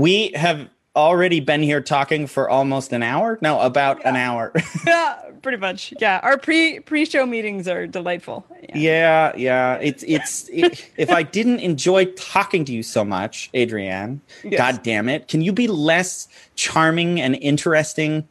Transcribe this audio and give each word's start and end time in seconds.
We 0.00 0.32
have 0.34 0.68
already 0.96 1.40
been 1.40 1.62
here 1.62 1.80
talking 1.80 2.26
for 2.26 2.48
almost 2.48 2.92
an 2.92 3.02
hour. 3.02 3.38
No, 3.42 3.60
about 3.60 4.04
an 4.06 4.16
hour. 4.16 4.52
yeah, 4.86 5.20
pretty 5.42 5.58
much. 5.58 5.92
Yeah, 6.00 6.20
our 6.22 6.38
pre 6.38 6.80
pre 6.80 7.04
show 7.04 7.26
meetings 7.26 7.68
are 7.68 7.86
delightful. 7.86 8.46
Yeah, 8.62 8.76
yeah, 8.76 9.32
yeah. 9.36 9.74
It's 9.74 10.02
it's 10.06 10.48
it, 10.48 10.90
if 10.96 11.10
I 11.10 11.22
didn't 11.22 11.60
enjoy 11.60 12.06
talking 12.06 12.64
to 12.64 12.72
you 12.72 12.82
so 12.82 13.04
much, 13.04 13.50
Adrianne, 13.52 14.20
Yes. 14.42 14.58
god 14.58 14.82
damn 14.82 15.08
it, 15.08 15.28
can 15.28 15.42
you 15.42 15.52
be 15.52 15.68
less 15.68 16.28
charming 16.56 17.20
and 17.20 17.36
interesting? 17.36 18.26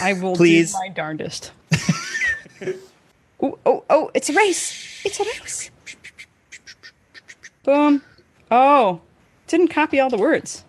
I 0.00 0.12
will 0.12 0.36
Please. 0.36 0.72
do 0.72 0.78
my 0.78 0.88
darndest. 0.88 1.50
oh, 3.42 3.58
oh, 3.66 3.84
oh! 3.90 4.10
It's 4.14 4.30
a 4.30 4.34
race. 4.34 5.04
It's 5.04 5.18
a 5.18 5.24
race. 5.24 5.70
Boom. 7.64 8.02
Oh, 8.50 9.00
didn't 9.48 9.68
copy 9.68 9.98
all 9.98 10.08
the 10.08 10.16
words. 10.16 10.64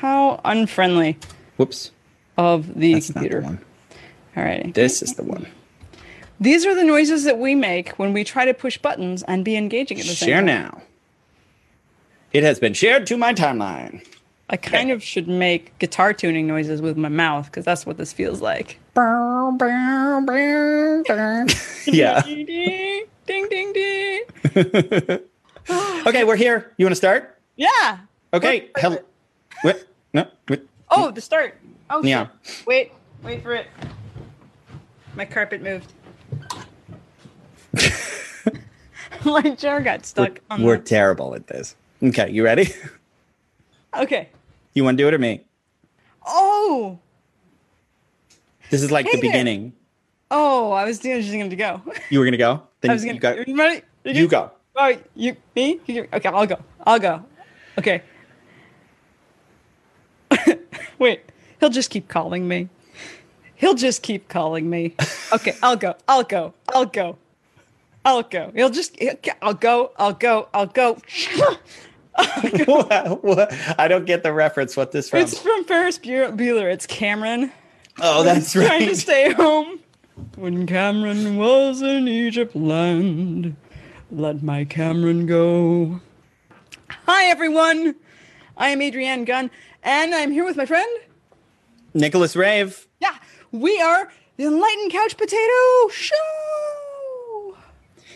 How 0.00 0.40
unfriendly 0.44 1.18
Whoops. 1.58 1.90
of 2.38 2.74
the 2.78 2.94
That's 2.94 3.08
not 3.10 3.12
computer. 3.20 3.40
the 3.40 3.46
one. 3.46 3.64
All 4.36 4.44
righty. 4.44 4.70
This 4.72 5.02
is 5.02 5.14
the 5.14 5.22
one. 5.24 5.46
These 6.40 6.64
are 6.64 6.74
the 6.74 6.84
noises 6.84 7.24
that 7.24 7.38
we 7.38 7.54
make 7.54 7.90
when 7.98 8.12
we 8.14 8.24
try 8.24 8.46
to 8.46 8.54
push 8.54 8.78
buttons 8.78 9.22
and 9.24 9.44
be 9.44 9.56
engaging 9.56 9.98
at 10.00 10.06
the 10.06 10.12
same 10.14 10.26
Share 10.28 10.36
time. 10.38 10.46
now. 10.46 10.82
It 12.32 12.42
has 12.44 12.58
been 12.58 12.72
shared 12.72 13.06
to 13.08 13.18
my 13.18 13.34
timeline. 13.34 14.06
I 14.48 14.56
kind 14.56 14.90
of 14.90 15.02
should 15.02 15.28
make 15.28 15.78
guitar 15.78 16.12
tuning 16.14 16.46
noises 16.46 16.80
with 16.80 16.96
my 16.96 17.08
mouth 17.10 17.44
because 17.46 17.64
that's 17.64 17.84
what 17.84 17.98
this 17.98 18.12
feels 18.12 18.40
like. 18.40 18.78
Yeah. 21.86 22.22
ding, 22.22 22.96
ding, 23.26 23.72
ding. 23.72 24.22
Okay, 26.06 26.24
we're 26.24 26.36
here. 26.36 26.72
You 26.78 26.86
want 26.86 26.92
to 26.92 26.96
start? 26.96 27.38
Yeah. 27.56 27.98
Okay. 28.32 28.70
What- 28.72 28.80
Hel- 28.82 28.98
what? 29.62 29.84
No. 30.12 30.26
What? 30.48 30.62
Oh, 30.90 31.10
the 31.10 31.20
start. 31.20 31.58
Oh, 31.88 32.02
Yeah. 32.02 32.28
shit. 32.42 32.66
Wait, 32.66 32.92
wait 33.22 33.42
for 33.42 33.54
it. 33.54 33.66
My 35.14 35.24
carpet 35.24 35.62
moved. 35.62 35.92
My 39.24 39.42
chair 39.54 39.80
got 39.80 40.00
We're, 40.00 40.04
stuck 40.04 40.40
on 40.50 40.62
we're 40.62 40.78
the... 40.78 40.82
terrible 40.84 41.34
at 41.34 41.46
this. 41.46 41.76
Okay, 42.02 42.30
you 42.30 42.42
ready? 42.44 42.68
Okay. 43.98 44.28
You 44.72 44.84
want 44.84 44.96
to 44.96 45.02
do 45.04 45.08
it 45.08 45.14
or 45.14 45.18
me? 45.18 45.44
Oh. 46.26 46.98
This 48.70 48.82
is 48.82 48.90
like 48.92 49.06
Hey 49.06 49.12
the 49.16 49.20
there. 49.20 49.30
beginning. 49.32 49.72
Oh, 50.30 50.70
I 50.70 50.84
was 50.84 51.00
doing 51.00 51.20
just 51.20 51.32
going 51.32 51.50
to 51.50 51.56
go. 51.56 51.82
You 52.08 52.20
were 52.20 52.24
gonna 52.24 52.36
go. 52.36 52.62
Then 52.80 52.92
I 52.92 52.94
was 52.94 53.02
going 53.04 53.16
you 53.16 53.20
to 53.20 53.36
got. 53.36 53.48
You 53.48 53.58
ready? 53.58 53.82
You 54.04 54.28
go. 54.28 54.52
Oh, 54.76 54.96
you 55.16 55.36
me? 55.56 55.80
You- 55.86 56.06
Okay, 56.12 56.28
I'll 56.28 56.46
go. 56.46 56.58
I'll 56.86 57.00
go. 57.00 57.24
Okay. 57.78 58.02
Wait, 61.00 61.22
he'll 61.58 61.70
just 61.70 61.90
keep 61.90 62.06
calling 62.08 62.46
me. 62.46 62.68
He'll 63.56 63.74
just 63.74 64.02
keep 64.02 64.28
calling 64.28 64.70
me. 64.70 64.94
Okay, 65.32 65.56
I'll 65.62 65.76
go. 65.76 65.96
I'll 66.06 66.22
go. 66.22 66.54
I'll 66.72 66.84
go. 66.86 67.16
I'll 68.04 68.22
go. 68.22 68.52
He'll 68.54 68.70
just. 68.70 68.96
I'll 69.42 69.54
go. 69.54 69.90
I'll 69.98 70.12
go. 70.12 70.48
I'll 70.54 70.66
go. 70.66 70.98
What- 72.66 73.24
what? 73.24 73.54
I 73.78 73.88
don't 73.88 74.04
get 74.04 74.22
the 74.22 74.32
reference. 74.32 74.76
What 74.76 74.92
this 74.92 75.08
from? 75.08 75.20
It's 75.20 75.38
from 75.38 75.64
Ferris 75.64 75.96
Bu- 75.96 76.32
Bueller. 76.32 76.70
It's 76.70 76.86
Cameron. 76.86 77.50
oh, 78.02 78.22
that's 78.22 78.54
right. 78.54 78.66
Trying 78.66 78.88
to 78.88 78.96
stay 78.96 79.32
home. 79.32 79.78
When 80.36 80.66
Cameron 80.66 81.36
was 81.36 81.80
in 81.80 82.08
Egypt 82.08 82.54
land, 82.54 83.56
let 84.10 84.42
my 84.42 84.64
Cameron 84.64 85.24
go. 85.24 86.00
Hi, 87.06 87.24
everyone. 87.26 87.94
I 88.56 88.68
am 88.70 88.80
Adrianne 88.80 89.24
Gunn, 89.24 89.50
and 89.82 90.14
I'm 90.14 90.30
here 90.30 90.44
with 90.44 90.56
my 90.56 90.66
friend. 90.66 90.88
Nicholas 91.94 92.36
Rave. 92.36 92.86
Yeah, 93.00 93.16
we 93.52 93.80
are 93.80 94.10
the 94.36 94.44
Enlightened 94.44 94.92
Couch 94.92 95.16
Potato 95.16 95.88
Show. 95.90 97.56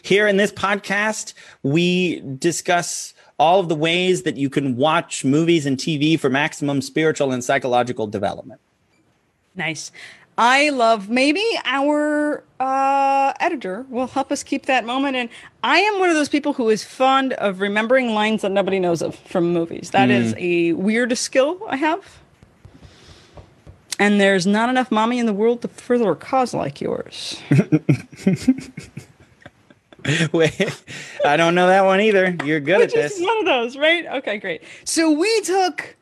Here 0.02 0.26
in 0.26 0.36
this 0.36 0.52
podcast, 0.52 1.34
we 1.62 2.20
discuss 2.38 3.14
all 3.38 3.60
of 3.60 3.68
the 3.68 3.74
ways 3.74 4.22
that 4.22 4.36
you 4.36 4.48
can 4.48 4.76
watch 4.76 5.24
movies 5.24 5.66
and 5.66 5.76
TV 5.76 6.18
for 6.18 6.30
maximum 6.30 6.82
spiritual 6.82 7.32
and 7.32 7.42
psychological 7.42 8.06
development. 8.06 8.60
Nice. 9.56 9.90
I 10.36 10.70
love 10.70 11.08
maybe 11.08 11.44
our 11.64 12.42
uh, 12.58 13.32
editor 13.38 13.86
will 13.88 14.08
help 14.08 14.32
us 14.32 14.42
keep 14.42 14.66
that 14.66 14.84
moment. 14.84 15.16
And 15.16 15.28
I 15.62 15.78
am 15.78 16.00
one 16.00 16.08
of 16.10 16.16
those 16.16 16.28
people 16.28 16.54
who 16.54 16.68
is 16.70 16.82
fond 16.82 17.34
of 17.34 17.60
remembering 17.60 18.14
lines 18.14 18.42
that 18.42 18.50
nobody 18.50 18.80
knows 18.80 19.00
of 19.02 19.14
from 19.14 19.52
movies. 19.52 19.90
That 19.92 20.10
is 20.10 20.34
a 20.36 20.72
weird 20.72 21.16
skill 21.16 21.60
I 21.68 21.76
have. 21.76 22.18
And 24.00 24.20
there's 24.20 24.44
not 24.46 24.68
enough 24.68 24.90
mommy 24.90 25.20
in 25.20 25.26
the 25.26 25.32
world 25.32 25.62
to 25.62 25.68
further 25.68 26.10
a 26.10 26.16
cause 26.16 26.52
like 26.52 26.80
yours. 26.80 27.40
Wait, 30.32 30.82
I 31.24 31.36
don't 31.36 31.54
know 31.54 31.68
that 31.68 31.84
one 31.84 32.00
either. 32.00 32.36
You're 32.44 32.60
good 32.60 32.78
Which 32.80 32.94
at 32.94 33.04
is 33.04 33.12
this. 33.16 33.22
one 33.24 33.38
of 33.38 33.44
those, 33.46 33.76
right? 33.76 34.04
Okay, 34.16 34.38
great. 34.38 34.62
So 34.84 35.10
we 35.12 35.40
took 35.42 35.96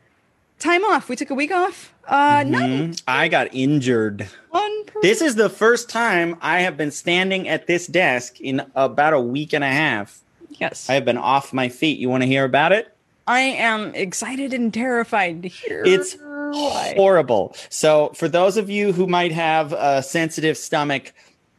time 0.62 0.84
off. 0.84 1.08
We 1.08 1.16
took 1.16 1.30
a 1.30 1.34
week 1.34 1.50
off. 1.52 1.92
Uh, 2.06 2.44
not 2.46 3.02
I 3.06 3.28
got 3.28 3.54
injured. 3.54 4.28
one 4.50 4.84
per- 4.86 5.00
This 5.02 5.20
is 5.22 5.34
the 5.36 5.48
first 5.48 5.88
time 5.88 6.36
I 6.40 6.60
have 6.60 6.76
been 6.76 6.90
standing 6.90 7.48
at 7.48 7.66
this 7.66 7.86
desk 7.86 8.40
in 8.40 8.62
about 8.74 9.12
a 9.12 9.20
week 9.20 9.52
and 9.52 9.62
a 9.64 9.68
half. 9.68 10.20
Yes. 10.50 10.88
I 10.90 10.94
have 10.94 11.04
been 11.04 11.18
off 11.18 11.52
my 11.52 11.68
feet. 11.68 11.98
You 11.98 12.08
want 12.10 12.22
to 12.22 12.26
hear 12.26 12.44
about 12.44 12.72
it? 12.72 12.94
I 13.26 13.40
am 13.40 13.94
excited 13.94 14.52
and 14.52 14.72
terrified 14.74 15.42
to 15.42 15.48
hear. 15.48 15.82
It's 15.86 16.16
why. 16.20 16.94
horrible. 16.96 17.54
So, 17.68 18.10
for 18.14 18.28
those 18.28 18.56
of 18.56 18.68
you 18.68 18.92
who 18.92 19.06
might 19.06 19.30
have 19.32 19.72
a 19.72 20.02
sensitive 20.02 20.56
stomach, 20.56 21.12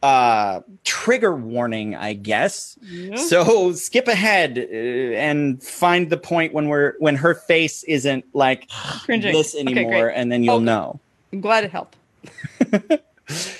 uh, 0.04 0.60
trigger 0.84 1.34
warning, 1.34 1.94
I 1.94 2.12
guess. 2.12 2.78
So 3.16 3.72
skip 3.72 4.06
ahead 4.06 4.58
uh, 4.58 5.16
and 5.16 5.62
find 5.62 6.10
the 6.10 6.18
point 6.18 6.52
when 6.52 6.68
we're 6.68 6.94
when 6.98 7.16
her 7.16 7.34
face 7.34 7.82
isn't 7.84 8.24
like 8.34 8.68
Cringing. 9.04 9.32
this 9.32 9.54
anymore, 9.56 9.90
great. 10.08 10.14
and 10.16 10.30
then 10.30 10.44
you'll 10.44 10.56
Okay. 10.56 10.64
know. 10.64 11.00
I'm 11.32 11.40
glad 11.40 11.64
it 11.64 11.70
helped. 11.70 11.96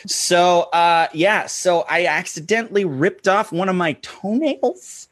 So, 0.06 0.64
uh, 0.74 1.08
yeah, 1.14 1.46
so 1.46 1.86
I 1.88 2.04
accidentally 2.04 2.84
ripped 2.84 3.26
off 3.28 3.50
one 3.50 3.70
of 3.70 3.74
my 3.76 3.94
toenails. 4.02 5.08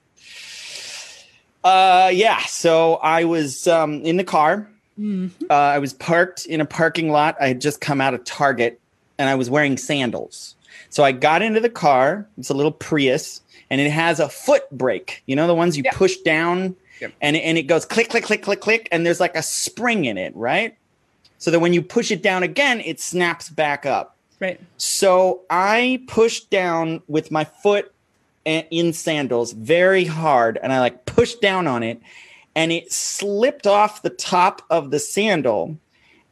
Uh, 1.65 2.11
yeah, 2.13 2.41
so 2.41 2.97
I 2.97 3.25
was 3.25 3.67
um, 3.67 4.03
in 4.03 4.19
the 4.19 4.25
car. 4.25 4.69
Mm-hmm. 5.01 5.47
Uh, 5.49 5.55
I 5.55 5.79
was 5.79 5.95
parked 5.95 6.45
in 6.45 6.61
a 6.61 6.67
parking 6.67 7.11
lot. 7.11 7.35
I 7.41 7.49
had 7.49 7.63
just 7.63 7.81
come 7.81 8.03
out 8.03 8.13
of 8.13 8.25
Target 8.25 8.79
and 9.17 9.31
I 9.31 9.37
was 9.37 9.49
wearing 9.49 9.79
sandals. 9.79 10.55
So 10.93 11.03
I 11.03 11.13
got 11.13 11.41
into 11.41 11.59
the 11.59 11.71
car. 11.71 12.29
It's 12.37 12.51
a 12.51 12.55
little 12.55 12.71
Prius 12.71 13.41
and 13.71 13.81
it 13.81 13.91
has 13.91 14.21
a 14.21 14.29
foot 14.29 14.71
brake. 14.71 15.23
You 15.25 15.35
know, 15.35 15.47
the 15.47 15.55
ones 15.55 15.75
you 15.75 15.83
Yeah. 15.87 15.93
push 15.95 16.19
down 16.19 16.77
Yep. 17.01 17.13
and, 17.23 17.35
and 17.35 17.57
it 17.57 17.63
goes 17.63 17.87
click, 17.87 18.11
click, 18.11 18.25
click, 18.25 18.43
click, 18.43 18.61
click. 18.61 18.89
And 18.93 19.07
there's 19.07 19.19
like 19.19 19.35
a 19.35 19.43
spring 19.43 20.05
in 20.05 20.19
it, 20.19 20.37
right? 20.37 20.77
So 21.39 21.51
that 21.51 21.61
when 21.61 21.73
you 21.73 21.81
push 21.81 22.11
it 22.11 22.23
down 22.23 22.43
again, 22.43 22.81
it 22.83 23.01
snaps 23.01 23.49
back 23.49 23.87
up. 23.87 24.17
Right. 24.39 24.61
So 24.77 25.41
I 25.49 26.03
pushed 26.09 26.51
down 26.51 27.01
with 27.09 27.31
my 27.31 27.45
foot 27.45 27.91
in 28.45 28.93
sandals 28.93 29.53
very 29.53 30.05
hard 30.05 30.59
and 30.63 30.75
I 30.75 30.81
like 30.81 31.07
pushed 31.07 31.41
down 31.41 31.67
on 31.67 31.83
it 31.83 32.03
and 32.55 32.71
it 32.71 32.93
slipped 32.93 33.67
off 33.67 34.03
the 34.03 34.11
top 34.11 34.61
of 34.69 34.91
the 34.91 34.99
sandal. 34.99 35.79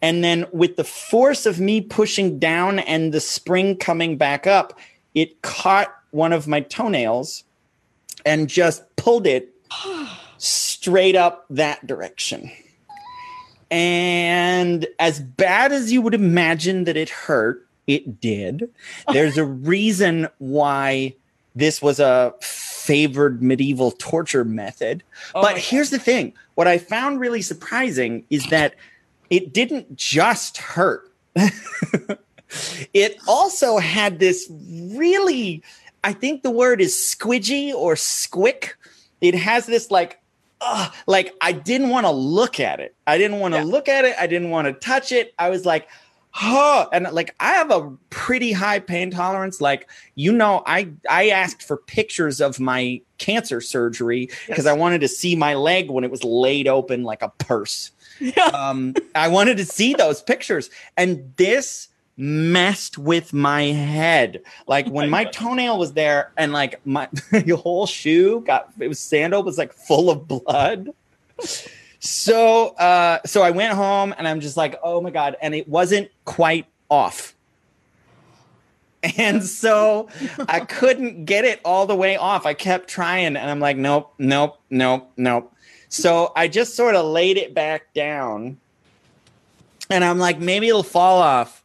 And 0.02 0.24
then 0.24 0.46
with 0.52 0.76
the 0.76 0.84
force 0.84 1.46
of 1.46 1.60
me 1.60 1.80
pushing 1.80 2.38
down 2.38 2.78
and 2.78 3.12
the 3.12 3.20
spring 3.20 3.76
coming 3.76 4.16
back 4.16 4.46
up, 4.46 4.78
it 5.14 5.42
caught 5.42 5.94
one 6.10 6.32
of 6.32 6.48
my 6.48 6.60
toenails 6.60 7.44
and 8.24 8.48
just 8.48 8.84
pulled 8.96 9.26
it 9.26 9.54
straight 10.38 11.16
up 11.16 11.44
that 11.50 11.86
direction. 11.86 12.50
And 13.70 14.86
as 14.98 15.20
bad 15.20 15.72
as 15.72 15.92
you 15.92 16.02
would 16.02 16.14
imagine 16.14 16.84
that 16.84 16.96
it 16.96 17.08
hurt, 17.08 17.66
it 17.86 18.20
did. 18.20 18.68
There's 19.12 19.38
a 19.38 19.44
reason 19.44 20.28
why 20.38 21.14
this 21.54 21.80
was 21.80 22.00
a 22.00 22.34
favored 22.40 23.42
medieval 23.42 23.92
torture 23.92 24.44
method. 24.44 25.02
Oh 25.34 25.42
but 25.42 25.58
here's 25.58 25.90
the 25.90 25.98
thing 25.98 26.32
what 26.54 26.66
I 26.66 26.78
found 26.78 27.20
really 27.20 27.42
surprising 27.42 28.24
is 28.30 28.46
that 28.46 28.74
it 29.30 29.52
didn't 29.54 29.96
just 29.96 30.58
hurt, 30.58 31.10
it 32.92 33.16
also 33.28 33.78
had 33.78 34.18
this 34.18 34.50
really, 34.50 35.62
I 36.02 36.12
think 36.12 36.42
the 36.42 36.50
word 36.50 36.80
is 36.80 36.94
squidgy 36.94 37.72
or 37.72 37.94
squick. 37.94 38.70
It 39.20 39.34
has 39.34 39.66
this 39.66 39.90
like, 39.90 40.18
Ugh, 40.62 40.92
like 41.06 41.34
I 41.40 41.52
didn't 41.52 41.88
want 41.88 42.04
to 42.04 42.10
look 42.10 42.60
at 42.60 42.80
it. 42.80 42.94
I 43.06 43.16
didn't 43.16 43.38
want 43.38 43.54
to 43.54 43.60
Yeah. 43.60 43.64
look 43.64 43.88
at 43.88 44.04
it. 44.04 44.14
I 44.18 44.26
didn't 44.26 44.50
want 44.50 44.66
to 44.66 44.74
touch 44.74 45.10
it. 45.10 45.32
I 45.38 45.48
was 45.48 45.64
like, 45.64 45.88
huh. 46.30 46.88
And 46.92 47.08
like 47.12 47.34
I 47.40 47.52
have 47.52 47.70
a 47.70 47.90
pretty 48.10 48.52
high 48.52 48.78
pain 48.78 49.10
tolerance. 49.10 49.60
Like, 49.60 49.88
you 50.14 50.32
know, 50.32 50.62
I 50.66 50.88
I 51.08 51.30
asked 51.30 51.62
for 51.62 51.76
pictures 51.76 52.40
of 52.40 52.60
my 52.60 53.00
cancer 53.18 53.60
surgery 53.60 54.26
because 54.46 54.64
Yes. 54.64 54.66
I 54.66 54.72
wanted 54.72 55.00
to 55.02 55.08
see 55.08 55.36
my 55.36 55.54
leg 55.54 55.90
when 55.90 56.04
it 56.04 56.10
was 56.10 56.24
laid 56.24 56.68
open 56.68 57.04
like 57.04 57.22
a 57.22 57.30
purse. 57.38 57.90
Um, 58.52 58.94
I 59.14 59.28
wanted 59.28 59.56
to 59.56 59.64
see 59.64 59.94
those 59.94 60.20
pictures, 60.20 60.68
and 60.96 61.32
this 61.36 61.88
messed 62.16 62.98
with 62.98 63.32
my 63.32 63.62
head. 63.62 64.42
Like 64.66 64.86
when 64.88 65.08
my 65.08 65.24
toenail 65.24 65.78
was 65.78 65.94
there, 65.94 66.32
and 66.36 66.52
like 66.52 66.84
my 66.86 67.08
whole 67.56 67.86
shoe 67.86 68.42
got 68.46 68.70
it 68.78 68.88
was 68.88 68.98
sandal 68.98 69.42
was 69.42 69.56
like 69.58 69.72
full 69.72 70.10
of 70.10 70.28
blood. 70.28 70.90
So 72.00 72.68
uh 72.76 73.20
so 73.26 73.42
I 73.42 73.50
went 73.50 73.74
home 73.74 74.14
and 74.16 74.26
I'm 74.26 74.40
just 74.40 74.56
like, 74.56 74.78
oh 74.82 75.00
my 75.00 75.10
god, 75.10 75.36
and 75.40 75.54
it 75.54 75.68
wasn't 75.68 76.10
quite 76.24 76.66
off. 76.90 77.34
And 79.16 79.44
so 79.44 80.08
I 80.48 80.60
couldn't 80.68 81.24
get 81.24 81.44
it 81.44 81.60
all 81.64 81.86
the 81.86 81.96
way 81.96 82.16
off. 82.16 82.46
I 82.46 82.54
kept 82.54 82.88
trying 82.88 83.36
and 83.36 83.38
I'm 83.38 83.60
like, 83.60 83.76
nope, 83.76 84.12
nope, 84.18 84.58
nope, 84.70 85.10
nope. 85.16 85.54
So 85.88 86.32
I 86.36 86.48
just 86.48 86.76
sort 86.76 86.94
of 86.94 87.06
laid 87.06 87.36
it 87.36 87.54
back 87.54 87.92
down. 87.94 88.58
And 89.90 90.04
I'm 90.04 90.18
like, 90.18 90.38
maybe 90.38 90.68
it'll 90.68 90.82
fall 90.82 91.20
off. 91.20 91.64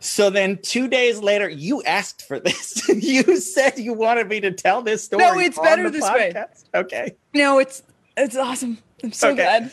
So 0.00 0.28
then 0.28 0.58
two 0.58 0.88
days 0.88 1.20
later, 1.20 1.48
you 1.48 1.82
asked 1.84 2.26
for 2.26 2.38
this. 2.38 2.86
you 2.88 3.38
said 3.38 3.78
you 3.78 3.94
wanted 3.94 4.28
me 4.28 4.40
to 4.40 4.50
tell 4.50 4.82
this 4.82 5.04
story. 5.04 5.22
No, 5.22 5.38
it's 5.38 5.56
on 5.56 5.64
better 5.64 5.84
the 5.84 5.90
this 5.90 6.02
way. 6.02 6.34
Okay. 6.74 7.14
No, 7.32 7.58
it's 7.58 7.82
it's 8.16 8.36
awesome. 8.36 8.78
I'm 9.04 9.12
so 9.12 9.28
Okay. 9.28 9.42
glad. 9.42 9.70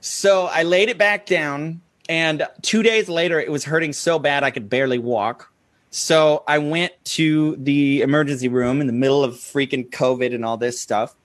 So 0.00 0.46
I 0.46 0.62
laid 0.62 0.88
it 0.88 0.96
back 0.96 1.26
down, 1.26 1.80
and 2.08 2.46
two 2.62 2.82
days 2.82 3.08
later, 3.08 3.40
it 3.40 3.50
was 3.50 3.64
hurting 3.64 3.92
so 3.92 4.18
bad 4.18 4.44
I 4.44 4.50
could 4.50 4.70
barely 4.70 4.98
walk. 4.98 5.52
So 5.90 6.44
I 6.46 6.58
went 6.58 6.92
to 7.04 7.56
the 7.56 8.02
emergency 8.02 8.48
room 8.48 8.80
in 8.80 8.86
the 8.86 8.92
middle 8.92 9.24
of 9.24 9.34
freaking 9.34 9.88
COVID 9.90 10.34
and 10.34 10.44
all 10.44 10.56
this 10.56 10.80
stuff. 10.80 11.16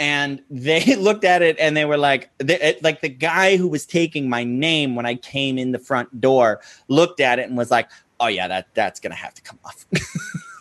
And 0.00 0.42
they 0.50 0.96
looked 0.96 1.24
at 1.24 1.42
it 1.42 1.56
and 1.60 1.76
they 1.76 1.84
were 1.84 1.96
like, 1.98 2.30
they, 2.38 2.76
like 2.82 3.00
the 3.00 3.08
guy 3.08 3.56
who 3.56 3.68
was 3.68 3.86
taking 3.86 4.28
my 4.28 4.44
name 4.44 4.96
when 4.96 5.06
I 5.06 5.14
came 5.14 5.56
in 5.58 5.72
the 5.72 5.78
front 5.78 6.20
door 6.20 6.60
looked 6.88 7.20
at 7.20 7.38
it 7.38 7.48
and 7.48 7.56
was 7.56 7.70
like, 7.70 7.88
"Oh 8.18 8.26
yeah, 8.26 8.48
that 8.48 8.68
that's 8.74 8.98
gonna 8.98 9.14
have 9.14 9.34
to 9.34 9.42
come 9.42 9.58
off." 9.64 9.86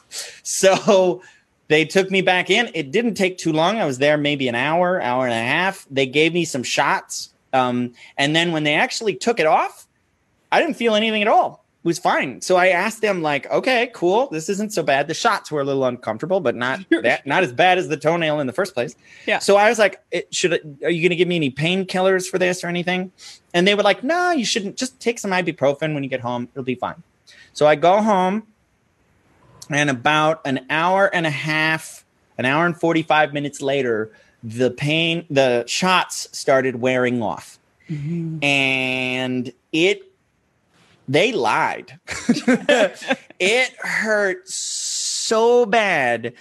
so 0.44 1.22
they 1.68 1.86
took 1.86 2.10
me 2.10 2.22
back 2.22 2.50
in. 2.50 2.70
It 2.74 2.92
didn't 2.92 3.16
take 3.16 3.38
too 3.38 3.52
long. 3.52 3.78
I 3.78 3.86
was 3.86 3.98
there 3.98 4.18
maybe 4.18 4.48
an 4.48 4.56
hour, 4.56 5.02
hour 5.02 5.26
and 5.26 5.34
a 5.34 5.38
half. 5.38 5.86
They 5.92 6.06
gave 6.06 6.34
me 6.34 6.46
some 6.46 6.64
shots. 6.64 7.34
Um, 7.54 7.94
and 8.18 8.36
then 8.36 8.52
when 8.52 8.64
they 8.64 8.76
actually 8.76 9.16
took 9.16 9.40
it 9.40 9.46
off, 9.46 9.88
I 10.52 10.62
didn't 10.62 10.76
feel 10.76 10.96
anything 10.96 11.22
at 11.22 11.28
all. 11.28 11.66
It 11.84 11.88
was 11.88 12.00
fine. 12.00 12.42
So 12.42 12.56
I 12.56 12.68
asked 12.68 13.02
them, 13.02 13.22
like, 13.22 13.50
okay, 13.52 13.92
cool. 13.94 14.28
This 14.30 14.50
isn't 14.50 14.74
so 14.74 14.84
bad. 14.84 15.08
The 15.08 15.14
shots 15.14 15.52
were 15.52 15.62
a 15.62 15.64
little 15.64 15.86
uncomfortable, 15.86 16.40
but 16.40 16.56
not 16.56 16.80
that, 17.02 17.26
not 17.26 17.44
as 17.44 17.52
bad 17.52 17.78
as 17.78 17.88
the 17.88 17.98
toenail 17.98 18.40
in 18.40 18.48
the 18.48 18.54
first 18.54 18.74
place. 18.74 18.96
Yeah. 19.26 19.40
So 19.40 19.58
I 19.58 19.70
was 19.70 19.80
like, 19.80 20.02
it, 20.12 20.34
should 20.34 20.54
it, 20.54 20.66
are 20.84 20.90
you 20.90 21.02
going 21.02 21.12
to 21.12 21.16
give 21.16 21.28
me 21.28 21.36
any 21.36 21.52
painkillers 21.52 22.28
for 22.28 22.38
this 22.38 22.64
or 22.64 22.68
anything? 22.68 23.12
And 23.54 23.68
they 23.68 23.76
were 23.76 23.84
like, 23.84 24.04
no, 24.04 24.32
you 24.32 24.46
shouldn't. 24.46 24.78
Just 24.78 25.00
take 25.00 25.20
some 25.20 25.32
ibuprofen 25.32 25.94
when 25.94 26.04
you 26.04 26.10
get 26.10 26.22
home. 26.22 26.50
It'll 26.54 26.64
be 26.64 26.76
fine. 26.76 27.04
So 27.54 27.68
I 27.68 27.76
go 27.76 28.02
home 28.02 28.44
and 29.70 29.90
about 29.90 30.42
an 30.46 30.66
hour 30.70 31.14
and 31.14 31.26
a 31.26 31.32
half, 31.32 32.06
an 32.38 32.46
hour 32.46 32.66
and 32.66 32.80
45 32.80 33.34
minutes 33.34 33.62
later, 33.62 34.12
the 34.44 34.72
pain, 34.72 35.26
the 35.30 35.66
shots 35.68 36.30
started 36.32 36.78
wearing 36.78 37.22
off. 37.22 37.60
Mm-hmm. 37.90 38.44
And 38.44 39.52
it, 39.72 40.02
they 41.08 41.32
lied. 41.32 42.00
it 43.40 43.76
hurt 43.80 44.48
so 44.48 45.66
bad. 45.66 46.34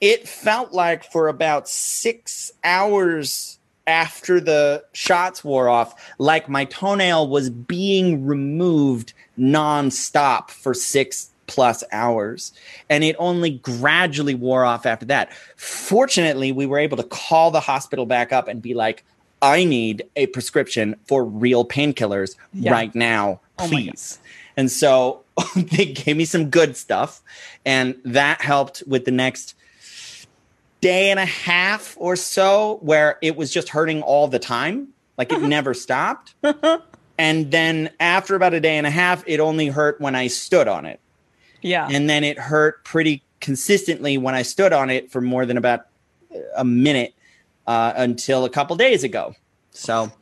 It 0.00 0.28
felt 0.28 0.72
like 0.72 1.04
for 1.04 1.28
about 1.28 1.68
six 1.68 2.52
hours 2.64 3.58
after 3.86 4.40
the 4.40 4.84
shots 4.92 5.42
wore 5.42 5.68
off, 5.68 6.12
like 6.18 6.48
my 6.48 6.64
toenail 6.64 7.28
was 7.28 7.50
being 7.50 8.24
removed 8.24 9.12
nonstop 9.38 10.50
for 10.50 10.74
six 10.74 11.29
plus 11.50 11.82
hours. 11.90 12.52
And 12.88 13.02
it 13.02 13.16
only 13.18 13.50
gradually 13.50 14.36
wore 14.36 14.64
off 14.64 14.86
after 14.86 15.04
that. 15.06 15.32
Fortunately, 15.56 16.52
we 16.52 16.64
were 16.64 16.78
able 16.78 16.96
to 16.96 17.02
call 17.02 17.50
the 17.50 17.58
hospital 17.58 18.06
back 18.06 18.32
up 18.32 18.46
and 18.46 18.62
be 18.62 18.72
like, 18.72 19.04
I 19.42 19.64
need 19.64 20.04
a 20.14 20.26
prescription 20.28 20.94
for 21.06 21.24
real 21.24 21.64
painkillers 21.64 22.36
Yeah. 22.54 22.70
right 22.70 22.94
now, 22.94 23.40
Oh 23.58 23.66
please. 23.66 24.20
and 24.56 24.70
so 24.70 25.24
they 25.56 25.86
gave 25.86 26.16
me 26.16 26.24
some 26.24 26.50
good 26.50 26.76
stuff, 26.76 27.20
and 27.64 27.96
that 28.04 28.42
helped 28.42 28.82
with 28.86 29.06
the 29.06 29.10
next 29.10 29.56
day 30.80 31.10
and 31.10 31.18
a 31.18 31.24
half 31.24 31.96
or 31.98 32.16
so 32.16 32.78
where 32.82 33.18
it 33.22 33.36
was 33.36 33.50
just 33.50 33.70
hurting 33.70 34.02
all 34.02 34.28
the 34.28 34.38
time. 34.38 34.88
Like 35.18 35.32
it 35.32 35.38
uh-huh. 35.38 35.48
never 35.48 35.74
stopped. 35.74 36.34
And 37.20 37.50
then 37.50 37.90
after 38.00 38.34
about 38.34 38.54
a 38.54 38.60
day 38.60 38.78
and 38.78 38.86
a 38.86 38.90
half, 38.90 39.22
it 39.26 39.40
only 39.40 39.66
hurt 39.66 40.00
when 40.00 40.14
I 40.14 40.28
stood 40.28 40.68
on 40.68 40.86
it. 40.86 41.00
Yeah. 41.62 41.88
And 41.90 42.08
then 42.08 42.24
it 42.24 42.38
hurt 42.38 42.84
pretty 42.84 43.22
consistently 43.40 44.18
when 44.18 44.34
I 44.34 44.42
stood 44.42 44.72
on 44.72 44.90
it 44.90 45.10
for 45.10 45.20
more 45.20 45.46
than 45.46 45.56
about 45.56 45.86
a 46.56 46.64
minute 46.64 47.14
uh, 47.66 47.92
until 47.96 48.44
a 48.44 48.50
couple 48.50 48.76
days 48.76 49.04
ago. 49.04 49.34
So 49.70 50.12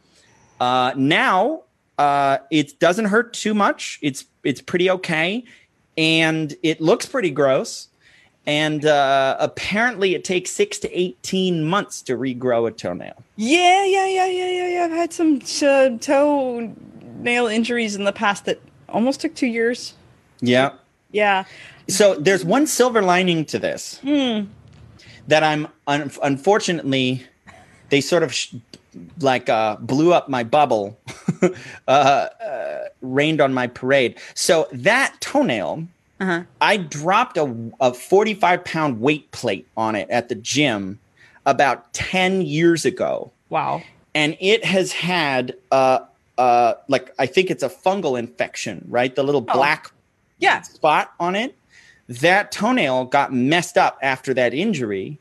uh, 0.60 0.92
now 0.96 1.62
uh, 1.98 2.38
it 2.50 2.78
doesn't 2.78 3.06
hurt 3.06 3.34
too 3.34 3.54
much. 3.54 3.98
It's 4.02 4.24
it's 4.44 4.60
pretty 4.60 4.88
okay, 4.90 5.44
and 5.96 6.54
it 6.62 6.80
looks 6.80 7.06
pretty 7.06 7.30
gross. 7.30 7.88
And 8.46 8.86
uh, 8.86 9.36
apparently, 9.40 10.14
it 10.14 10.24
takes 10.24 10.50
six 10.50 10.78
to 10.78 10.98
eighteen 10.98 11.64
months 11.64 12.00
to 12.02 12.16
regrow 12.16 12.66
a 12.66 12.70
toenail. 12.70 13.22
Yeah, 13.36 13.84
yeah, 13.84 14.06
yeah, 14.06 14.26
yeah, 14.26 14.48
yeah, 14.48 14.68
yeah. 14.68 14.84
I've 14.84 14.90
had 14.90 15.12
some 15.12 15.42
uh, 15.62 15.98
toe 15.98 16.72
nail 17.16 17.46
injuries 17.46 17.94
in 17.94 18.04
the 18.04 18.12
past 18.12 18.46
that 18.46 18.60
almost 18.88 19.20
took 19.20 19.34
two 19.34 19.48
years. 19.48 19.94
Yeah. 20.40 20.72
Yeah. 21.10 21.44
So 21.88 22.14
there's 22.14 22.44
one 22.44 22.66
silver 22.66 23.02
lining 23.02 23.44
to 23.46 23.58
this 23.58 23.98
Hmm. 24.02 24.42
that 25.26 25.42
I'm 25.42 25.68
un- 25.86 26.10
unfortunately 26.22 27.24
they 27.90 28.00
sort 28.00 28.22
of 28.22 28.34
sh- 28.34 28.54
like 29.20 29.48
uh, 29.48 29.76
blew 29.76 30.12
up 30.12 30.28
my 30.28 30.42
bubble, 30.42 30.98
uh, 31.88 31.90
uh, 31.90 32.78
rained 33.00 33.40
on 33.40 33.54
my 33.54 33.66
parade. 33.66 34.16
So 34.34 34.68
that 34.72 35.14
toenail, 35.20 35.84
Uh-huh. 36.20 36.42
I 36.60 36.76
dropped 36.78 37.36
a, 37.36 37.54
a 37.80 37.94
45 37.94 38.64
pound 38.64 39.00
weight 39.00 39.30
plate 39.30 39.66
on 39.76 39.94
it 39.94 40.10
at 40.10 40.28
the 40.28 40.34
gym 40.34 40.98
about 41.46 41.92
10 41.94 42.42
years 42.42 42.84
ago, 42.84 43.30
Wow. 43.50 43.82
and 44.14 44.36
it 44.40 44.64
has 44.64 44.92
had 44.92 45.54
uh, 45.70 46.00
uh, 46.36 46.74
like 46.88 47.14
I 47.18 47.26
think 47.26 47.50
it's 47.50 47.62
a 47.62 47.68
fungal 47.70 48.18
infection, 48.18 48.84
right? 48.88 49.14
The 49.14 49.22
little 49.22 49.44
Oh. 49.48 49.54
black 49.54 49.92
Yeah. 50.38 50.62
spot 50.62 51.12
on 51.20 51.34
it. 51.36 51.56
That 52.08 52.52
toenail 52.52 53.06
got 53.06 53.32
messed 53.32 53.76
up 53.76 53.98
after 54.02 54.32
that 54.34 54.54
injury, 54.54 55.18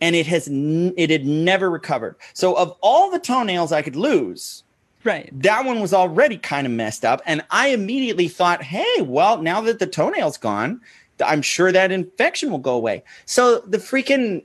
and 0.00 0.14
it 0.14 0.26
has 0.28 0.46
n- 0.48 0.94
it 0.96 1.10
had 1.10 1.24
never 1.26 1.68
recovered. 1.70 2.16
So 2.34 2.54
of 2.54 2.76
all 2.80 3.10
the 3.10 3.18
toenails 3.18 3.72
I 3.72 3.82
could 3.82 3.96
lose, 3.96 4.62
Right. 5.02 5.28
that 5.42 5.64
one 5.64 5.80
was 5.80 5.92
already 5.94 6.36
kind 6.36 6.66
of 6.66 6.72
messed 6.72 7.04
up, 7.04 7.20
and 7.26 7.42
I 7.50 7.68
immediately 7.68 8.28
thought, 8.28 8.62
hey, 8.62 9.00
well, 9.02 9.42
now 9.42 9.60
that 9.62 9.78
the 9.80 9.86
toenail's 9.86 10.38
gone, 10.38 10.80
I'm 11.24 11.42
sure 11.42 11.72
that 11.72 11.90
infection 11.90 12.50
will 12.50 12.58
go 12.58 12.74
away. 12.74 13.02
So 13.26 13.60
the 13.66 13.78
freaking 13.78 14.44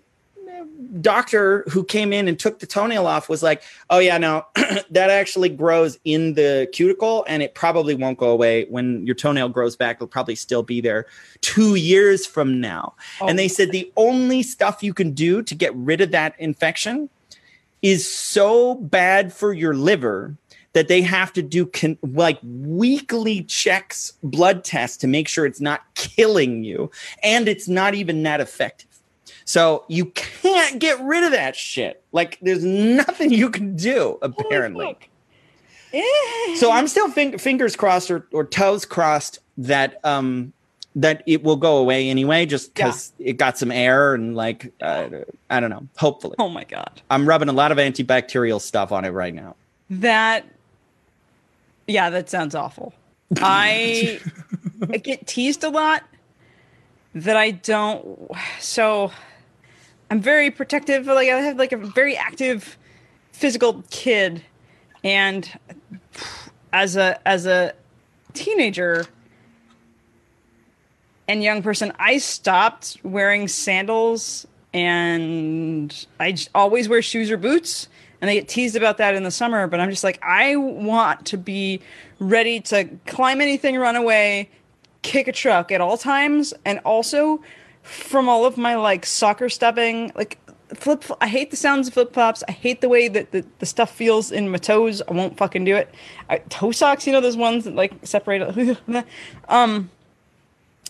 doctor 1.02 1.64
who 1.70 1.84
came 1.84 2.14
in 2.14 2.28
and 2.28 2.40
took 2.40 2.60
the 2.60 2.66
toenail 2.66 3.08
off 3.08 3.30
was 3.30 3.44
like, 3.44 3.64
"Oh 3.90 4.00
yeah, 4.00 4.18
no, 4.18 4.46
that 4.56 5.10
actually 5.10 5.50
grows 5.50 5.98
in 6.06 6.34
the 6.34 6.70
cuticle, 6.72 7.26
and 7.28 7.44
it 7.44 7.56
probably 7.56 7.96
won't 7.96 8.18
go 8.18 8.30
away. 8.30 8.66
When 8.66 9.06
your 9.06 9.16
toenail 9.16 9.50
grows 9.50 9.76
back, 9.76 9.98
it'll 9.98 10.08
probably 10.08 10.36
still 10.36 10.64
be 10.64 10.82
there 10.82 11.06
two 11.42 11.76
years 11.76 12.26
from 12.26 12.60
now." 12.60 12.94
Oh. 13.22 13.28
And 13.28 13.38
they 13.38 13.48
said 13.48 13.72
the 13.72 13.92
only 13.98 14.44
stuff 14.44 14.84
you 14.84 14.94
can 14.94 15.12
do 15.12 15.42
to 15.44 15.56
get 15.56 15.76
rid 15.76 16.02
of 16.02 16.12
that 16.12 16.36
infection 16.40 17.10
is 17.82 18.10
so 18.10 18.76
bad 18.76 19.32
for 19.32 19.54
your 19.54 19.76
liver 19.76 20.36
that 20.74 20.90
they 20.90 21.02
have 21.02 21.32
to 21.32 21.42
do 21.42 21.66
con- 21.66 21.98
like 22.02 22.38
weekly 22.44 23.44
checks, 23.44 24.14
blood 24.24 24.64
tests 24.64 24.98
to 24.98 25.08
make 25.08 25.28
sure 25.28 25.46
it's 25.46 25.62
not 25.62 25.82
killing 25.96 26.64
you 26.64 26.92
and 27.24 27.48
it's 27.48 27.68
not 27.68 27.96
even 27.96 28.24
that 28.24 28.42
effective. 28.42 28.95
So 29.46 29.86
you 29.88 30.08
can't 30.08 30.80
get 30.80 31.00
rid 31.02 31.24
of 31.24 31.32
that 31.32 31.56
shit. 31.56 32.04
Like 32.12 32.40
there's 32.42 32.64
nothing 32.64 33.32
you 33.32 33.50
can 33.50 33.76
do 33.76 34.18
apparently. 34.22 34.98
Eh. 35.94 36.56
So 36.56 36.72
I'm 36.72 36.88
still 36.88 37.10
fing- 37.10 37.38
fingers 37.38 37.76
crossed 37.76 38.12
or, 38.12 38.28
or 38.34 38.44
toes 38.44 38.86
crossed 38.86 39.40
that 39.58 40.00
um 40.04 40.52
that 40.98 41.24
it 41.26 41.44
will 41.44 41.58
go 41.58 41.78
away 41.78 42.10
anyway, 42.10 42.46
just 42.46 42.74
because 42.74 43.12
it 43.20 43.34
got 43.34 43.58
some 43.58 43.70
air 43.72 44.14
and 44.14 44.36
like 44.36 44.74
uh, 44.82 45.10
I 45.50 45.60
don't 45.60 45.70
know. 45.70 45.88
Hopefully, 45.98 46.36
Oh 46.40 46.50
my 46.50 46.64
god. 46.64 47.02
I'm 47.12 47.28
rubbing 47.28 47.50
a 47.50 47.54
lot 47.54 47.72
of 47.72 47.78
antibacterial 47.78 48.62
stuff 48.62 48.92
on 48.92 49.06
it 49.06 49.10
right 49.10 49.34
now. 49.34 49.56
That 49.90 50.46
Yeah, 51.88 52.10
that 52.10 52.30
sounds 52.30 52.56
awful. 52.56 52.94
I, 53.38 54.20
I 54.90 54.98
get 54.98 55.28
teased 55.28 55.64
a 55.64 55.70
lot 55.70 56.04
that 57.14 57.36
I 57.38 57.52
don't 57.52 58.32
so 58.60 59.12
I'm 60.10 60.22
very 60.22 60.52
protective 60.52 61.08
like 61.08 61.30
I 61.30 61.40
have 61.40 61.58
like 61.58 61.72
a 61.72 61.78
very 61.78 62.16
active 62.16 62.78
physical 63.32 63.84
kid 63.90 64.44
And 65.06 65.48
as 66.74 66.98
a 66.98 67.26
as 67.28 67.46
a 67.46 67.74
teenager 68.34 69.06
and 71.28 71.44
young 71.44 71.62
person, 71.62 71.94
I 72.00 72.18
stopped 72.18 72.98
wearing 73.04 73.48
sandals 73.48 74.48
and 74.74 76.08
I 76.20 76.36
always 76.54 76.90
wear 76.90 77.02
shoes 77.04 77.30
or 77.32 77.38
boots. 77.38 77.88
And 78.20 78.30
they 78.30 78.36
get 78.36 78.48
teased 78.48 78.76
about 78.76 78.98
that 78.98 79.14
in 79.14 79.24
the 79.24 79.32
summer, 79.32 79.68
but 79.68 79.80
I'm 79.80 79.90
just 79.92 80.04
like, 80.04 80.20
I 80.24 80.56
want 80.56 81.26
to 81.28 81.38
be 81.38 81.82
ready 82.18 82.60
to 82.62 82.86
climb 83.06 83.42
anything, 83.42 83.78
run 83.78 83.96
away, 83.96 84.50
kick 85.04 85.28
a 85.28 85.32
truck 85.32 85.72
at 85.72 85.82
all 85.82 85.98
times, 85.98 86.54
and 86.64 86.80
also 86.80 87.42
from 87.86 88.28
all 88.28 88.46
of 88.46 88.58
my 88.58 88.76
like 88.76 89.06
soccer 89.06 89.48
stubbing, 89.48 90.12
like 90.16 90.40
flip. 90.74 91.04
I 91.22 91.28
hate 91.28 91.52
the 91.52 91.58
sounds 91.58 91.88
of 91.88 91.94
flip 91.94 92.14
flops. 92.14 92.44
I 92.48 92.52
hate 92.52 92.82
the 92.82 92.90
way 92.90 93.08
that 93.08 93.32
the, 93.32 93.46
the 93.60 93.66
stuff 93.66 93.92
feels 93.92 94.32
in 94.32 94.50
my 94.50 94.58
toes. 94.58 95.02
I 95.08 95.14
won't 95.14 95.38
fucking 95.38 95.64
do 95.66 95.76
it. 95.76 95.94
I, 96.30 96.40
toe 96.50 96.72
socks, 96.72 97.06
you 97.06 97.14
know, 97.14 97.22
those 97.22 97.38
ones 97.38 97.64
that 97.66 97.76
like 97.76 97.94
separate. 98.04 98.78
um, 99.48 99.90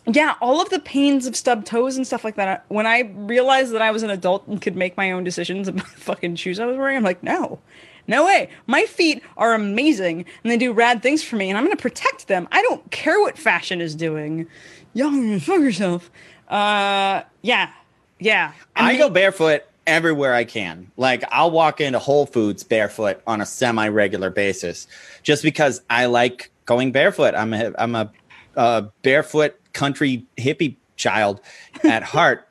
yeah, 0.07 0.35
all 0.39 0.61
of 0.61 0.69
the 0.69 0.79
pains 0.79 1.25
of 1.25 1.35
stubbed 1.35 1.65
toes 1.65 1.97
and 1.97 2.05
stuff 2.05 2.23
like 2.23 2.35
that. 2.35 2.65
When 2.69 2.85
I 2.85 3.01
realized 3.15 3.73
that 3.73 3.81
I 3.81 3.91
was 3.91 4.03
an 4.03 4.09
adult 4.09 4.47
and 4.47 4.61
could 4.61 4.75
make 4.75 4.95
my 4.95 5.11
own 5.11 5.23
decisions 5.23 5.67
about 5.67 5.85
the 5.85 5.99
fucking 5.99 6.35
shoes 6.37 6.59
I 6.59 6.65
was 6.65 6.77
wearing, 6.77 6.97
I'm 6.97 7.03
like, 7.03 7.23
no, 7.23 7.59
no 8.07 8.25
way. 8.25 8.49
My 8.67 8.85
feet 8.85 9.23
are 9.35 9.53
amazing 9.53 10.25
and 10.43 10.51
they 10.51 10.57
do 10.57 10.71
rad 10.71 11.01
things 11.01 11.23
for 11.23 11.35
me, 11.35 11.49
and 11.49 11.57
I'm 11.57 11.65
going 11.65 11.75
to 11.75 11.81
protect 11.81 12.27
them. 12.27 12.47
I 12.51 12.61
don't 12.61 12.89
care 12.91 13.19
what 13.19 13.37
fashion 13.37 13.81
is 13.81 13.95
doing. 13.95 14.47
Young, 14.93 15.39
fuck 15.39 15.59
yourself. 15.59 16.09
Uh, 16.47 17.23
yeah, 17.41 17.71
yeah. 18.19 18.53
I 18.75 18.89
mean- 18.89 18.97
go 18.99 19.09
barefoot 19.09 19.63
everywhere 19.87 20.33
I 20.33 20.43
can. 20.45 20.91
Like 20.97 21.23
I'll 21.31 21.51
walk 21.51 21.79
into 21.81 21.99
Whole 21.99 22.25
Foods 22.25 22.63
barefoot 22.63 23.21
on 23.27 23.41
a 23.41 23.45
semi-regular 23.45 24.29
basis, 24.29 24.87
just 25.23 25.43
because 25.43 25.81
I 25.89 26.05
like 26.07 26.51
going 26.65 26.91
barefoot. 26.91 27.35
I'm 27.35 27.53
a 27.53 27.71
I'm 27.77 27.95
a, 27.95 28.11
uh 28.55 28.83
barefoot 29.03 29.59
country 29.73 30.25
hippie 30.37 30.75
child 30.95 31.41
at 31.83 32.03
heart. 32.03 32.47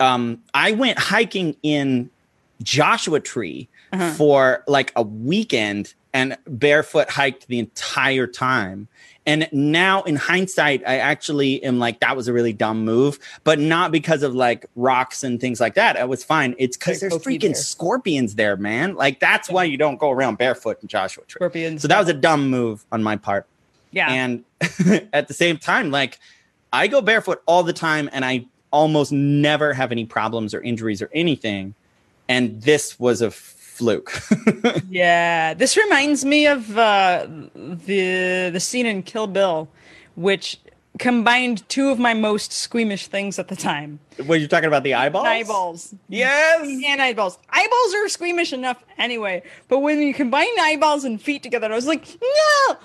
Um, 0.00 0.42
I 0.54 0.72
went 0.72 0.98
hiking 0.98 1.56
in 1.62 2.10
Joshua 2.62 3.20
Tree 3.20 3.68
for 4.16 4.64
like 4.66 4.90
a 4.96 5.02
weekend 5.02 5.92
and 6.14 6.36
barefoot 6.46 7.10
hiked 7.10 7.48
the 7.48 7.58
entire 7.58 8.26
time. 8.26 8.88
And 9.24 9.48
now 9.52 10.02
in 10.02 10.16
hindsight, 10.16 10.82
I 10.86 10.98
actually 10.98 11.62
am 11.62 11.78
like, 11.78 12.00
that 12.00 12.16
was 12.16 12.26
a 12.26 12.32
really 12.32 12.52
dumb 12.52 12.84
move, 12.84 13.20
but 13.44 13.60
not 13.60 13.92
because 13.92 14.24
of 14.24 14.34
like 14.34 14.66
rocks 14.74 15.22
and 15.22 15.40
things 15.40 15.60
like 15.60 15.74
that. 15.74 15.96
It 15.96 16.08
was 16.08 16.24
fine. 16.24 16.56
It's 16.58 16.76
because 16.76 17.00
there's 17.00 17.14
freaking 17.14 17.52
bear. 17.52 17.54
scorpions 17.54 18.34
there, 18.34 18.56
man. 18.56 18.96
Like 18.96 19.20
that's 19.20 19.48
why 19.48 19.64
you 19.64 19.76
don't 19.76 19.98
go 19.98 20.10
around 20.10 20.38
barefoot 20.38 20.82
in 20.82 20.88
Joshua 20.88 21.24
Tree. 21.24 21.38
Scorpions. 21.38 21.82
So 21.82 21.88
that 21.88 22.00
was 22.00 22.08
a 22.08 22.14
dumb 22.14 22.50
move 22.50 22.84
on 22.90 23.02
my 23.02 23.16
part. 23.16 23.46
yeah. 23.92 24.10
And 24.10 24.44
at 25.12 25.28
the 25.28 25.34
same 25.34 25.56
time, 25.56 25.92
like 25.92 26.18
I 26.72 26.88
go 26.88 27.00
barefoot 27.00 27.42
all 27.46 27.62
the 27.62 27.72
time 27.72 28.10
and 28.12 28.24
I 28.24 28.46
almost 28.72 29.12
never 29.12 29.72
have 29.72 29.92
any 29.92 30.04
problems 30.04 30.52
or 30.52 30.60
injuries 30.62 31.00
or 31.00 31.10
anything. 31.14 31.74
And 32.28 32.62
this 32.62 32.98
was 32.98 33.22
a 33.22 33.30
fluke. 33.72 34.12
Yeah, 34.88 35.54
this 35.54 35.76
reminds 35.76 36.24
me 36.24 36.46
of 36.46 36.76
uh, 36.76 37.26
the 37.54 38.50
the 38.52 38.60
scene 38.60 38.86
in 38.86 39.02
Kill 39.02 39.26
Bill, 39.26 39.68
which 40.14 40.60
combined 40.98 41.66
two 41.70 41.88
of 41.88 41.98
my 41.98 42.12
most 42.12 42.52
squeamish 42.52 43.06
things 43.06 43.38
at 43.38 43.48
the 43.48 43.56
time: 43.56 43.98
when 44.26 44.40
you're 44.40 44.48
talking 44.48 44.68
about 44.68 44.82
the 44.82 44.92
eyeballs? 44.94 45.26
eyeballs. 45.26 45.94
Yes. 46.08 46.60
And 46.86 47.00
eyeballs. 47.00 47.38
Eyeballs 47.48 47.94
are 47.94 48.08
squeamish 48.08 48.52
enough 48.52 48.84
anyway, 48.98 49.42
but 49.68 49.78
when 49.78 50.00
you 50.02 50.12
combine 50.12 50.54
eyeballs 50.60 51.04
and 51.04 51.20
feet 51.20 51.42
together, 51.42 51.72
I 51.72 51.74
was 51.74 51.86
like, 51.86 52.06
no. 52.20 52.76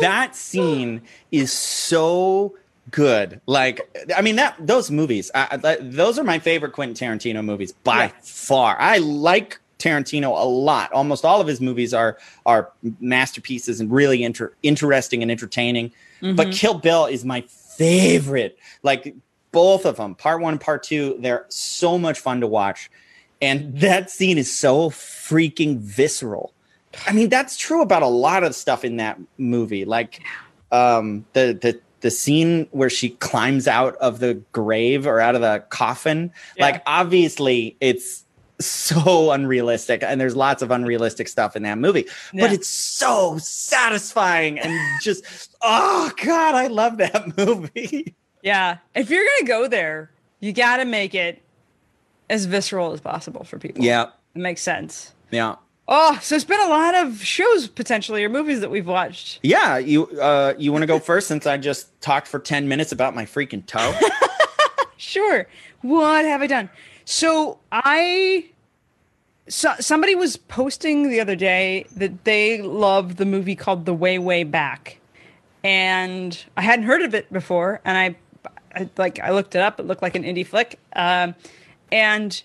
That 0.00 0.34
scene 0.34 1.02
is 1.30 1.52
so 1.52 2.56
good. 2.94 3.40
Like, 3.46 3.80
I 4.16 4.22
mean, 4.22 4.36
that 4.36 4.54
those 4.58 4.90
movies, 4.90 5.30
I, 5.34 5.58
I, 5.62 5.76
those 5.80 6.18
are 6.18 6.24
my 6.24 6.38
favorite 6.38 6.72
Quentin 6.72 6.94
Tarantino 6.94 7.44
movies 7.44 7.72
by 7.72 8.04
Yeah. 8.04 8.12
far. 8.22 8.76
I 8.78 8.98
like 8.98 9.58
Tarantino 9.80 10.28
a 10.40 10.46
lot. 10.46 10.92
Almost 10.92 11.24
all 11.24 11.40
of 11.40 11.46
his 11.48 11.60
movies 11.60 11.92
are 11.92 12.18
are 12.46 12.70
masterpieces 13.00 13.80
and 13.80 13.90
really 13.90 14.22
inter- 14.22 14.52
interesting 14.62 15.22
and 15.22 15.30
entertaining. 15.30 15.92
But 16.22 16.52
Kill 16.52 16.74
Bill 16.74 17.04
is 17.06 17.24
my 17.24 17.42
favorite. 17.48 18.56
Like 18.82 19.14
both 19.52 19.84
of 19.84 19.96
them, 19.96 20.14
part 20.14 20.40
one 20.40 20.54
and 20.54 20.60
part 20.60 20.82
two, 20.84 21.16
they're 21.18 21.44
so 21.48 21.98
much 21.98 22.18
fun 22.20 22.40
to 22.40 22.46
watch. 22.46 22.90
And 23.42 23.78
that 23.80 24.08
scene 24.10 24.38
is 24.38 24.50
so 24.56 24.88
freaking 24.90 25.78
visceral. 25.78 26.52
I 27.06 27.12
mean, 27.12 27.28
that's 27.28 27.56
true 27.58 27.82
about 27.82 28.02
a 28.02 28.06
lot 28.08 28.42
of 28.44 28.54
stuff 28.54 28.84
in 28.84 28.96
that 28.98 29.18
movie. 29.36 29.84
Like 29.84 30.22
um 30.72 31.26
the 31.34 31.58
the 31.60 31.78
the 32.04 32.10
scene 32.10 32.68
where 32.70 32.90
she 32.90 33.08
climbs 33.08 33.66
out 33.66 33.96
of 33.96 34.18
the 34.18 34.34
grave 34.52 35.06
or 35.06 35.20
out 35.20 35.34
of 35.34 35.40
the 35.40 35.64
coffin. 35.70 36.30
Yeah. 36.54 36.66
Like 36.66 36.82
obviously 36.84 37.78
it's 37.80 38.24
so 38.60 39.30
unrealistic 39.30 40.02
and 40.02 40.20
there's 40.20 40.36
lots 40.36 40.60
of 40.60 40.70
unrealistic 40.70 41.28
stuff 41.28 41.56
in 41.56 41.62
that 41.62 41.78
movie. 41.78 42.04
But 42.34 42.52
it's 42.52 42.68
so 42.68 43.38
satisfying 43.38 44.58
and 44.58 44.78
just 45.00 45.24
oh 45.62 46.12
god, 46.22 46.54
I 46.54 46.66
love 46.66 46.98
that 46.98 47.38
movie. 47.38 48.14
Yeah, 48.42 48.76
if 48.94 49.08
you're 49.08 49.24
gonna 49.24 49.48
go 49.48 49.66
there, 49.66 50.10
you 50.40 50.52
got 50.52 50.76
to 50.76 50.84
make 50.84 51.14
it 51.14 51.40
as 52.28 52.44
visceral 52.44 52.92
as 52.92 53.00
possible 53.00 53.44
for 53.44 53.58
people. 53.58 53.82
yeah. 53.82 54.08
it 54.34 54.40
makes 54.42 54.60
sense. 54.60 55.14
Yeah. 55.30 55.54
Oh, 55.86 56.18
so 56.22 56.34
it's 56.34 56.44
been 56.44 56.60
a 56.60 56.68
lot 56.68 56.94
of 56.94 57.22
shows 57.22 57.68
potentially 57.68 58.24
or 58.24 58.28
movies 58.30 58.60
that 58.60 58.70
we've 58.70 58.86
watched. 58.86 59.40
Yeah, 59.42 59.76
you 59.76 60.06
uh 60.18 60.54
you 60.58 60.72
want 60.72 60.82
to 60.82 60.86
go 60.86 60.98
first 60.98 61.28
since 61.28 61.46
I 61.46 61.58
just 61.58 62.00
talked 62.00 62.26
for 62.26 62.38
10 62.38 62.68
minutes 62.68 62.90
about 62.92 63.14
my 63.14 63.24
freaking 63.24 63.64
toe? 63.66 63.92
Sure. 64.96 65.46
What 65.82 66.24
have 66.24 66.40
I 66.40 66.46
done? 66.46 66.70
So 67.04 67.58
I 67.70 68.46
so 69.48 69.74
somebody 69.78 70.14
was 70.14 70.36
posting 70.36 71.10
the 71.10 71.20
other 71.20 71.36
day 71.36 71.84
that 71.96 72.24
they 72.24 72.62
love 72.62 73.16
the 73.16 73.26
movie 73.26 73.54
called 73.54 73.84
The 73.84 73.92
Way 73.92 74.18
Way 74.18 74.44
Back. 74.44 74.98
And 75.62 76.42
I 76.56 76.62
hadn't 76.62 76.86
heard 76.86 77.02
of 77.02 77.14
it 77.14 77.30
before 77.32 77.80
and 77.84 77.98
I, 77.98 78.16
I 78.74 78.88
like 78.96 79.20
I 79.20 79.30
looked 79.32 79.54
it 79.54 79.60
up. 79.60 79.78
It 79.78 79.86
looked 79.86 80.02
like 80.02 80.14
an 80.14 80.22
indie 80.24 80.46
flick. 80.46 80.78
Um, 80.94 81.34
and 81.92 82.42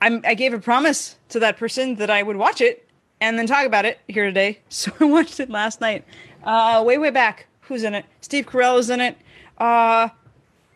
I'm, 0.00 0.22
I 0.24 0.34
gave 0.34 0.54
a 0.54 0.58
promise 0.58 1.16
to 1.30 1.40
that 1.40 1.56
person 1.56 1.96
that 1.96 2.10
I 2.10 2.22
would 2.22 2.36
watch 2.36 2.60
it 2.60 2.88
and 3.20 3.38
then 3.38 3.46
talk 3.46 3.66
about 3.66 3.84
it 3.84 4.00
here 4.08 4.24
today. 4.24 4.60
So 4.68 4.92
I 5.00 5.04
watched 5.04 5.40
it 5.40 5.50
last 5.50 5.80
night. 5.80 6.04
Uh, 6.42 6.82
way, 6.86 6.98
way 6.98 7.10
back. 7.10 7.46
Who's 7.62 7.82
in 7.84 7.94
it? 7.94 8.04
Steve 8.20 8.46
Carell 8.46 8.78
is 8.78 8.90
in 8.90 9.00
it. 9.00 9.16
Uh, 9.58 10.08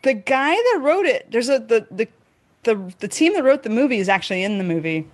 the 0.03 0.13
guy 0.13 0.53
that 0.53 0.79
wrote 0.81 1.05
it, 1.05 1.31
there's 1.31 1.49
a 1.49 1.59
the 1.59 1.87
the 1.89 2.07
the 2.63 2.93
the 2.99 3.07
team 3.07 3.33
that 3.33 3.43
wrote 3.43 3.63
the 3.63 3.69
movie 3.69 3.97
is 3.97 4.07
actually 4.07 4.43
in 4.43 4.59
the 4.59 4.63
movie. 4.63 5.07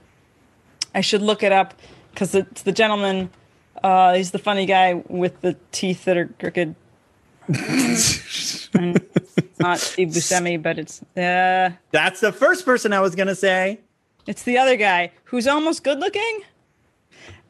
I 0.93 1.01
should 1.01 1.21
look 1.21 1.41
it 1.41 1.51
up 1.51 1.73
because 2.11 2.35
it's 2.35 2.63
the 2.63 2.73
gentleman. 2.73 3.29
Uh, 3.81 4.13
he's 4.15 4.31
the 4.31 4.39
funny 4.39 4.65
guy 4.65 5.01
with 5.07 5.39
the 5.41 5.55
teeth 5.71 6.05
that 6.05 6.17
are 6.17 6.27
crooked. 6.39 6.75
It's 8.73 9.59
not 9.59 9.79
Steve 9.79 10.09
Buscemi, 10.09 10.61
but 10.61 10.79
it's 10.79 11.01
uh, 11.17 11.71
That's 11.91 12.19
the 12.19 12.31
first 12.31 12.65
person 12.65 12.93
I 12.93 12.99
was 13.01 13.15
going 13.15 13.27
to 13.27 13.35
say. 13.35 13.79
It's 14.27 14.43
the 14.43 14.57
other 14.57 14.75
guy 14.75 15.11
who's 15.25 15.47
almost 15.47 15.83
good 15.83 15.99
looking. 15.99 16.41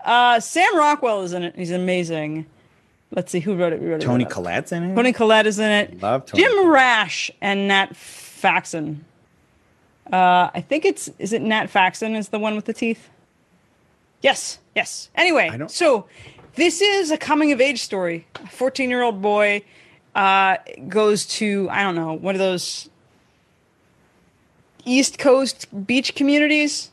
Uh, 0.04 0.40
Sam 0.40 0.76
Rockwell 0.78 1.24
is 1.24 1.34
in 1.34 1.44
it. 1.44 1.56
He's 1.56 1.72
amazing. 1.72 2.46
Let's 3.12 3.32
see 3.32 3.40
who 3.40 3.56
wrote 3.56 3.74
it. 3.74 3.82
Wrote. 3.82 4.02
Toni 4.02 4.24
it. 4.24 4.30
Collette's 4.30 4.72
in 4.72 4.84
it. 4.84 4.96
Toni 4.96 5.12
Collette 5.12 5.48
is 5.48 5.60
in 5.60 5.70
it. 5.70 6.02
Love 6.02 6.26
Toni 6.26 6.44
Jim 6.44 6.68
Rash 6.70 7.30
and 7.42 7.68
Nat 7.68 7.96
Faxon. 7.96 9.06
Uh, 10.12 10.50
I 10.54 10.62
think 10.62 10.86
it's 10.86 11.10
is 11.20 11.34
it 11.34 11.42
Nat 11.42 11.68
Faxon 11.68 12.16
is 12.16 12.30
the 12.30 12.40
one 12.40 12.56
with 12.56 12.66
the 12.66 12.74
teeth. 12.74 13.10
Yes, 14.22 14.60
yes. 14.76 15.10
Anyway, 15.16 15.50
so 15.68 16.06
this 16.56 16.82
is 16.82 17.12
a 17.12 17.18
coming 17.18 17.52
of 17.52 17.60
age 17.60 17.82
story. 17.82 18.26
A 18.36 18.48
14 18.48 18.90
year 18.90 19.02
old 19.02 19.22
boy 19.22 19.64
uh, 20.16 20.58
goes 20.88 21.26
to 21.26 21.68
I 21.70 21.84
don't 21.84 21.96
know 21.96 22.14
one 22.14 22.36
of 22.36 22.40
those 22.40 22.90
East 24.86 25.18
Coast 25.18 25.68
beach 25.86 26.16
communities 26.16 26.92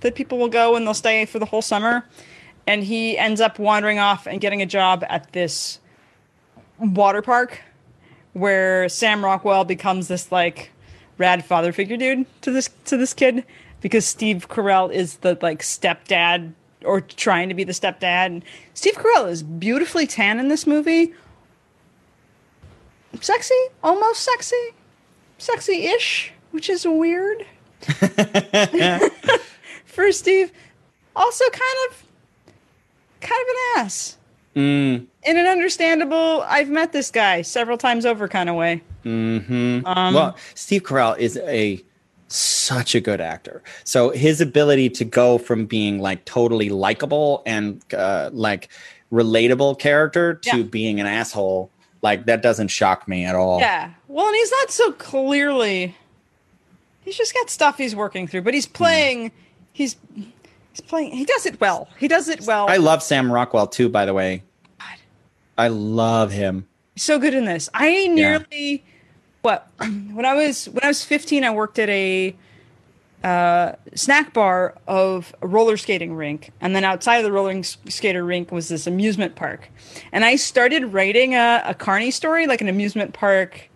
that 0.00 0.14
people 0.14 0.38
will 0.38 0.48
go 0.48 0.76
and 0.76 0.86
they'll 0.86 0.94
stay 0.94 1.24
for 1.24 1.38
the 1.38 1.46
whole 1.46 1.62
summer. 1.62 2.04
And 2.66 2.84
he 2.84 3.16
ends 3.16 3.40
up 3.40 3.58
wandering 3.58 3.98
off 3.98 4.26
and 4.26 4.40
getting 4.40 4.60
a 4.60 4.66
job 4.66 5.04
at 5.08 5.32
this 5.32 5.78
water 6.78 7.22
park 7.22 7.60
where 8.32 8.88
Sam 8.88 9.24
Rockwell 9.24 9.64
becomes 9.64 10.08
this 10.08 10.30
like 10.30 10.70
rad 11.18 11.44
father 11.44 11.72
figure 11.72 11.96
dude 11.96 12.26
to 12.42 12.50
this 12.50 12.68
to 12.84 12.96
this 12.96 13.14
kid 13.14 13.44
because 13.80 14.04
Steve 14.04 14.48
Carell 14.48 14.92
is 14.92 15.16
the 15.18 15.38
like 15.40 15.62
stepdad 15.62 16.52
or 16.84 17.00
trying 17.00 17.48
to 17.48 17.54
be 17.54 17.64
the 17.64 17.72
stepdad. 17.72 18.26
And 18.26 18.44
Steve 18.74 18.94
Carell 18.94 19.28
is 19.30 19.42
beautifully 19.42 20.06
tan 20.06 20.38
in 20.38 20.48
this 20.48 20.66
movie. 20.66 21.14
Sexy, 23.20 23.54
almost 23.82 24.22
sexy, 24.22 24.74
sexy-ish, 25.38 26.32
which 26.56 26.70
is 26.70 26.86
weird 26.86 27.44
for 29.84 30.10
Steve. 30.10 30.50
Also, 31.14 31.44
kind 31.50 31.78
of 31.90 32.02
kind 33.20 33.40
of 33.42 33.48
an 33.48 33.84
ass 33.84 34.16
Mm, 34.56 35.06
in 35.24 35.36
an 35.36 35.44
understandable. 35.46 36.42
I've 36.46 36.70
met 36.70 36.90
this 36.92 37.10
guy 37.10 37.42
several 37.42 37.76
times 37.76 38.06
over 38.06 38.26
kind 38.26 38.48
of 38.48 38.54
way. 38.56 38.80
hmm 39.02 39.80
Um, 39.84 40.14
well, 40.14 40.34
Steve 40.54 40.82
Carell 40.82 41.18
is 41.18 41.36
a 41.44 41.84
such 42.28 42.94
a 42.94 43.00
good 43.00 43.20
actor. 43.20 43.62
So 43.84 44.08
his 44.10 44.40
ability 44.40 44.88
to 44.90 45.04
go 45.04 45.36
from 45.36 45.66
being 45.66 46.00
like 46.00 46.24
totally 46.24 46.70
likable 46.70 47.42
and 47.44 47.82
uh, 47.92 48.30
like 48.32 48.70
relatable 49.12 49.78
character 49.78 50.34
to 50.36 50.56
Yeah. 50.56 50.62
being 50.62 51.00
an 51.00 51.06
asshole, 51.06 51.70
like 52.00 52.24
that 52.24 52.40
doesn't 52.42 52.68
shock 52.68 53.06
me 53.06 53.26
at 53.26 53.34
all. 53.34 53.60
Yeah. 53.60 53.90
Well, 54.08 54.26
and 54.26 54.36
he's 54.36 54.52
not 54.62 54.70
so 54.70 54.92
clearly. 54.92 55.94
He's 57.06 57.16
just 57.16 57.32
got 57.32 57.48
stuff 57.48 57.78
he's 57.78 57.94
working 57.94 58.26
through, 58.26 58.42
but 58.42 58.52
he's 58.52 58.66
playing. 58.66 59.30
He's 59.72 59.94
he's 60.72 60.80
playing. 60.80 61.12
He 61.12 61.24
does 61.24 61.46
it 61.46 61.60
well. 61.60 61.88
He 62.00 62.08
does 62.08 62.28
it 62.28 62.40
well. 62.42 62.66
I 62.68 62.78
love 62.78 63.00
Sam 63.00 63.30
Rockwell 63.30 63.68
too, 63.68 63.88
by 63.88 64.04
the 64.06 64.12
way. 64.12 64.42
God. 64.80 64.98
I 65.56 65.68
love 65.68 66.32
him. 66.32 66.66
so 66.96 67.20
good 67.20 67.32
in 67.32 67.44
this. 67.44 67.70
I 67.72 68.08
nearly 68.08 68.84
what 69.42 69.70
when 69.78 70.24
I 70.24 70.34
was 70.34 70.68
when 70.68 70.82
I 70.82 70.88
was 70.88 71.04
15 71.04 71.44
I 71.44 71.50
worked 71.52 71.78
at 71.78 71.88
a 71.88 72.34
uh, 73.22 73.72
snack 73.94 74.32
bar 74.32 74.74
of 74.88 75.32
a 75.42 75.46
roller 75.46 75.76
skating 75.76 76.14
rink 76.14 76.50
and 76.60 76.74
then 76.74 76.82
outside 76.82 77.18
of 77.18 77.24
the 77.24 77.30
roller 77.30 77.62
skater 77.62 78.24
rink 78.24 78.50
was 78.50 78.68
this 78.68 78.88
amusement 78.88 79.36
park. 79.36 79.70
And 80.10 80.24
I 80.24 80.34
started 80.34 80.92
writing 80.92 81.36
a, 81.36 81.62
a 81.64 81.74
Carney 81.74 82.10
story 82.10 82.48
like 82.48 82.60
an 82.60 82.68
amusement 82.68 83.14
park 83.14 83.70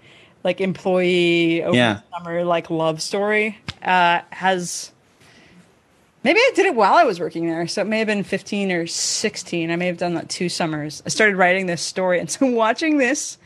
like 0.44 0.60
employee 0.60 1.62
over 1.62 1.76
Yeah. 1.76 1.94
the 2.10 2.18
summer 2.18 2.44
like 2.44 2.70
love 2.70 3.00
story 3.02 3.58
uh, 3.82 4.20
has 4.30 4.92
Maybe 6.22 6.38
I 6.38 6.50
did 6.54 6.66
it 6.66 6.74
while 6.74 6.94
I 6.94 7.04
was 7.04 7.18
working 7.18 7.46
there. 7.46 7.66
So 7.66 7.80
it 7.80 7.86
may 7.86 7.96
have 7.98 8.06
been 8.06 8.24
15 8.24 8.70
or 8.72 8.86
16. 8.86 9.70
I 9.70 9.76
may 9.76 9.86
have 9.86 9.96
done 9.96 10.12
that 10.14 10.28
two 10.28 10.50
summers. 10.50 11.02
I 11.06 11.08
started 11.08 11.36
writing 11.36 11.64
this 11.64 11.80
story. 11.80 12.20
And 12.20 12.30
so 12.30 12.44
watching 12.46 12.98
this 12.98 13.38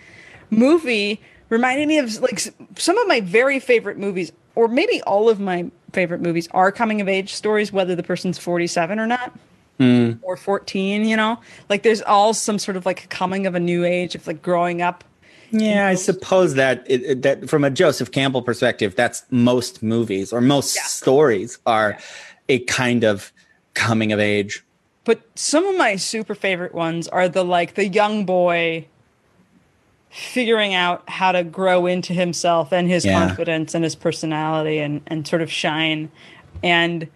movie 0.51 1.21
reminded 1.51 1.87
me 1.87 1.99
of 1.99 2.21
like 2.21 2.41
some 2.41 2.99
of 2.99 3.07
my 3.07 3.21
very 3.21 3.61
favorite 3.61 3.97
movies, 3.97 4.33
or 4.57 4.67
maybe 4.67 5.01
all 5.03 5.29
of 5.29 5.39
my 5.39 5.71
favorite 5.93 6.21
movies 6.21 6.49
are 6.51 6.73
coming 6.73 7.01
of 7.01 7.09
age 7.09 7.33
stories, 7.33 7.73
whether 7.73 7.95
the 7.95 8.03
person's 8.03 8.39
47 8.39 8.99
or 8.99 9.07
not. 9.07 9.33
Or 10.23 10.37
14, 10.37 11.05
you 11.05 11.17
know? 11.17 11.39
Like 11.69 11.83
there's 11.83 12.01
all 12.03 12.33
some 12.33 12.59
sort 12.59 12.77
of 12.77 12.87
like 12.87 13.09
coming 13.09 13.47
of 13.47 13.55
a 13.55 13.61
new 13.61 13.85
age 13.85 14.15
of 14.15 14.27
like 14.27 14.41
growing 14.43 14.83
up. 14.83 15.05
Yeah, 15.51 15.87
I 15.87 15.95
suppose 15.95 16.55
that 16.55 16.85
it, 16.87 17.23
that 17.23 17.49
from 17.49 17.65
a 17.65 17.71
Joseph 17.71 18.11
Campbell 18.11 18.43
perspective, 18.43 18.95
that's 18.97 19.25
most 19.31 19.83
movies 19.83 20.33
or 20.33 20.41
most 20.41 20.75
Yeah. 20.77 20.83
stories 20.83 21.59
are 21.67 21.99
a 22.49 22.61
kind 22.61 23.05
of 23.05 23.33
coming 23.75 24.13
of 24.13 24.21
age. 24.21 24.65
But 25.05 25.21
some 25.35 25.67
of 25.67 25.77
my 25.77 25.97
super 25.97 26.35
favorite 26.35 26.75
ones 26.75 27.09
are 27.09 27.29
the 27.29 27.45
like 27.45 27.75
the 27.75 27.87
young 27.87 28.25
boy 28.25 28.87
figuring 30.11 30.75
out 30.75 31.03
how 31.09 31.33
to 31.33 31.43
grow 31.43 31.87
into 31.87 32.13
himself 32.13 32.73
and 32.73 32.89
his 32.89 33.05
Yeah. 33.05 33.19
confidence 33.27 33.75
and 33.75 33.83
his 33.83 33.95
personality 33.95 34.79
and 34.79 35.01
and 35.09 35.27
sort 35.27 35.43
of 35.43 35.51
shine. 35.51 36.11
And 36.63 37.09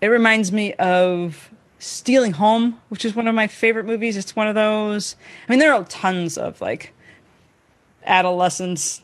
it 0.00 0.06
reminds 0.08 0.50
me 0.50 0.72
of 0.74 1.50
Stealing 1.78 2.32
Home, 2.32 2.80
which 2.88 3.04
is 3.04 3.14
one 3.14 3.28
of 3.28 3.34
my 3.34 3.46
favorite 3.46 3.84
movies. 3.84 4.16
It's 4.16 4.34
one 4.34 4.48
of 4.48 4.54
those. 4.54 5.14
I 5.48 5.52
mean, 5.52 5.58
there 5.58 5.74
are 5.74 5.84
tons 5.84 6.38
of 6.38 6.60
like 6.60 6.92
adolescents 8.06 9.02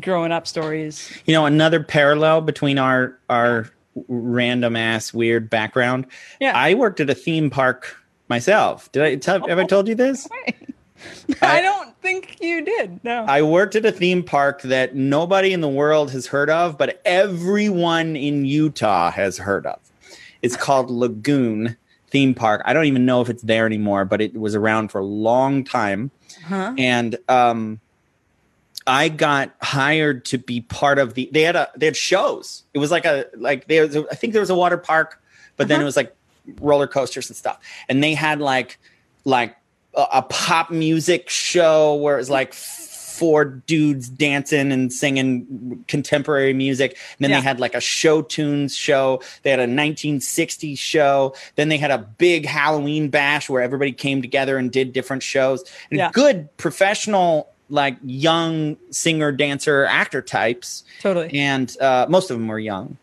growing 0.00 0.32
up 0.32 0.46
stories. 0.46 1.10
You 1.26 1.34
know, 1.34 1.46
another 1.46 1.82
parallel 1.82 2.42
between 2.42 2.78
our 2.78 3.18
our 3.28 3.70
random 4.08 4.76
ass 4.76 5.12
weird 5.12 5.50
background. 5.50 6.06
Yeah. 6.40 6.52
I 6.54 6.74
worked 6.74 7.00
at 7.00 7.10
a 7.10 7.14
theme 7.14 7.50
park 7.50 7.96
myself. 8.28 8.90
Did 8.92 9.02
I 9.02 9.16
tell, 9.16 9.46
have 9.48 9.58
I 9.58 9.64
told 9.64 9.88
you 9.88 9.94
this? 9.94 10.28
I 11.42 11.60
don't 11.60 11.96
think 12.00 12.38
you 12.40 12.64
did. 12.64 13.02
No. 13.04 13.24
I 13.24 13.42
worked 13.42 13.76
at 13.76 13.84
a 13.84 13.92
theme 13.92 14.22
park 14.22 14.62
that 14.62 14.94
nobody 14.94 15.52
in 15.52 15.60
the 15.60 15.68
world 15.68 16.10
has 16.12 16.26
heard 16.26 16.50
of, 16.50 16.76
but 16.78 17.00
everyone 17.04 18.16
in 18.16 18.44
Utah 18.44 19.10
has 19.10 19.38
heard 19.38 19.66
of. 19.66 19.78
It's 20.42 20.56
called 20.56 20.90
Lagoon 20.90 21.76
Theme 22.10 22.34
Park. 22.34 22.62
I 22.64 22.72
don't 22.72 22.86
even 22.86 23.04
know 23.04 23.20
if 23.20 23.28
it's 23.28 23.42
there 23.42 23.66
anymore, 23.66 24.04
but 24.04 24.20
it 24.20 24.34
was 24.36 24.54
around 24.54 24.88
for 24.88 25.00
a 25.00 25.04
long 25.04 25.64
time. 25.64 26.10
huh? 26.44 26.74
And 26.78 27.16
um, 27.28 27.80
I 28.88 29.08
got 29.10 29.54
hired 29.62 30.24
to 30.26 30.38
be 30.38 30.62
part 30.62 30.98
of 30.98 31.14
the. 31.14 31.28
They 31.32 31.42
had 31.42 31.54
a 31.56 31.68
they 31.76 31.86
had 31.86 31.96
shows. 31.96 32.64
It 32.74 32.78
was 32.78 32.90
like 32.90 33.04
a 33.04 33.26
like 33.36 33.68
there. 33.68 33.84
I 34.10 34.14
think 34.14 34.32
there 34.32 34.40
was 34.42 34.50
a 34.50 34.54
water 34.56 34.78
park, 34.78 35.22
but 35.56 35.68
then 35.68 35.76
Uh-huh. 35.76 35.82
it 35.82 35.84
was 35.84 35.96
like 35.96 36.16
roller 36.60 36.86
coasters 36.86 37.28
and 37.28 37.36
stuff. 37.36 37.58
And 37.88 38.02
they 38.02 38.14
had 38.14 38.40
like 38.40 38.78
like 39.24 39.54
a, 39.94 40.06
a 40.14 40.22
pop 40.22 40.70
music 40.70 41.28
show 41.28 41.94
where 41.96 42.14
it 42.14 42.18
was 42.18 42.30
like 42.30 42.54
four 42.54 43.44
dudes 43.44 44.08
dancing 44.08 44.70
and 44.70 44.92
singing 44.92 45.84
contemporary 45.88 46.52
music. 46.54 46.92
And 46.92 46.98
then 47.24 47.30
Yeah. 47.30 47.40
they 47.40 47.42
had 47.42 47.58
like 47.60 47.74
a 47.74 47.80
show 47.80 48.22
tunes 48.22 48.76
show. 48.76 49.20
They 49.42 49.50
had 49.50 49.58
a 49.58 49.66
1960s 49.66 50.78
show. 50.78 51.34
Then 51.56 51.68
they 51.68 51.78
had 51.78 51.90
a 51.90 51.98
big 51.98 52.46
Halloween 52.46 53.10
bash 53.10 53.50
where 53.50 53.60
everybody 53.60 53.90
came 53.92 54.22
together 54.22 54.56
and 54.56 54.70
did 54.70 54.92
different 54.92 55.22
shows. 55.24 55.64
And 55.90 55.98
Yeah. 55.98 56.10
good 56.12 56.56
professional, 56.58 57.50
like 57.70 57.96
young 58.04 58.76
singer, 58.90 59.32
dancer, 59.32 59.84
actor 59.84 60.22
types 60.22 60.84
Totally. 61.00 61.30
and 61.34 61.76
uh, 61.80 62.06
most 62.08 62.30
of 62.30 62.38
them 62.38 62.48
were 62.48 62.58
young. 62.58 62.96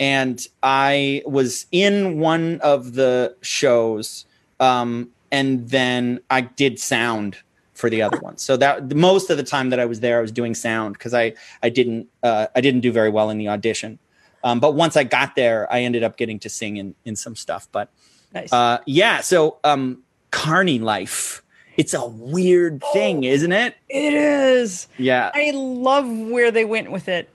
And 0.00 0.44
I 0.62 1.22
was 1.26 1.66
in 1.70 2.18
one 2.18 2.60
of 2.60 2.94
the 2.94 3.36
shows, 3.40 4.24
um, 4.58 5.10
and 5.30 5.68
then 5.70 6.20
I 6.28 6.40
did 6.42 6.80
sound 6.80 7.36
for 7.74 7.88
the 7.88 8.02
other 8.02 8.18
one. 8.18 8.36
So 8.38 8.56
that 8.56 8.94
most 8.96 9.30
of 9.30 9.36
the 9.36 9.42
time 9.44 9.70
that 9.70 9.78
I 9.78 9.84
was 9.84 10.00
there, 10.00 10.18
I 10.18 10.20
was 10.20 10.32
doing 10.32 10.54
sound 10.54 10.94
because 10.94 11.14
I 11.14 11.34
I 11.62 11.68
didn't 11.68 12.08
uh, 12.22 12.46
I 12.56 12.60
didn't 12.60 12.80
do 12.80 12.90
very 12.90 13.10
well 13.10 13.30
in 13.30 13.38
the 13.38 13.48
audition. 13.48 13.98
Um, 14.44 14.58
but 14.58 14.74
once 14.74 14.96
I 14.96 15.04
got 15.04 15.36
there, 15.36 15.72
I 15.72 15.82
ended 15.82 16.02
up 16.02 16.16
getting 16.16 16.38
to 16.40 16.48
sing 16.48 16.76
in 16.78 16.94
in 17.04 17.14
some 17.14 17.36
stuff. 17.36 17.68
But 17.70 17.88
Nice. 18.34 18.52
uh, 18.52 18.78
yeah, 18.86 19.20
so 19.20 19.58
um, 19.62 20.02
Carney 20.30 20.78
life. 20.78 21.41
It's 21.76 21.94
a 21.94 22.06
weird 22.06 22.82
thing, 22.92 23.24
isn't 23.24 23.52
it? 23.52 23.76
it 23.88 24.12
is. 24.14 24.88
Yeah. 24.98 25.30
I 25.34 25.52
love 25.54 26.06
where 26.08 26.50
they 26.50 26.64
went 26.64 26.90
with 26.92 27.08
it. 27.08 27.28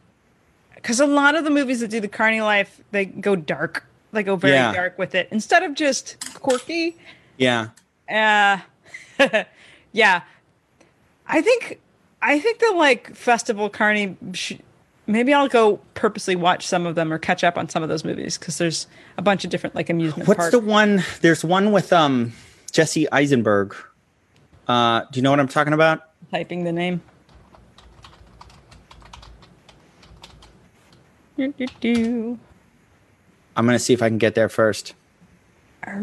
Because 0.76 1.00
a 1.00 1.08
lot 1.08 1.36
of 1.36 1.43
the 1.43 1.50
movies 1.50 1.80
that 1.80 1.89
do 1.89 2.00
the 2.00 2.08
Carney 2.08 2.41
life, 2.41 2.82
they 2.91 3.06
go 3.06 3.36
dark. 3.36 3.86
They 4.12 4.23
go 4.23 4.36
very 4.36 4.54
Yeah. 4.54 4.73
dark 4.73 4.97
with 4.97 5.15
it. 5.15 5.28
Instead 5.32 5.63
of 5.63 5.73
just 5.73 6.17
quirky. 6.39 6.95
yeah. 7.38 7.69
Uh 8.10 8.60
yeah. 9.91 10.21
I 11.28 11.41
think 11.41 11.80
I 12.21 12.39
think 12.39 12.60
the 12.60 12.71
like 12.71 13.15
festival 13.15 13.69
Carney 13.69 14.15
sh- 14.34 14.54
maybe 15.08 15.34
I'll 15.34 15.47
go 15.50 15.78
purposely 15.93 16.36
watch 16.36 16.65
some 16.67 16.86
of 16.86 16.95
them 16.95 17.12
or 17.12 17.17
catch 17.17 17.43
up 17.43 17.58
on 17.58 17.67
some 17.69 17.84
of 17.84 17.89
those 17.89 18.06
movies 18.06 18.38
because 18.38 18.58
there's 18.60 18.88
a 19.17 19.21
bunch 19.21 19.43
of 19.43 19.50
different 19.50 19.76
like 19.76 19.89
amusement 19.89 20.28
What's 20.28 20.38
parks. 20.38 20.52
the 20.52 20.60
one? 20.60 21.04
There's 21.21 21.43
one 21.43 21.71
with 21.71 21.91
um 21.91 22.34
Jesse 22.71 23.12
Eisenberg. 23.12 23.76
Uh, 24.67 25.01
do 25.12 25.17
you 25.17 25.21
know 25.23 25.32
what 25.32 25.39
I'm 25.39 25.47
talking 25.47 25.73
about? 25.73 26.01
typing 26.32 26.63
the 26.65 26.71
name. 26.73 27.01
Do, 31.38 31.53
do, 31.53 31.65
do. 31.80 32.38
I'm 33.56 33.65
gonna 33.65 33.80
see 33.80 33.93
if 33.93 34.01
I 34.01 34.10
can 34.10 34.17
get 34.17 34.36
there 34.36 34.49
first. 34.49 34.93
Um, 35.86 36.01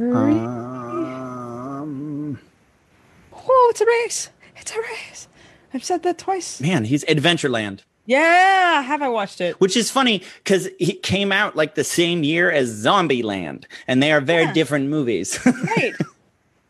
Whoa, 3.32 3.68
it's 3.70 3.80
a 3.82 3.86
race. 3.86 4.30
It's 4.56 4.72
a 4.74 4.80
race. 4.80 5.28
I've 5.74 5.84
said 5.84 6.02
that 6.04 6.16
twice. 6.18 6.60
man, 6.60 6.84
he's 6.84 7.04
Adventureland, 7.04 7.80
Yeah, 8.06 8.80
have 8.82 9.02
I 9.02 9.08
watched 9.08 9.40
it? 9.40 9.60
which 9.60 9.76
is 9.76 9.90
funny 9.90 10.22
because 10.42 10.68
it 10.78 11.02
came 11.02 11.32
out 11.32 11.56
like 11.56 11.74
the 11.74 11.82
same 11.84 12.22
year 12.22 12.50
as 12.50 12.70
Zombieland, 12.84 13.64
and 13.88 14.02
they 14.02 14.12
are 14.12 14.20
very 14.20 14.44
Yeah. 14.44 14.52
different 14.52 14.88
movies. 14.88 15.38
Right. 15.76 15.94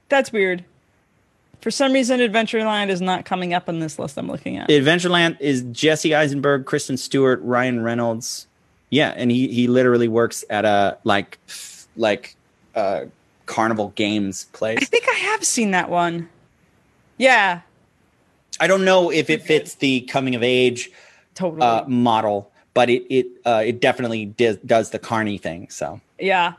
That's 0.09 0.33
weird. 0.33 0.64
For 1.64 1.70
some 1.70 1.94
reason, 1.94 2.20
Adventureland 2.20 2.90
is 2.90 3.00
not 3.00 3.24
coming 3.24 3.55
up 3.55 3.70
on 3.70 3.79
this 3.79 3.98
list 3.98 4.18
I'm 4.18 4.29
looking 4.29 4.59
at. 4.59 4.68
Adventureland 4.68 5.40
is 5.40 5.62
Jesse 5.72 6.14
Eisenberg, 6.14 6.66
Kristen 6.66 6.98
Stewart, 6.98 7.40
Ryan 7.42 7.83
Reynolds. 7.83 8.46
Yeah, 8.90 9.14
and 9.16 9.31
he 9.31 9.48
he 9.48 9.66
literally 9.66 10.07
works 10.07 10.44
at 10.50 10.66
a 10.66 10.98
like 11.05 11.38
like 11.96 12.37
uh 12.74 13.07
carnival 13.46 13.94
games 13.94 14.44
place. 14.53 14.77
I 14.79 14.85
think 14.85 15.09
I 15.09 15.14
have 15.14 15.42
seen 15.42 15.70
that 15.70 15.88
one. 15.88 16.29
Yeah, 17.16 17.62
I 18.61 18.66
don't 18.66 18.85
know 18.85 19.11
if 19.11 19.31
it 19.31 19.40
fits 19.40 19.77
the 19.77 20.03
coming 20.03 20.35
of 20.35 20.42
age 20.42 20.90
totally. 21.35 21.62
uh, 21.62 21.87
model, 21.88 22.50
but 22.74 22.90
it 22.90 23.07
it 23.09 23.27
uh, 23.46 23.62
it 23.64 23.81
definitely 23.81 24.27
does, 24.27 24.59
does 24.59 24.90
the 24.90 24.98
Carney 24.98 25.38
thing. 25.38 25.70
So 25.70 26.03
yeah. 26.18 26.53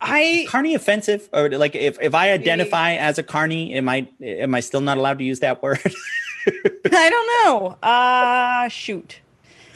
I 0.00 0.46
Carney 0.48 0.74
offensive, 0.74 1.28
or 1.32 1.50
like 1.50 1.74
if 1.74 1.98
if 2.00 2.14
I 2.14 2.32
identify 2.32 2.92
as 2.92 3.18
a 3.18 3.22
Carney, 3.22 3.74
am 3.74 3.88
I 3.88 4.08
am 4.22 4.54
I 4.54 4.60
still 4.60 4.80
not 4.80 4.98
allowed 4.98 5.18
to 5.18 5.24
use 5.24 5.40
that 5.40 5.62
word? 5.62 5.80
I 6.92 7.10
don't 7.10 7.44
know. 7.44 7.78
Uh 7.82 8.68
shoot. 8.68 9.20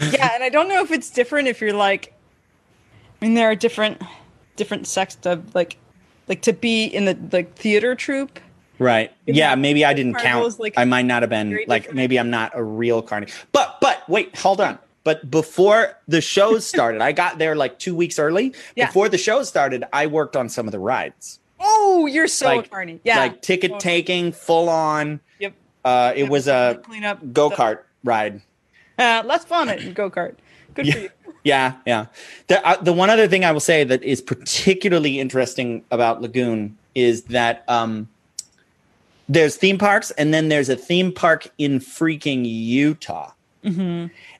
Yeah, 0.01 0.31
and 0.35 0.43
I 0.43 0.49
don't 0.49 0.69
know 0.69 0.83
if 0.83 0.91
it's 0.91 1.11
different 1.11 1.49
if 1.49 1.61
you're 1.61 1.73
like 1.73 2.15
I 3.21 3.25
mean 3.25 3.35
there 3.35 3.51
are 3.51 3.55
different 3.55 4.03
different 4.57 4.87
sects 4.87 5.19
of 5.27 5.55
like 5.55 5.77
like 6.29 6.43
to 6.43 6.53
be 6.53 6.85
in 6.85 7.05
the 7.05 7.17
like 7.33 7.55
theater 7.55 7.95
troupe. 7.95 8.41
Right. 8.79 9.12
Yeah, 9.27 9.55
maybe 9.55 9.85
I 9.85 9.95
didn't 9.95 10.15
count. 10.15 10.59
like, 10.59 10.75
I 10.77 10.85
might 10.85 11.07
not 11.07 11.23
have 11.23 11.31
been 11.31 11.59
like 11.69 11.95
maybe 11.95 12.19
I'm 12.19 12.31
not 12.31 12.53
a 12.55 12.65
real 12.65 13.03
carny. 13.03 13.29
But 13.53 13.79
but 13.81 14.09
wait, 14.09 14.37
hold 14.37 14.61
on. 14.61 14.79
But 15.05 15.31
before 15.31 15.99
the 16.07 16.21
shows 16.21 16.67
started, 16.67 17.01
I 17.01 17.12
got 17.12 17.38
there 17.38 17.57
like 17.57 17.79
two 17.79 17.95
weeks 17.95 18.19
early. 18.19 18.55
Yeah. 18.77 18.87
Before 18.87 19.09
the 19.09 19.19
show 19.19 19.43
started, 19.43 19.85
I 19.93 20.07
worked 20.07 20.37
on 20.37 20.49
some 20.49 20.67
of 20.67 20.73
the 20.73 20.79
rides. 20.79 21.41
Oh, 21.61 22.07
you're 22.07 22.29
so 22.29 22.47
Like-. 22.47 23.01
Yeah. 23.05 23.19
Like 23.19 23.43
ticket 23.43 23.79
taking, 23.81 24.33
full 24.33 24.69
on. 24.69 25.21
Yep. 25.41 25.55
Uh 25.85 26.12
it 26.15 26.29
was 26.29 26.49
a 26.49 26.81
clean 26.85 27.05
up 27.05 27.19
go-kart 27.33 27.81
ride. 28.05 28.41
Uh, 28.99 29.23
less 29.25 29.45
fun 29.45 29.69
at 29.69 29.95
go 29.95 30.11
kart. 30.11 30.37
Good 30.75 30.93
for 30.93 30.99
you. 30.99 31.11
Yeah, 31.45 31.75
yeah. 31.87 32.07
The 32.47 32.65
uh, 32.65 32.81
the 32.81 32.93
one 32.93 33.11
other 33.11 33.27
thing 33.27 33.45
I 33.45 33.51
will 33.51 33.59
say 33.59 33.83
that 33.83 34.01
is 34.05 34.21
particularly 34.21 35.19
interesting 35.19 35.85
about 35.91 36.23
Lagoon 36.23 36.79
is 36.95 37.25
that 37.25 37.65
um, 37.67 38.09
there's 39.29 39.57
theme 39.57 39.77
parks, 39.77 40.12
and 40.12 40.33
then 40.33 40.49
there's 40.51 40.69
a 40.69 40.77
theme 40.77 41.11
park 41.11 41.49
in 41.59 41.81
freaking 41.81 42.45
Utah. 42.47 43.33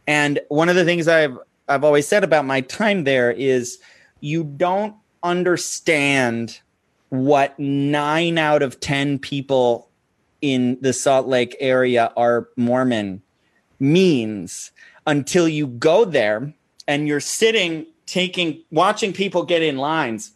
And 0.07 0.41
one 0.49 0.69
of 0.69 0.77
the 0.77 0.85
things 0.85 1.09
I've 1.09 1.39
I've 1.69 1.85
always 1.85 2.07
said 2.07 2.25
about 2.25 2.45
my 2.45 2.61
time 2.61 3.05
there 3.05 3.31
is 3.31 3.79
you 4.21 4.45
don't 4.45 4.95
understand 5.23 6.61
what 7.09 7.59
nine 7.59 8.39
out 8.39 8.63
of 8.63 8.81
ten 8.81 9.19
people 9.19 9.89
in 10.41 10.77
the 10.81 10.93
Salt 10.93 11.29
Lake 11.29 11.57
area 11.61 12.13
are 12.17 12.49
Mormon 12.57 13.23
means 13.79 14.73
until 15.07 15.49
you 15.49 15.67
go 15.67 16.05
there 16.05 16.53
and 16.87 17.07
you're 17.07 17.21
sitting 17.21 17.87
taking 18.07 18.63
watching 18.71 19.13
people 19.13 19.45
get 19.45 19.63
in 19.63 19.77
lines 19.79 20.33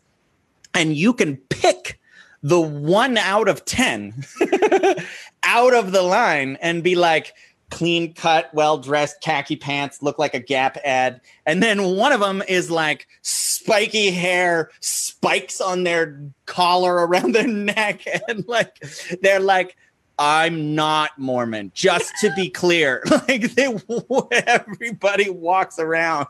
and 0.75 0.97
you 0.97 1.13
can 1.13 1.37
pick 1.49 1.99
the 2.43 2.61
one 2.61 3.17
out 3.19 3.49
of 3.49 3.65
10 3.65 4.25
out 5.43 5.75
of 5.75 5.93
the 5.93 6.03
line 6.03 6.57
and 6.61 6.83
be 6.83 6.95
like 6.95 7.33
clean 7.71 8.13
cut 8.15 8.49
well 8.55 8.79
dressed 8.79 9.21
khaki 9.21 9.57
pants 9.57 10.01
look 10.01 10.19
like 10.21 10.35
a 10.35 10.39
gap 10.41 10.77
ad 10.85 11.21
and 11.47 11.61
then 11.61 11.83
one 11.83 12.13
of 12.13 12.21
them 12.21 12.41
is 12.49 12.71
like 12.71 13.09
spiky 13.23 14.11
hair 14.13 14.71
spikes 14.81 15.61
on 15.61 15.83
their 15.83 16.21
collar 16.47 17.07
around 17.07 17.33
their 17.35 17.49
neck 17.49 18.03
and 18.29 18.47
like 18.47 18.77
they're 19.21 19.41
like 19.41 19.77
I'm 20.19 20.75
not 20.75 21.11
Mormon. 21.19 21.73
Just 21.75 22.11
to 22.23 22.33
be 22.35 22.49
clear, 22.49 23.03
like 23.11 23.53
they, 23.55 23.77
everybody 24.33 25.29
walks 25.29 25.79
around. 25.79 26.29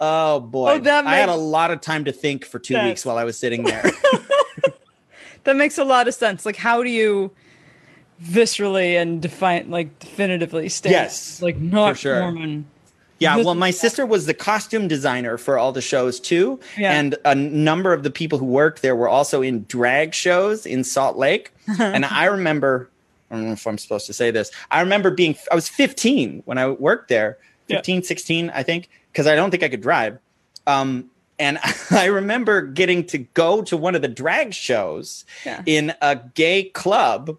Oh 0.00 0.40
boy, 0.40 0.72
Oh, 0.72 0.78
that 0.80 1.06
I 1.06 1.16
had 1.18 1.28
a 1.28 1.36
lot 1.36 1.70
of 1.70 1.80
time 1.80 2.04
to 2.06 2.12
think 2.12 2.44
for 2.44 2.58
two 2.58 2.74
That- 2.74 2.86
weeks 2.86 3.04
while 3.04 3.16
I 3.18 3.22
was 3.24 3.38
sitting 3.38 3.62
there. 3.62 3.90
That 5.44 5.54
makes 5.56 5.78
a 5.78 5.84
lot 5.84 6.08
of 6.08 6.14
sense. 6.14 6.44
Like, 6.44 6.56
how 6.56 6.82
do 6.82 6.90
you 6.90 7.30
viscerally 8.22 9.00
and 9.00 9.20
define, 9.22 9.70
like, 9.70 9.98
definitively 9.98 10.68
state, 10.68 10.90
Yes, 10.92 11.40
like, 11.42 11.56
not 11.58 11.94
for 11.94 11.98
sure. 12.00 12.20
Mormon? 12.20 12.66
yeah, 13.18 13.36
well, 13.36 13.54
my 13.54 13.70
sister 13.70 14.04
was 14.06 14.26
the 14.26 14.34
costume 14.34 14.88
designer 14.88 15.36
for 15.38 15.58
all 15.58 15.72
the 15.72 15.80
shows 15.82 16.20
too, 16.20 16.60
Yeah. 16.78 16.92
and 16.98 17.16
a 17.24 17.34
number 17.34 17.92
of 17.92 18.02
the 18.02 18.10
people 18.10 18.38
who 18.38 18.44
worked 18.46 18.82
there 18.82 18.96
were 18.96 19.08
also 19.08 19.42
in 19.42 19.64
drag 19.68 20.14
shows 20.14 20.66
in 20.66 20.84
Salt 20.84 21.16
Lake. 21.16 21.52
and 21.80 22.04
I 22.04 22.24
remember, 22.26 22.88
I 23.30 23.36
don't 23.36 23.46
know 23.46 23.52
if 23.52 23.66
I'm 23.66 23.78
supposed 23.78 24.06
to 24.06 24.12
say 24.12 24.30
this. 24.30 24.50
I 24.70 24.80
remember 24.80 25.10
being, 25.10 25.36
I 25.50 25.54
was 25.54 25.68
15 25.68 26.42
when 26.46 26.58
I 26.58 26.68
worked 26.68 27.08
there, 27.08 27.38
Yeah. 27.68 27.76
15, 27.76 28.02
16, 28.02 28.50
I 28.50 28.62
think, 28.62 28.88
because 29.12 29.26
I 29.26 29.34
don't 29.34 29.50
think 29.50 29.62
I 29.62 29.68
could 29.68 29.82
drive. 29.82 30.18
Um, 30.66 31.10
and 31.38 31.58
I 31.90 32.06
remember 32.06 32.62
getting 32.62 33.04
to 33.06 33.18
go 33.18 33.62
to 33.62 33.76
one 33.76 33.94
of 33.94 34.02
the 34.02 34.08
drag 34.08 34.52
shows 34.52 35.24
Yeah. 35.46 35.62
in 35.66 35.94
a 36.02 36.20
gay 36.34 36.64
club 36.64 37.36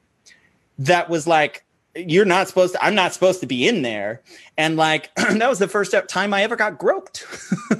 that 0.86 1.10
was 1.10 1.28
like, 1.28 1.64
you're 1.96 2.26
not 2.26 2.48
supposed 2.48 2.74
to, 2.74 2.84
I'm 2.84 2.96
not 2.96 3.14
supposed 3.14 3.42
to 3.42 3.46
be 3.46 3.68
in 3.68 3.82
there. 3.82 4.22
And 4.58 4.78
like, 4.78 5.14
that 5.30 5.50
was 5.50 5.60
the 5.60 5.68
first 5.68 5.94
time 6.08 6.34
I 6.34 6.44
ever 6.44 6.56
got 6.56 6.78
groped. 6.78 7.26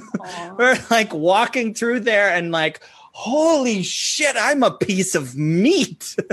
We're 0.58 0.78
like 0.90 1.12
walking 1.12 1.74
through 1.74 2.00
there 2.00 2.30
and 2.30 2.52
like, 2.52 2.80
holy 3.12 3.82
shit, 3.82 4.36
I'm 4.38 4.62
a 4.62 4.70
piece 4.70 5.14
of 5.14 5.36
meat. 5.36 6.16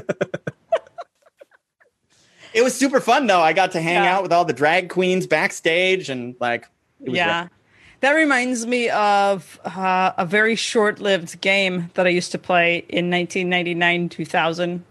it 2.53 2.63
was 2.63 2.75
super 2.75 2.99
fun 2.99 3.27
though. 3.27 3.41
I 3.41 3.53
got 3.53 3.71
to 3.73 3.81
hang 3.81 4.03
Yeah. 4.03 4.15
out 4.17 4.23
with 4.23 4.33
all 4.33 4.45
the 4.45 4.53
drag 4.53 4.89
queens 4.89 5.27
backstage 5.27 6.09
and 6.09 6.35
like, 6.39 6.67
it 7.03 7.09
was 7.09 7.17
Yeah. 7.17 7.41
great. 7.43 7.51
That 8.01 8.11
reminds 8.13 8.65
me 8.65 8.87
of 8.89 9.59
uh, 9.65 10.13
a 10.17 10.25
very 10.25 10.55
short 10.55 11.01
lived 11.01 11.41
game 11.41 11.89
that 11.95 12.07
I 12.07 12.09
used 12.09 12.31
to 12.31 12.37
play 12.37 12.77
in 12.87 13.09
1999 13.09 14.07
2000 14.09 14.85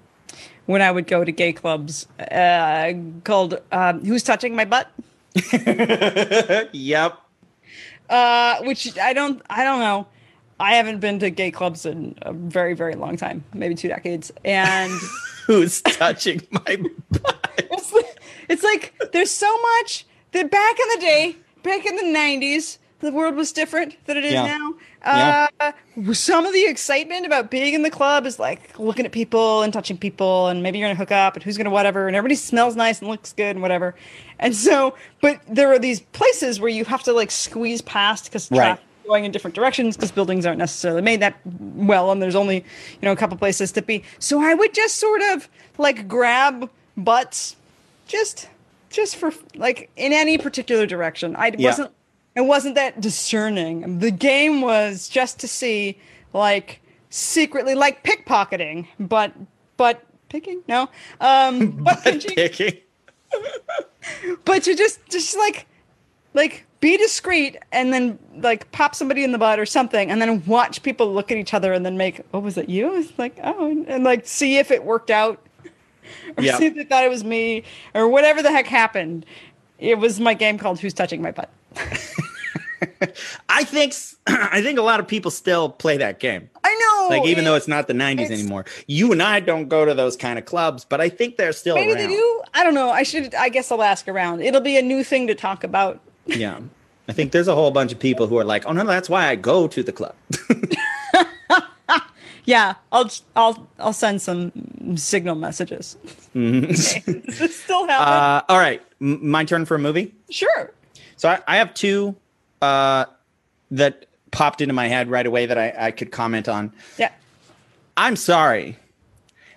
when 0.69 0.83
I 0.83 0.91
would 0.91 1.07
go 1.07 1.25
to 1.25 1.33
gay 1.33 1.55
clubs 1.55 2.07
uh, 2.21 2.93
called 3.25 3.59
um, 3.73 4.05
Who's 4.05 4.23
Touching 4.23 4.55
My 4.55 4.67
Butt? 4.67 4.91
yep. 6.73 7.19
Uh, 8.11 8.63
which 8.65 8.99
I 8.99 9.15
don't, 9.15 9.41
I 9.49 9.65
don't 9.65 9.81
know. 9.81 10.07
I 10.61 10.75
haven't 10.75 11.01
been 11.01 11.21
to 11.21 11.31
gay 11.31 11.51
clubs 11.51 11.87
in 11.87 12.19
a 12.21 12.35
very, 12.35 12.75
very 12.75 12.97
long 12.97 13.17
time, 13.17 13.45
maybe 13.55 13.75
two 13.75 13.89
decades. 13.89 14.31
And 14.45 14.93
Who's 15.47 15.81
touching 15.81 16.47
my 16.51 16.77
butt? 17.13 17.51
it's, 17.57 17.95
it's 18.51 18.63
like 18.63 18.93
there's 19.13 19.31
so 19.31 19.51
much 19.81 20.05
that 20.33 20.51
back 20.51 20.77
in 20.79 20.89
the 20.97 21.01
day, 21.01 21.37
back 21.63 21.87
in 21.87 21.97
the 21.97 22.19
90s, 22.19 22.77
the 23.01 23.13
world 23.13 23.37
was 23.37 23.53
different 23.53 23.97
than 24.07 24.17
it 24.17 24.25
is 24.25 24.33
Yeah. 24.33 24.47
now. 24.59 24.75
Yeah. 25.05 25.47
Uh, 25.61 26.13
some 26.13 26.45
of 26.47 26.53
the 26.53 26.65
excitement 26.67 27.25
about 27.27 27.51
being 27.51 27.75
in 27.75 27.83
the 27.83 27.91
club 27.91 28.27
is 28.27 28.39
like 28.39 28.77
looking 28.79 29.07
at 29.07 29.13
people 29.13 29.63
and 29.63 29.73
touching 29.73 29.97
people, 29.97 30.49
and 30.49 30.63
maybe 30.63 30.79
you're 30.79 30.89
gonna 30.89 30.99
hook 30.99 31.13
up, 31.13 31.35
and 31.35 31.43
who's 31.43 31.57
gonna 31.57 31.71
whatever, 31.71 32.07
and 32.09 32.17
everybody 32.17 32.35
smells 32.35 32.75
nice 32.77 32.99
and 33.01 33.09
looks 33.09 33.33
good 33.33 33.51
and 33.57 33.63
whatever. 33.63 33.95
And 34.41 34.55
so, 34.55 34.95
but 35.21 35.41
there 35.49 35.73
are 35.73 35.79
these 35.79 36.01
places 36.01 36.61
where 36.61 36.71
you 36.71 36.85
have 36.87 37.03
to 37.05 37.13
like 37.13 37.31
squeeze 37.31 37.81
past 37.83 38.25
because 38.25 38.51
Right. 38.51 38.59
traffic 38.59 38.85
going 39.07 39.25
in 39.25 39.31
different 39.33 39.55
directions 39.55 39.97
because 39.97 40.11
buildings 40.13 40.45
aren't 40.45 40.59
necessarily 40.59 41.01
made 41.01 41.21
that 41.21 41.35
well, 41.77 42.11
and 42.13 42.21
there's 42.21 42.35
only 42.37 42.57
you 42.57 42.65
know 43.03 43.13
a 43.13 43.17
couple 43.17 43.37
places 43.39 43.73
to 43.73 43.81
be. 43.83 44.03
So 44.19 44.41
I 44.43 44.55
would 44.55 44.75
just 44.75 44.97
sort 44.97 45.23
of 45.23 45.49
like 45.79 46.09
grab 46.09 46.69
butts, 46.97 47.55
just 48.09 48.49
just 48.91 49.17
for 49.17 49.33
like 49.55 49.89
in 49.97 50.13
any 50.13 50.37
particular 50.39 50.85
direction. 50.87 51.37
I 51.37 51.53
Yeah. 51.57 51.69
wasn't 51.71 51.91
it 52.39 52.45
wasn't 52.45 52.77
that 52.77 53.01
discerning. 53.01 53.99
The 53.99 54.13
game 54.13 54.61
was 54.61 55.09
just 55.09 55.41
to 55.41 55.49
see 55.49 55.99
like 56.33 56.81
secretly 57.11 57.75
like 57.75 58.05
pickpocketing, 58.05 58.87
but 59.01 59.33
but 59.77 60.05
picking 60.29 60.63
no, 60.69 60.89
um, 61.21 61.71
but 61.83 62.01
pinching, 62.05 62.37
Picking. 62.37 62.77
but 64.45 64.63
to 64.63 64.77
just 64.77 65.01
just 65.09 65.37
like 65.37 65.67
like 66.33 66.65
be 66.79 66.97
discreet 66.97 67.57
and 67.73 67.93
then 67.93 68.17
like 68.37 68.71
pop 68.71 68.95
somebody 68.95 69.25
in 69.25 69.33
the 69.33 69.39
butt 69.39 69.59
or 69.59 69.67
something 69.67 70.09
and 70.09 70.23
then 70.23 70.45
watch 70.47 70.81
people 70.85 71.13
look 71.13 71.33
at 71.33 71.39
each 71.39 71.53
other 71.53 71.73
and 71.73 71.85
then 71.85 71.97
make 71.97 72.21
oh 72.33 72.39
was 72.39 72.57
it 72.57 72.69
you 72.69 72.95
it's 72.97 73.19
like 73.19 73.37
oh 73.43 73.69
and, 73.69 73.89
and, 73.89 74.05
like 74.05 74.25
see 74.25 74.59
if 74.59 74.71
it 74.71 74.85
worked 74.85 75.11
out 75.11 75.45
or 76.37 76.45
Yeah. 76.45 76.57
see 76.57 76.67
if 76.67 76.77
they 76.77 76.85
thought 76.85 77.03
it 77.03 77.11
was 77.11 77.25
me 77.25 77.65
or 77.95 78.07
whatever 78.09 78.43
the 78.43 78.51
heck 78.53 78.67
happened 78.69 79.27
it 79.81 79.99
was 79.99 80.21
my 80.21 80.35
game 80.35 80.57
called 80.57 80.79
who's 80.79 80.95
touching 80.95 81.21
my 81.21 81.33
butt 81.33 81.51
I 83.49 83.65
think 83.65 83.95
I 84.27 84.63
think 84.63 84.79
a 84.79 84.83
lot 84.83 85.01
of 85.01 85.09
people 85.09 85.31
still 85.31 85.69
play 85.69 85.97
that 85.99 86.21
game. 86.21 86.49
i 86.65 86.75
know 86.75 87.17
Like 87.17 87.27
even 87.29 87.45
though 87.45 87.55
it's 87.55 87.69
not 87.69 87.87
the 87.87 87.93
90s 87.95 88.31
anymore. 88.31 88.65
You 88.87 89.13
and 89.13 89.23
I 89.23 89.41
don't 89.41 89.69
go 89.69 89.85
to 89.85 89.95
those 89.95 90.17
kind 90.17 90.39
of 90.39 90.45
clubs, 90.45 90.85
but 90.85 91.01
I 91.01 91.09
think 91.09 91.37
they're 91.37 91.53
still 91.53 91.75
maybe 91.75 91.93
around. 91.93 92.09
they 92.11 92.15
do 92.15 92.43
i 92.55 92.65
don't 92.65 92.75
know 92.75 92.91
i 92.91 93.03
should 93.03 93.35
i 93.35 93.49
guess 93.51 93.71
i'll 93.71 93.83
ask 93.83 94.09
around 94.09 94.41
it'll 94.41 94.61
be 94.63 94.77
a 94.79 94.83
new 94.83 95.05
thing 95.05 95.27
to 95.27 95.35
talk 95.35 95.65
about 95.65 96.01
Yeah. 96.27 96.61
I 97.09 97.13
think 97.15 97.33
there's 97.33 97.49
a 97.49 97.55
whole 97.55 97.71
bunch 97.71 97.91
of 97.93 97.99
people 97.99 98.27
who 98.27 98.37
are 98.37 98.45
like, 98.45 98.67
"Oh 98.67 98.73
no, 98.73 98.85
that's 98.85 99.09
why 99.09 99.29
I 99.29 99.35
go 99.35 99.67
to 99.67 99.83
the 99.83 99.93
club." 99.93 100.15
yeah 102.45 102.75
i'll 102.93 103.11
i'll 103.37 103.67
i'll 103.79 103.93
send 103.93 104.23
some 104.23 104.51
signal 104.97 105.35
messages 105.35 105.97
Does 106.35 107.03
this 107.39 107.61
still 107.61 107.87
happen 107.87 108.09
uh, 108.09 108.43
all 108.49 108.59
right, 108.59 108.81
M- 109.01 109.27
my 109.31 109.45
turn 109.45 109.65
for 109.67 109.75
a 109.75 109.79
movie. 109.79 110.15
sure 110.31 110.73
So 111.19 111.29
I, 111.29 111.41
I 111.47 111.57
have 111.59 111.75
two 111.75 112.17
uh, 112.63 113.05
that 113.71 114.07
popped 114.31 114.61
into 114.61 114.73
my 114.73 114.89
head 114.89 115.11
right 115.11 115.27
away 115.27 115.47
that 115.47 115.59
I, 115.59 115.75
I 115.79 115.91
could 115.91 116.11
comment 116.11 116.49
on. 116.49 116.73
yeah 116.97 117.13
I'm 117.97 118.17
sorry 118.17 118.77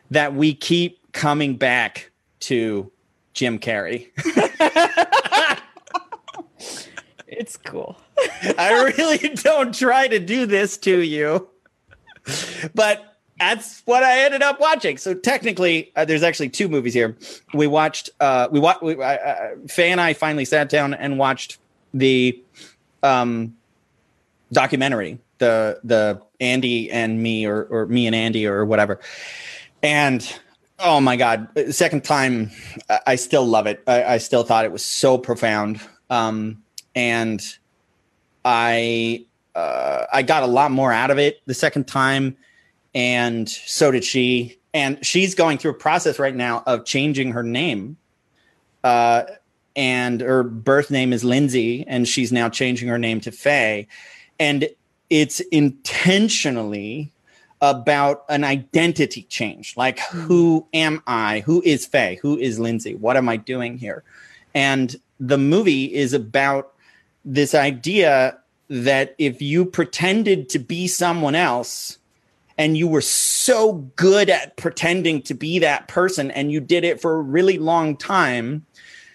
that 0.09 0.33
we 0.33 0.53
keep 0.53 1.11
coming 1.13 1.55
back 1.55 2.11
to 2.41 2.91
Jim 3.33 3.59
Carrey. 3.59 4.09
it's 7.27 7.55
cool 7.57 7.97
I 8.57 8.93
really 8.97 9.29
don't 9.35 9.73
try 9.73 10.07
to 10.07 10.19
do 10.19 10.45
this 10.45 10.77
to 10.79 10.99
you, 10.99 11.49
but 12.73 13.10
that's 13.41 13.81
what 13.85 14.03
I 14.03 14.19
ended 14.19 14.43
up 14.43 14.59
watching. 14.59 14.97
So 14.97 15.13
technically, 15.13 15.91
uh, 15.95 16.05
there's 16.05 16.23
actually 16.23 16.49
two 16.49 16.69
movies 16.69 16.93
here. 16.93 17.17
We 17.53 17.67
watched. 17.67 18.11
Uh, 18.19 18.47
we 18.51 18.59
watched. 18.59 18.83
Uh, 18.83 19.49
Faye 19.67 19.91
and 19.91 19.99
I 19.99 20.13
finally 20.13 20.45
sat 20.45 20.69
down 20.69 20.93
and 20.93 21.17
watched 21.17 21.57
the 21.93 22.41
um, 23.03 23.55
documentary 24.53 25.19
the 25.39 25.79
the 25.83 26.21
Andy 26.39 26.89
and 26.91 27.21
me 27.21 27.45
or 27.45 27.63
or 27.63 27.87
me 27.87 28.05
and 28.07 28.15
Andy 28.15 28.45
or 28.47 28.63
whatever. 28.63 29.01
And 29.83 30.21
oh 30.79 31.01
my 31.01 31.17
god, 31.17 31.49
second 31.71 32.03
time 32.05 32.51
I 33.07 33.15
still 33.15 33.45
love 33.45 33.67
it. 33.67 33.83
I, 33.87 34.03
I 34.03 34.17
still 34.19 34.43
thought 34.43 34.63
it 34.63 34.71
was 34.71 34.85
so 34.85 35.17
profound. 35.17 35.81
Um, 36.09 36.63
and 36.95 37.41
I 38.45 39.25
uh, 39.55 40.05
I 40.13 40.21
got 40.21 40.43
a 40.43 40.47
lot 40.47 40.71
more 40.71 40.93
out 40.93 41.11
of 41.11 41.17
it 41.17 41.41
the 41.47 41.53
second 41.53 41.87
time, 41.87 42.37
and 42.93 43.49
so 43.49 43.91
did 43.91 44.03
she. 44.03 44.57
And 44.73 45.05
she's 45.05 45.35
going 45.35 45.57
through 45.57 45.71
a 45.71 45.75
process 45.75 46.17
right 46.17 46.35
now 46.35 46.63
of 46.65 46.85
changing 46.85 47.31
her 47.31 47.43
name. 47.43 47.97
Uh, 48.83 49.23
and 49.75 50.21
her 50.21 50.43
birth 50.43 50.91
name 50.91 51.13
is 51.13 51.23
Lindsay, 51.23 51.85
and 51.87 52.07
she's 52.07 52.31
now 52.31 52.49
changing 52.49 52.87
her 52.89 52.97
name 52.97 53.21
to 53.21 53.31
Faye. 53.31 53.87
And 54.39 54.69
it's 55.09 55.39
intentionally 55.39 57.11
about 57.61 58.25
an 58.27 58.43
identity 58.43 59.23
change 59.23 59.77
like 59.77 59.99
who 59.99 60.65
am 60.73 61.03
I? 61.05 61.41
Who 61.41 61.61
is 61.63 61.85
Faye? 61.85 62.17
Who 62.21 62.37
is 62.37 62.59
Lindsay? 62.59 62.95
What 62.95 63.17
am 63.17 63.29
I 63.29 63.37
doing 63.37 63.77
here? 63.77 64.03
And 64.55 64.95
the 65.19 65.37
movie 65.37 65.93
is 65.93 66.13
about 66.13 66.73
this 67.23 67.53
idea 67.53 68.37
that 68.69 69.13
if 69.19 69.41
you 69.41 69.65
pretended 69.65 70.49
to 70.49 70.59
be 70.59 70.87
someone 70.87 71.35
else 71.35 71.99
and 72.61 72.77
you 72.77 72.87
were 72.87 73.01
so 73.01 73.73
good 73.95 74.29
at 74.29 74.55
pretending 74.55 75.19
to 75.23 75.33
be 75.33 75.57
that 75.57 75.87
person 75.87 76.29
and 76.29 76.51
you 76.51 76.59
did 76.59 76.83
it 76.83 77.01
for 77.01 77.15
a 77.15 77.21
really 77.21 77.57
long 77.57 77.97
time, 77.97 78.63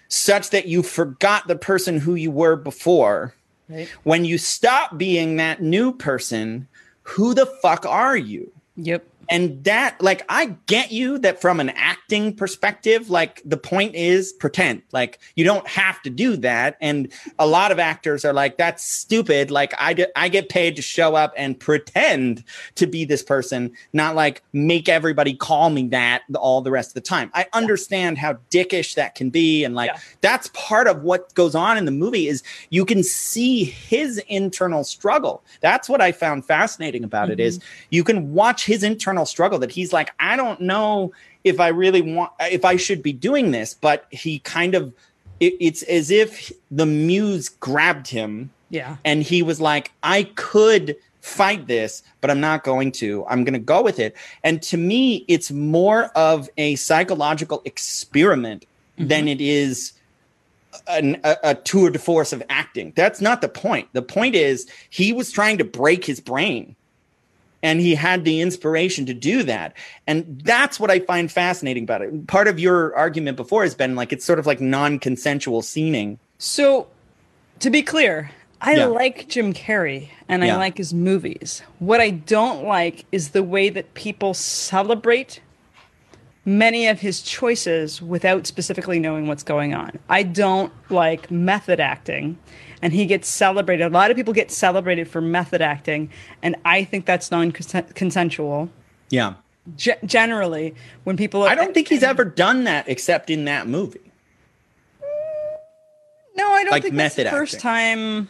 such 0.09 0.49
that 0.49 0.67
you 0.67 0.83
forgot 0.83 1.47
the 1.47 1.55
person 1.55 1.97
who 1.97 2.15
you 2.15 2.29
were 2.29 2.57
before. 2.57 3.33
Right. 3.69 3.87
When 4.03 4.25
you 4.25 4.37
stop 4.37 4.97
being 4.97 5.37
that 5.37 5.61
new 5.61 5.93
person, 5.93 6.67
who 7.03 7.33
the 7.33 7.45
fuck 7.45 7.85
are 7.85 8.17
you? 8.17 8.51
Yep 8.75 9.07
and 9.29 9.63
that 9.63 10.01
like 10.01 10.23
i 10.29 10.45
get 10.65 10.91
you 10.91 11.17
that 11.17 11.41
from 11.41 11.59
an 11.59 11.69
acting 11.69 12.33
perspective 12.33 13.09
like 13.09 13.41
the 13.45 13.57
point 13.57 13.95
is 13.95 14.33
pretend. 14.33 14.81
Like 14.91 15.19
you 15.35 15.43
don't 15.43 15.67
have 15.67 16.01
to 16.03 16.09
do 16.09 16.37
that. 16.37 16.77
And 16.81 17.11
a 17.39 17.47
lot 17.47 17.71
of 17.71 17.79
actors 17.79 18.23
are 18.25 18.33
like 18.33 18.57
that's 18.57 18.85
stupid. 18.85 19.51
Like 19.51 19.73
i, 19.79 19.93
d- 19.93 20.07
I 20.15 20.29
get 20.29 20.49
paid 20.49 20.75
to 20.75 20.81
show 20.81 21.15
up 21.15 21.33
and 21.37 21.59
pretend 21.59 22.43
to 22.75 22.87
be 22.87 23.05
this 23.05 23.23
person 23.23 23.71
not 23.93 24.15
like 24.15 24.43
make 24.53 24.89
everybody 24.89 25.33
call 25.33 25.69
me 25.69 25.87
that 25.89 26.23
all 26.35 26.61
the 26.61 26.71
rest 26.71 26.91
of 26.91 26.93
the 26.95 27.01
time. 27.01 27.31
I 27.33 27.47
understand 27.53 28.17
how 28.17 28.37
dickish 28.49 28.95
that 28.95 29.15
can 29.15 29.29
be 29.29 29.63
and 29.63 29.75
like 29.75 29.91
yeah. 29.91 29.99
that's 30.21 30.49
part 30.53 30.87
of 30.87 31.03
what 31.03 31.33
goes 31.33 31.55
on 31.55 31.77
in 31.77 31.85
the 31.85 31.91
movie 31.91 32.27
is 32.27 32.43
you 32.69 32.85
can 32.85 33.03
see 33.03 33.63
his 33.63 34.17
internal 34.27 34.83
struggle. 34.83 35.43
That's 35.61 35.89
what 35.89 36.01
i 36.01 36.11
found 36.11 36.45
fascinating 36.45 37.03
about 37.03 37.25
mm-hmm. 37.25 37.33
it 37.33 37.39
is 37.39 37.59
you 37.89 38.03
can 38.03 38.33
watch 38.33 38.65
his 38.65 38.83
internal 38.83 39.16
internal 39.17 39.25
struggle 39.25 39.59
that 39.59 39.71
he's 39.71 39.91
like, 39.91 40.11
I 40.19 40.35
don't 40.35 40.61
know 40.61 41.11
if 41.43 41.59
I 41.59 41.69
really 41.69 42.01
want, 42.01 42.31
if 42.39 42.63
I 42.63 42.75
should 42.75 43.01
be 43.01 43.13
doing 43.13 43.51
this, 43.51 43.73
but 43.73 44.05
he 44.11 44.39
kind 44.39 44.75
of, 44.75 44.93
it, 45.39 45.55
it's 45.59 45.81
as 45.83 46.11
if 46.11 46.51
the 46.69 46.85
muse 46.85 47.49
grabbed 47.49 48.07
him. 48.07 48.51
Yeah. 48.69 48.97
And 49.03 49.23
he 49.23 49.41
was 49.41 49.59
like, 49.59 49.91
I 50.03 50.23
could 50.35 50.95
fight 51.21 51.67
this, 51.67 52.03
but 52.21 52.29
I'm 52.29 52.39
not 52.39 52.63
going 52.63 52.91
to. 52.93 53.25
I'm 53.27 53.43
going 53.43 53.53
to 53.53 53.59
go 53.59 53.81
with 53.81 53.99
it. 53.99 54.15
And 54.43 54.61
to 54.63 54.77
me, 54.77 55.25
it's 55.27 55.51
more 55.51 56.05
of 56.15 56.49
a 56.57 56.75
psychological 56.75 57.61
experiment 57.65 58.65
mm-hmm. 58.97 59.07
than 59.07 59.27
it 59.27 59.41
is 59.41 59.93
an, 60.87 61.19
a, 61.23 61.37
a, 61.43 61.55
tour 61.55 61.89
de 61.89 61.97
force 61.97 62.33
of 62.33 62.43
acting. 62.49 62.93
That's 62.95 63.19
not 63.19 63.41
the 63.41 63.49
point. 63.49 63.87
The 63.93 64.01
point 64.01 64.35
is 64.35 64.69
he 64.89 65.11
was 65.11 65.31
trying 65.31 65.57
to 65.57 65.63
break 65.63 66.05
his 66.05 66.19
brain 66.19 66.75
and 67.63 67.81
he 67.81 67.95
had 67.95 68.23
the 68.23 68.41
inspiration 68.41 69.05
to 69.05 69.13
do 69.13 69.43
that 69.43 69.75
and 70.05 70.41
that's 70.43 70.79
what 70.79 70.91
i 70.91 70.99
find 70.99 71.31
fascinating 71.31 71.83
about 71.83 72.01
it 72.01 72.27
part 72.27 72.47
of 72.47 72.59
your 72.59 72.95
argument 72.95 73.37
before 73.37 73.63
has 73.63 73.75
been 73.75 73.95
like 73.95 74.11
it's 74.13 74.25
sort 74.25 74.39
of 74.39 74.45
like 74.45 74.61
non-consensual 74.61 75.61
scening 75.61 76.19
so 76.37 76.87
to 77.59 77.69
be 77.69 77.81
clear 77.81 78.31
i 78.61 78.75
yeah. 78.75 78.85
like 78.85 79.27
jim 79.27 79.53
carrey 79.53 80.09
and 80.27 80.43
yeah. 80.43 80.55
i 80.55 80.57
like 80.57 80.77
his 80.77 80.93
movies 80.93 81.61
what 81.79 82.01
i 82.01 82.09
don't 82.09 82.65
like 82.65 83.05
is 83.11 83.29
the 83.29 83.43
way 83.43 83.69
that 83.69 83.93
people 83.93 84.33
celebrate 84.33 85.41
many 86.47 86.87
of 86.87 86.99
his 86.99 87.21
choices 87.21 88.01
without 88.01 88.47
specifically 88.47 88.97
knowing 88.99 89.27
what's 89.27 89.43
going 89.43 89.73
on 89.73 89.91
i 90.09 90.23
don't 90.23 90.71
like 90.89 91.29
method 91.29 91.79
acting 91.79 92.37
and 92.81 92.93
he 92.93 93.05
gets 93.05 93.27
celebrated. 93.27 93.85
A 93.85 93.89
lot 93.89 94.11
of 94.11 94.17
people 94.17 94.33
get 94.33 94.51
celebrated 94.51 95.07
for 95.07 95.21
method 95.21 95.61
acting, 95.61 96.09
and 96.41 96.55
I 96.65 96.83
think 96.83 97.05
that's 97.05 97.31
non-consensual. 97.31 98.69
Yeah. 99.09 99.35
G- 99.75 99.93
generally, 100.05 100.75
when 101.03 101.17
people, 101.17 101.43
Are, 101.43 101.49
I 101.49 101.55
don't 101.55 101.73
think 101.73 101.87
he's 101.87 102.03
ever 102.03 102.23
done 102.23 102.65
that 102.65 102.87
except 102.87 103.29
in 103.29 103.45
that 103.45 103.67
movie. 103.67 104.11
No, 106.35 106.49
I 106.49 106.63
don't 106.63 106.71
like 106.71 106.83
think 106.83 106.95
method 106.95 107.25
that's 107.25 107.33
the 107.33 107.37
first 107.37 107.59
time. 107.59 108.29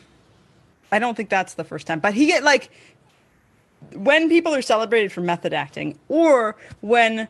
I 0.91 0.99
don't 0.99 1.15
think 1.15 1.29
that's 1.29 1.55
the 1.55 1.65
first 1.65 1.85
time, 1.85 1.99
but 1.99 2.13
he 2.13 2.27
get 2.27 2.43
like 2.43 2.71
when 3.93 4.29
people 4.29 4.55
are 4.55 4.61
celebrated 4.61 5.11
for 5.11 5.19
method 5.19 5.53
acting, 5.53 5.99
or 6.07 6.55
when 6.79 7.27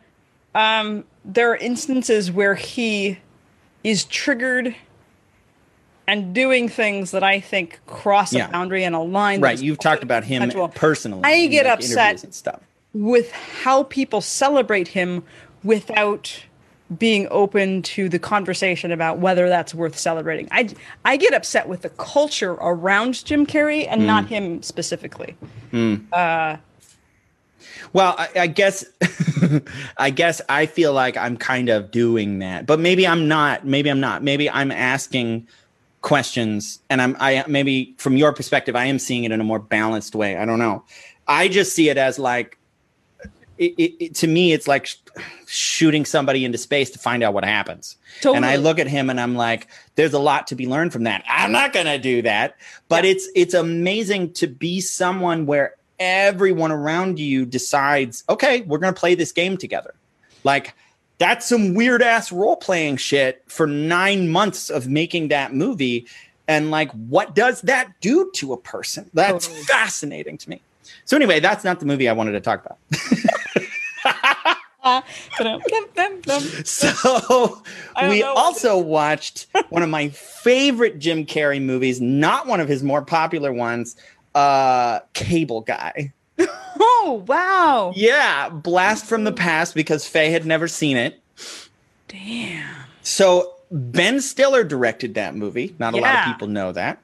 um, 0.58 1.04
there 1.24 1.52
are 1.52 1.56
instances 1.56 2.32
where 2.32 2.56
he 2.56 3.20
is 3.84 4.06
triggered 4.06 4.76
and 6.08 6.34
doing 6.34 6.68
things 6.68 7.12
that 7.12 7.24
I 7.24 7.40
think 7.40 7.80
cross 7.86 8.34
a 8.34 8.48
boundary 8.48 8.84
and 8.84 8.96
a 8.96 9.00
line. 9.00 9.40
Right. 9.40 9.60
You've 9.60 9.78
talked 9.78 10.04
about 10.04 10.24
him 10.24 10.50
personally. 10.72 11.22
I 11.24 11.46
get 11.48 11.66
like 11.66 11.76
upset 11.76 12.24
and 12.24 12.34
stuff. 12.34 12.62
with 12.94 13.32
how 13.32 13.84
people 13.84 14.22
celebrate 14.22 14.88
him 14.88 15.24
without 15.64 16.44
being 16.98 17.28
open 17.30 17.82
to 17.82 18.08
the 18.10 18.18
conversation 18.18 18.92
about 18.92 19.20
whether 19.20 19.50
that's 19.50 19.76
worth 19.76 19.98
celebrating. 19.98 20.48
I, 20.52 20.70
I 21.04 21.18
get 21.18 21.34
upset 21.34 21.68
with 21.68 21.82
the 21.82 21.90
culture 21.90 22.54
around 22.54 23.26
Jim 23.26 23.46
Carrey 23.46 23.86
and 23.88 24.02
mm. 24.02 24.06
not 24.06 24.28
him 24.28 24.64
specifically. 24.64 25.36
Mm. 25.72 26.06
Uh, 26.14 26.58
well, 27.94 28.16
I, 28.18 28.30
I 28.36 28.48
guess 28.48 28.86
I 29.98 30.10
guess 30.10 30.42
I 30.50 30.66
feel 30.66 30.94
like 30.94 31.18
I'm 31.18 31.38
kind 31.38 31.70
of 31.70 31.92
doing 31.92 32.40
that, 32.40 32.66
but 32.66 32.80
maybe 32.80 33.08
I'm 33.08 33.28
not. 33.28 33.66
Maybe 33.66 33.90
I'm 33.90 34.00
not. 34.00 34.24
Maybe 34.24 34.50
I'm 34.50 34.72
asking 34.72 35.48
questions 36.02 36.80
and 36.90 37.02
i'm 37.02 37.18
i 37.20 37.44
maybe 37.48 37.96
from 37.98 38.16
your 38.16 38.32
perspective 38.32 38.76
i 38.76 38.86
am 38.86 39.00
seeing 39.00 39.24
it 39.24 39.32
in 39.32 39.42
a 39.42 39.44
more 39.44 39.60
balanced 39.60 40.16
way 40.16 40.38
i 40.38 40.46
don't 40.46 40.60
know 40.60 40.84
i 41.28 41.48
just 41.48 41.74
see 41.74 41.90
it 41.90 41.98
as 41.98 42.20
like 42.20 42.58
it, 43.58 43.74
it, 43.78 44.04
it, 44.04 44.16
to 44.16 44.28
me 44.28 44.54
it's 44.54 44.68
like 44.68 44.86
sh- 44.86 44.98
shooting 45.48 46.06
somebody 46.06 46.46
into 46.46 46.58
space 46.58 46.92
to 46.92 47.00
find 47.00 47.24
out 47.24 47.34
what 47.34 47.44
happens 47.44 47.98
totally. 48.22 48.38
and 48.38 48.46
i 48.46 48.56
look 48.56 48.78
at 48.78 48.88
him 48.88 49.10
and 49.10 49.20
i'm 49.20 49.36
like 49.36 49.68
there's 49.96 50.14
a 50.14 50.20
lot 50.20 50.46
to 50.48 50.56
be 50.56 50.68
learned 50.68 50.94
from 50.94 51.04
that 51.04 51.26
i'm 51.28 51.52
not 51.52 51.74
going 51.74 51.88
to 51.88 51.98
do 51.98 52.22
that 52.22 52.56
but 52.88 53.04
yeah. 53.04 53.12
it's 53.12 53.28
it's 53.36 53.54
amazing 53.56 54.32
to 54.32 54.46
be 54.46 54.80
someone 54.80 55.48
where 55.48 55.76
everyone 56.00 56.72
around 56.72 57.20
you 57.20 57.46
decides 57.46 58.24
okay 58.30 58.62
we're 58.62 58.78
going 58.78 58.94
to 58.94 59.00
play 59.00 59.16
this 59.16 59.32
game 59.32 59.58
together 59.58 59.94
like 60.44 60.76
that's 61.18 61.48
some 61.48 61.74
weird 61.74 62.02
ass 62.02 62.32
role 62.32 62.56
playing 62.56 62.98
shit 62.98 63.44
for 63.48 63.66
nine 63.66 64.30
months 64.30 64.70
of 64.70 64.88
making 64.88 65.30
that 65.30 65.54
movie. 65.54 66.08
And 66.48 66.72
like, 66.72 66.92
what 66.92 67.36
does 67.36 67.62
that 67.62 68.00
do 68.02 68.32
to 68.36 68.54
a 68.54 68.58
person? 68.58 69.10
That's 69.14 69.48
totally. 69.48 69.66
fascinating 69.66 70.38
to 70.40 70.50
me. 70.50 70.62
So, 71.06 71.18
anyway, 71.18 71.40
that's 71.40 71.64
not 71.64 71.80
the 71.80 71.86
movie 71.86 72.08
I 72.08 72.14
wanted 72.14 72.34
to 72.34 72.42
talk 72.42 72.66
about. 72.66 72.78
so 76.66 77.62
we 78.04 78.24
also 78.24 78.78
watched 78.78 79.48
one 79.70 79.84
of 79.84 79.90
my 79.90 80.10
favorite 80.10 81.00
Jim 81.00 81.26
Carrey 81.26 81.62
movies, 81.62 82.00
not 82.00 82.48
one 82.48 82.62
of 82.62 82.70
his 82.70 82.84
more 82.84 83.02
popular 83.02 83.52
ones, 83.52 83.98
uh, 84.38 85.00
Cable 85.14 85.62
Guy. 85.62 86.14
Oh, 86.80 87.24
wow. 87.26 87.94
Yeah, 87.96 88.50
blast 88.50 89.06
from 89.06 89.24
the 89.24 89.32
past 89.32 89.74
because 89.74 90.08
Faye 90.08 90.30
had 90.30 90.46
never 90.46 90.68
seen 90.68 90.98
it. 90.98 91.20
Damn. 92.08 92.76
So 93.02 93.54
Ben 93.72 94.22
Stiller 94.22 94.64
directed 94.64 95.16
that 95.16 95.34
movie. 95.36 95.74
Not 95.80 95.96
yeah. 95.96 96.00
a 96.00 96.04
lot 96.04 96.20
of 96.20 96.34
people 96.34 96.48
know 96.50 96.74
that. 96.74 97.02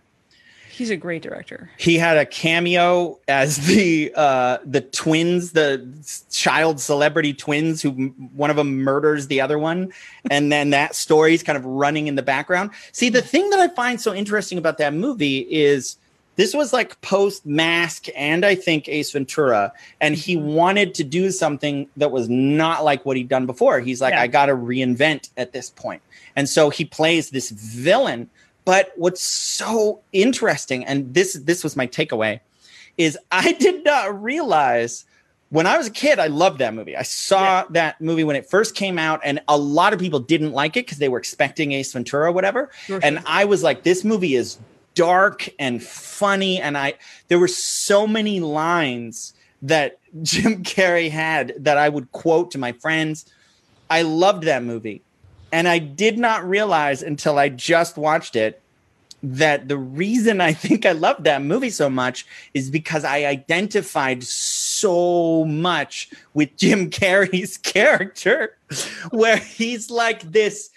He's 0.70 0.90
a 0.90 0.98
great 0.98 1.22
director. 1.22 1.72
He 1.78 1.98
had 1.98 2.18
a 2.18 2.26
cameo 2.26 3.20
as 3.28 3.66
the 3.66 4.12
uh, 4.16 4.58
the 4.66 4.82
twins, 4.82 5.54
the 5.54 5.88
child 6.32 6.80
celebrity 6.80 7.34
twins, 7.34 7.82
who 7.82 7.92
one 8.36 8.50
of 8.50 8.56
them 8.56 8.84
murders 8.84 9.28
the 9.28 9.40
other 9.42 9.58
one, 9.58 9.94
and 10.30 10.52
then 10.52 10.72
that 10.72 10.96
story 10.96 11.34
is 11.34 11.44
kind 11.44 11.58
of 11.58 11.66
running 11.66 12.08
in 12.08 12.16
the 12.16 12.24
background. 12.24 12.72
See, 12.92 13.10
the 13.10 13.22
thing 13.22 13.50
that 13.52 13.60
I 13.60 13.70
find 13.70 14.02
so 14.02 14.14
interesting 14.14 14.58
about 14.58 14.78
that 14.80 14.94
movie 14.94 15.40
is 15.50 15.98
this 16.36 16.54
was 16.54 16.74
like 16.74 17.00
post 17.02 17.46
Mask 17.46 18.08
and 18.16 18.46
I 18.46 18.56
think 18.56 18.90
Ace 18.90 19.12
Ventura, 19.12 19.72
and 20.02 20.16
he 20.16 20.36
mm-hmm. 20.36 20.48
wanted 20.48 20.94
to 20.96 21.04
do 21.04 21.32
something 21.32 21.88
that 21.98 22.12
was 22.12 22.30
not 22.30 22.84
like 22.84 23.06
what 23.06 23.18
he'd 23.18 23.30
done 23.30 23.46
before. 23.46 23.80
He's 23.80 24.02
like, 24.02 24.14
yeah. 24.14 24.22
I 24.22 24.28
got 24.28 24.48
to 24.48 24.54
reinvent 24.54 25.30
at 25.38 25.54
this 25.54 25.70
point, 25.70 26.02
and 26.36 26.50
so 26.50 26.70
he 26.70 26.86
plays 26.86 27.30
this 27.30 27.50
villain. 27.52 28.30
But 28.66 28.94
what's 28.96 29.22
so 29.22 30.02
interesting, 30.12 30.86
and 30.86 31.14
this 31.14 31.34
this 31.34 31.64
was 31.64 31.76
my 31.76 31.88
takeaway, 31.88 32.40
is 32.98 33.18
I 33.32 33.52
did 33.60 33.84
not 33.84 34.22
realize 34.22 35.06
when 35.50 35.68
I 35.68 35.78
was 35.78 35.86
a 35.86 35.92
kid, 35.92 36.18
I 36.18 36.28
loved 36.28 36.58
that 36.60 36.74
movie. 36.74 36.98
I 36.98 37.04
saw 37.04 37.60
Yeah. 37.60 37.64
that 37.72 38.02
movie 38.02 38.24
when 38.24 38.36
it 38.36 38.50
first 38.50 38.74
came 38.74 38.98
out, 38.98 39.22
and 39.24 39.40
a 39.48 39.56
lot 39.56 39.94
of 39.94 40.00
people 40.00 40.20
didn't 40.20 40.52
like 40.52 40.76
it 40.76 40.88
because 40.88 40.98
they 40.98 41.10
were 41.10 41.20
expecting 41.20 41.74
Ace 41.74 41.94
Ventura 41.94 42.30
or 42.30 42.32
whatever. 42.32 42.72
Sure, 42.88 43.00
And. 43.04 43.22
I 43.28 43.46
was 43.46 43.62
like, 43.62 43.84
this 43.84 44.04
movie 44.04 44.36
is 44.36 44.58
dark 44.96 45.50
and 45.60 45.84
funny. 45.84 46.60
And 46.60 46.78
I 46.78 46.96
there 47.28 47.40
were 47.40 47.48
so 47.48 48.08
many 48.08 48.40
lines 48.40 49.34
that 49.62 50.00
Jim 50.22 50.64
Carrey 50.64 51.10
had 51.10 51.54
that 51.58 51.78
I 51.78 51.90
would 51.90 52.12
quote 52.12 52.52
to 52.52 52.58
my 52.58 52.72
friends. 52.74 53.26
I 53.90 54.02
loved 54.02 54.44
that 54.44 54.64
movie. 54.64 55.02
And 55.52 55.68
I 55.68 55.78
did 55.78 56.18
not 56.18 56.48
realize 56.48 57.04
until 57.04 57.38
I 57.38 57.50
just 57.50 57.96
watched 57.96 58.36
it 58.36 58.60
that 59.24 59.70
the 59.70 59.78
reason 59.78 60.42
I 60.42 60.54
think 60.66 60.86
I 60.86 60.92
loved 60.92 61.24
that 61.24 61.42
movie 61.42 61.70
so 61.70 61.90
much 61.90 62.26
is 62.54 62.70
because 62.70 63.06
I 63.06 63.26
identified 63.26 64.24
so 64.24 65.46
much 65.46 66.10
with 66.34 66.56
Jim 66.58 66.90
Carrey's 66.92 67.58
character, 67.58 68.58
where 69.12 69.38
he's 69.38 69.90
like 69.90 70.22
this 70.32 70.70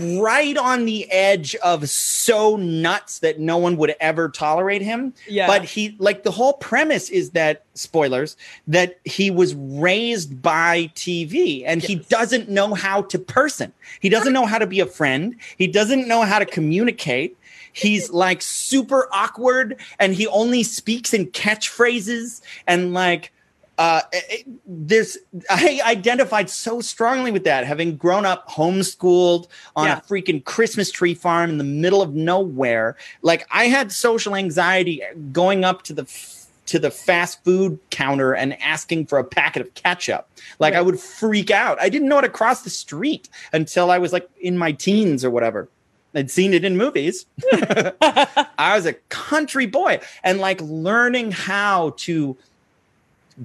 right 0.00 0.56
on 0.56 0.84
the 0.84 1.10
edge 1.10 1.54
of 1.56 1.88
so 1.88 2.56
nuts 2.56 3.20
that 3.20 3.38
no 3.40 3.58
one 3.58 3.76
would 3.76 3.94
ever 4.00 4.28
tolerate 4.28 4.82
him. 4.82 5.14
Yeah. 5.28 5.46
But 5.46 5.64
he, 5.64 5.96
like, 5.98 6.22
the 6.22 6.30
whole 6.30 6.54
premise 6.54 7.10
is 7.10 7.30
that, 7.30 7.64
spoilers, 7.74 8.36
that 8.66 8.98
he 9.04 9.30
was 9.30 9.54
raised 9.54 10.42
by 10.42 10.90
TV 10.94 11.64
and 11.66 11.82
he 11.82 11.96
doesn't 11.96 12.48
know 12.48 12.74
how 12.74 13.02
to 13.02 13.18
person. 13.18 13.72
He 14.00 14.08
doesn't 14.08 14.32
know 14.32 14.46
how 14.46 14.58
to 14.58 14.66
be 14.66 14.80
a 14.80 14.86
friend. 14.86 15.36
He 15.56 15.66
doesn't 15.66 16.06
know 16.06 16.22
how 16.22 16.38
to 16.38 16.46
communicate. 16.46 17.36
He's 17.72 18.10
like 18.10 18.42
super 18.42 19.08
awkward 19.12 19.80
and 19.98 20.14
he 20.14 20.26
only 20.26 20.62
speaks 20.62 21.14
in 21.14 21.26
catchphrases 21.28 22.42
and 22.66 22.92
like, 22.92 23.32
uh, 23.82 24.00
it- 24.12 24.24
it- 24.30 24.46
this 24.66 25.18
I 25.50 25.80
identified 25.84 26.48
so 26.48 26.80
strongly 26.80 27.32
with 27.32 27.44
that, 27.44 27.66
having 27.66 27.96
grown 27.96 28.24
up 28.24 28.48
homeschooled 28.48 29.48
on 29.74 29.86
Yeah. 29.88 29.98
a 29.98 30.00
freaking 30.02 30.44
Christmas 30.44 30.90
tree 30.90 31.14
farm 31.14 31.50
in 31.50 31.58
the 31.58 31.64
middle 31.64 32.00
of 32.00 32.14
nowhere. 32.14 32.96
Like 33.22 33.46
I 33.50 33.64
had 33.64 33.90
social 33.90 34.36
anxiety 34.36 35.02
going 35.32 35.64
up 35.64 35.82
to 35.84 35.92
the 35.94 36.06
to 36.66 36.78
the 36.78 36.90
fast 36.92 37.42
food 37.44 37.76
counter 37.90 38.32
and 38.34 38.56
asking 38.62 39.06
for 39.06 39.18
a 39.18 39.24
packet 39.24 39.60
of 39.62 39.74
ketchup. 39.74 40.28
Like 40.60 40.74
I 40.74 40.80
would 40.80 40.98
freak 41.00 41.50
out. 41.50 41.76
I 41.80 41.88
didn't 41.88 42.08
know 42.08 42.14
how 42.14 42.20
to 42.20 42.28
cross 42.28 42.62
the 42.62 42.70
street 42.70 43.28
until 43.52 43.90
I 43.90 43.98
was 43.98 44.12
like 44.12 44.28
in 44.40 44.56
my 44.56 44.70
teens 44.72 45.24
or 45.24 45.30
whatever. 45.30 45.68
I'd 46.14 46.30
seen 46.30 46.54
it 46.54 46.64
in 46.64 46.76
movies. 46.76 47.26
I 48.00 48.74
was 48.76 48.86
a 48.86 48.92
country 49.08 49.66
boy 49.66 50.00
and 50.22 50.38
like 50.38 50.60
learning 50.60 51.32
how 51.32 51.94
to 51.98 52.36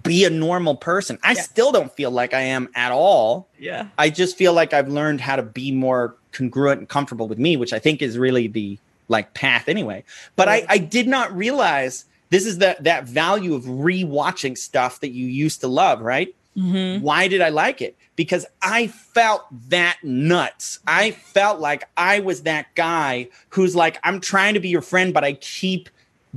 be 0.03 0.25
a 0.25 0.29
normal 0.29 0.75
person. 0.75 1.17
I 1.23 1.33
Yeah. 1.33 1.41
still 1.41 1.71
don't 1.71 1.93
feel 1.95 2.11
like 2.11 2.33
I 2.33 2.41
am 2.41 2.69
at 2.75 2.91
all. 2.91 3.47
yeah. 3.59 3.87
I 3.97 4.09
just 4.09 4.37
feel 4.37 4.53
like 4.53 4.73
I've 4.73 4.89
learned 4.89 5.21
how 5.21 5.35
to 5.35 5.43
be 5.43 5.71
more 5.71 6.15
congruent 6.31 6.79
and 6.79 6.89
comfortable 6.89 7.27
with 7.27 7.39
me, 7.39 7.57
which 7.57 7.73
I 7.73 7.79
think 7.79 8.01
is 8.01 8.17
really 8.17 8.47
the 8.47 8.77
like 9.07 9.33
path 9.33 9.69
anyway. 9.69 10.03
But 10.35 10.49
I, 10.49 10.65
I 10.67 10.77
did 10.77 11.07
not 11.07 11.35
realize 11.35 12.05
this 12.29 12.45
is 12.45 12.57
that 12.57 12.83
that 12.83 13.05
value 13.05 13.53
of 13.55 13.63
rewatching 13.63 14.57
stuff 14.57 14.99
that 14.99 15.11
you 15.11 15.25
used 15.27 15.61
to 15.61 15.67
love, 15.67 16.01
right? 16.01 16.35
Mm-hmm. 16.57 17.03
Why 17.03 17.27
did 17.27 17.41
I 17.41 17.49
like 17.49 17.81
it? 17.81 17.95
Because 18.15 18.45
I 18.61 18.87
felt 18.87 19.45
that 19.69 19.97
nuts. 20.03 20.79
I 20.87 21.11
felt 21.11 21.59
like 21.59 21.87
I 21.95 22.19
was 22.19 22.41
that 22.43 22.73
guy 22.75 23.29
who's 23.49 23.75
like, 23.75 23.99
I'm 24.03 24.19
trying 24.19 24.55
to 24.55 24.59
be 24.59 24.69
your 24.69 24.81
friend, 24.81 25.13
but 25.13 25.23
I 25.23 25.33
keep 25.33 25.89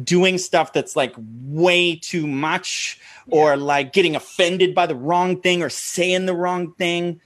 doing 0.03 0.39
stuff 0.39 0.73
that's 0.73 0.97
like 0.97 1.15
way 1.45 1.97
too 1.97 2.27
much 2.27 2.99
or 3.29 3.57
like 3.57 3.93
getting 3.93 4.17
offended 4.17 4.75
by 4.75 4.87
the 4.87 4.95
wrong 4.95 5.41
thing 5.41 5.63
or 5.63 5.69
saying 5.69 6.27
the 6.27 6.35
wrong 6.35 6.73
thing. 6.73 7.21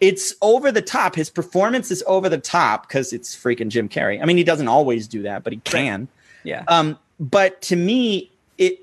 It's 0.00 0.34
over 0.42 0.70
the 0.70 0.82
top. 0.82 1.14
His 1.14 1.30
performance 1.30 1.90
is 1.90 2.04
over 2.06 2.28
the 2.28 2.38
top 2.38 2.88
because 2.88 3.12
it's 3.12 3.34
freaking 3.34 3.68
Jim 3.68 3.88
Carrey. 3.88 4.20
I 4.20 4.26
mean, 4.26 4.36
he 4.36 4.44
doesn't 4.44 4.68
always 4.68 5.08
do 5.08 5.22
that, 5.22 5.44
but 5.44 5.52
he 5.52 5.60
can. 5.60 6.08
Yeah. 6.42 6.64
Um, 6.68 6.98
but 7.18 7.62
to 7.62 7.76
me, 7.76 8.30
it 8.58 8.80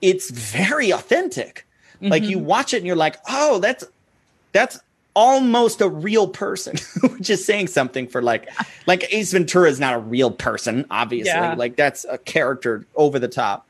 it's 0.00 0.30
very 0.30 0.90
authentic. 0.90 1.66
Like 2.00 2.24
you 2.24 2.38
watch 2.38 2.74
it 2.74 2.78
and 2.78 2.86
you're 2.86 2.94
like, 2.94 3.16
oh, 3.28 3.58
that's 3.58 3.84
that's 4.52 4.78
almost 5.16 5.80
a 5.80 5.88
real 5.88 6.28
person, 6.28 6.76
which 7.10 7.30
is 7.30 7.44
saying 7.44 7.66
something 7.66 8.06
for 8.06 8.22
like 8.22 8.48
like 8.86 9.12
Ace 9.12 9.32
Ventura 9.32 9.68
is 9.68 9.80
not 9.80 9.94
a 9.94 9.98
real 9.98 10.30
person, 10.30 10.84
obviously. 10.90 11.32
Yeah. 11.32 11.54
Like 11.54 11.74
that's 11.74 12.04
a 12.08 12.18
character 12.18 12.86
over 12.94 13.18
the 13.18 13.26
top. 13.26 13.66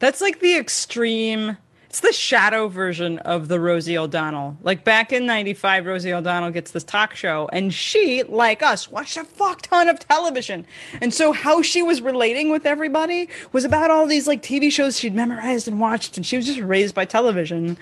That's 0.00 0.20
like 0.20 0.40
the 0.40 0.58
extreme. 0.58 1.56
It's 1.88 2.00
the 2.00 2.12
shadow 2.12 2.68
version 2.68 3.18
of 3.18 3.48
the 3.48 3.60
Rosie 3.60 3.98
O'Donnell. 3.98 4.56
Like 4.62 4.82
back 4.82 5.12
in 5.12 5.26
'95, 5.26 5.86
Rosie 5.86 6.12
O'Donnell 6.12 6.50
gets 6.50 6.70
this 6.70 6.84
talk 6.84 7.14
show, 7.14 7.48
and 7.52 7.72
she, 7.72 8.22
like 8.22 8.62
us, 8.62 8.90
watched 8.90 9.18
a 9.18 9.24
fuck 9.24 9.62
ton 9.62 9.90
of 9.90 9.98
television. 10.00 10.66
And 11.02 11.12
so, 11.12 11.32
how 11.32 11.60
she 11.60 11.82
was 11.82 12.00
relating 12.00 12.50
with 12.50 12.64
everybody 12.66 13.28
was 13.52 13.64
about 13.64 13.90
all 13.90 14.06
these 14.06 14.26
like 14.26 14.42
TV 14.42 14.72
shows 14.72 14.98
she'd 14.98 15.14
memorized 15.14 15.68
and 15.68 15.78
watched, 15.78 16.16
and 16.16 16.24
she 16.24 16.36
was 16.36 16.46
just 16.46 16.60
raised 16.60 16.94
by 16.94 17.04
television. 17.04 17.76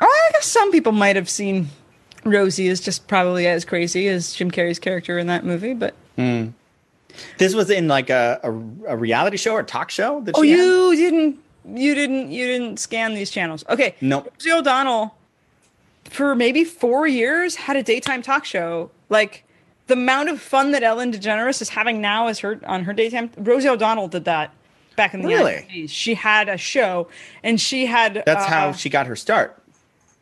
Oh, 0.00 0.06
I 0.28 0.32
guess 0.32 0.46
some 0.46 0.70
people 0.72 0.92
might 0.92 1.16
have 1.16 1.28
seen 1.28 1.68
Rosie 2.24 2.68
as 2.68 2.80
just 2.80 3.08
probably 3.08 3.46
as 3.46 3.64
crazy 3.64 4.08
as 4.08 4.32
Jim 4.32 4.50
Carrey's 4.50 4.78
character 4.78 5.18
in 5.18 5.26
that 5.28 5.44
movie, 5.44 5.74
but 5.74 5.94
This 7.38 7.54
was 7.54 7.70
in 7.70 7.88
like 7.88 8.10
a, 8.10 8.40
a, 8.42 8.50
a 8.92 8.96
reality 8.96 9.36
show 9.36 9.52
or 9.52 9.62
talk 9.62 9.90
show 9.90 10.20
that 10.22 10.34
Oh, 10.36 10.42
she 10.42 10.50
had? 10.50 10.58
you 10.58 10.94
didn't, 10.96 11.38
you 11.74 11.94
didn't, 11.94 12.30
you 12.30 12.46
didn't 12.46 12.78
scan 12.78 13.14
these 13.14 13.30
channels. 13.30 13.64
Okay. 13.68 13.94
Nope. 14.00 14.32
Rosie 14.38 14.52
O'Donnell, 14.52 15.14
for 16.04 16.34
maybe 16.34 16.64
four 16.64 17.06
years, 17.06 17.56
had 17.56 17.76
a 17.76 17.82
daytime 17.82 18.22
talk 18.22 18.44
show. 18.44 18.90
Like 19.08 19.44
the 19.88 19.94
amount 19.94 20.28
of 20.28 20.40
fun 20.40 20.70
that 20.72 20.82
Ellen 20.82 21.12
DeGeneres 21.12 21.60
is 21.62 21.70
having 21.70 22.00
now 22.00 22.28
is 22.28 22.38
her 22.40 22.60
on 22.66 22.84
her 22.84 22.92
daytime. 22.92 23.30
Rosie 23.36 23.68
O'Donnell 23.68 24.08
did 24.08 24.24
that 24.26 24.52
back 24.96 25.14
in 25.14 25.22
the 25.22 25.28
Really? 25.28 25.66
90s. 25.70 25.90
She 25.90 26.14
had 26.14 26.48
a 26.48 26.56
show, 26.58 27.08
and 27.42 27.60
she 27.60 27.86
had. 27.86 28.22
That's 28.26 28.44
uh, 28.44 28.48
how 28.48 28.72
she 28.72 28.90
got 28.90 29.06
her 29.06 29.16
start. 29.16 29.57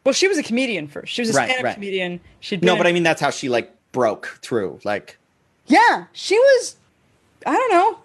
Well, 0.06 0.12
she 0.14 0.26
was 0.28 0.38
a 0.38 0.42
comedian 0.42 0.88
first. 0.88 1.12
She 1.12 1.20
was 1.20 1.30
a 1.30 1.32
Right, 1.34 1.46
stand-up 1.50 1.64
right. 1.64 1.74
comedian. 1.74 2.20
She'd 2.40 2.62
No, 2.64 2.76
but 2.76 2.86
I 2.86 2.92
mean 2.92 3.02
that's 3.02 3.20
how 3.20 3.30
she 3.30 3.48
like 3.50 3.70
broke 3.92 4.38
through. 4.40 4.80
Like 4.84 5.18
Yeah, 5.66 6.04
she 6.12 6.38
was. 6.38 6.76
I 7.44 7.52
don't 7.56 7.70
know. 7.72 7.98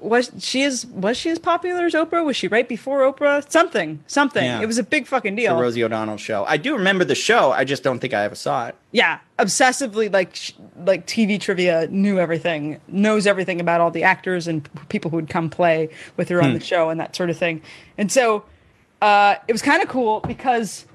Was 0.00 0.30
she 0.38 0.62
as 0.64 0.86
was 0.86 1.16
she 1.16 1.30
as 1.30 1.38
popular 1.38 1.84
as 1.86 1.94
Oprah? 1.94 2.24
Was 2.24 2.36
she 2.36 2.48
right 2.48 2.68
before 2.68 3.00
Oprah? 3.00 3.48
Something, 3.50 4.02
something. 4.06 4.42
Yeah. 4.44 4.60
It 4.62 4.66
was 4.66 4.78
a 4.78 4.82
big 4.82 5.06
fucking 5.06 5.34
the 5.36 5.42
deal. 5.42 5.60
Rosie 5.60 5.84
O'Donnell 5.84 6.16
show. 6.16 6.44
I 6.46 6.56
do 6.56 6.74
remember 6.74 7.04
the 7.04 7.14
show. 7.14 7.52
I 7.52 7.64
just 7.64 7.82
don't 7.82 7.98
think 7.98 8.14
I 8.14 8.22
ever 8.24 8.34
saw 8.34 8.68
it. 8.68 8.74
yeah, 8.92 9.18
obsessively 9.38 10.12
like 10.12 10.36
like 10.86 11.06
TV 11.06 11.40
trivia, 11.40 11.86
knew 11.88 12.18
everything, 12.18 12.80
knows 12.88 13.26
everything 13.26 13.60
about 13.60 13.80
all 13.80 13.90
the 13.90 14.02
actors 14.02 14.48
and 14.48 14.68
people 14.88 15.10
who 15.10 15.16
would 15.16 15.28
come 15.30 15.50
play 15.50 15.88
with 16.16 16.28
her 16.30 16.42
on 16.42 16.50
Hmm. 16.50 16.58
the 16.58 16.64
show 16.64 16.88
and 16.90 16.98
that 16.98 17.14
sort 17.14 17.28
of 17.30 17.36
thing. 17.36 17.60
And 17.98 18.10
so 18.10 18.44
uh, 19.02 19.36
it 19.48 19.52
was 19.52 19.62
kind 19.62 19.82
of 19.82 19.88
cool 19.88 20.20
because 20.20 20.86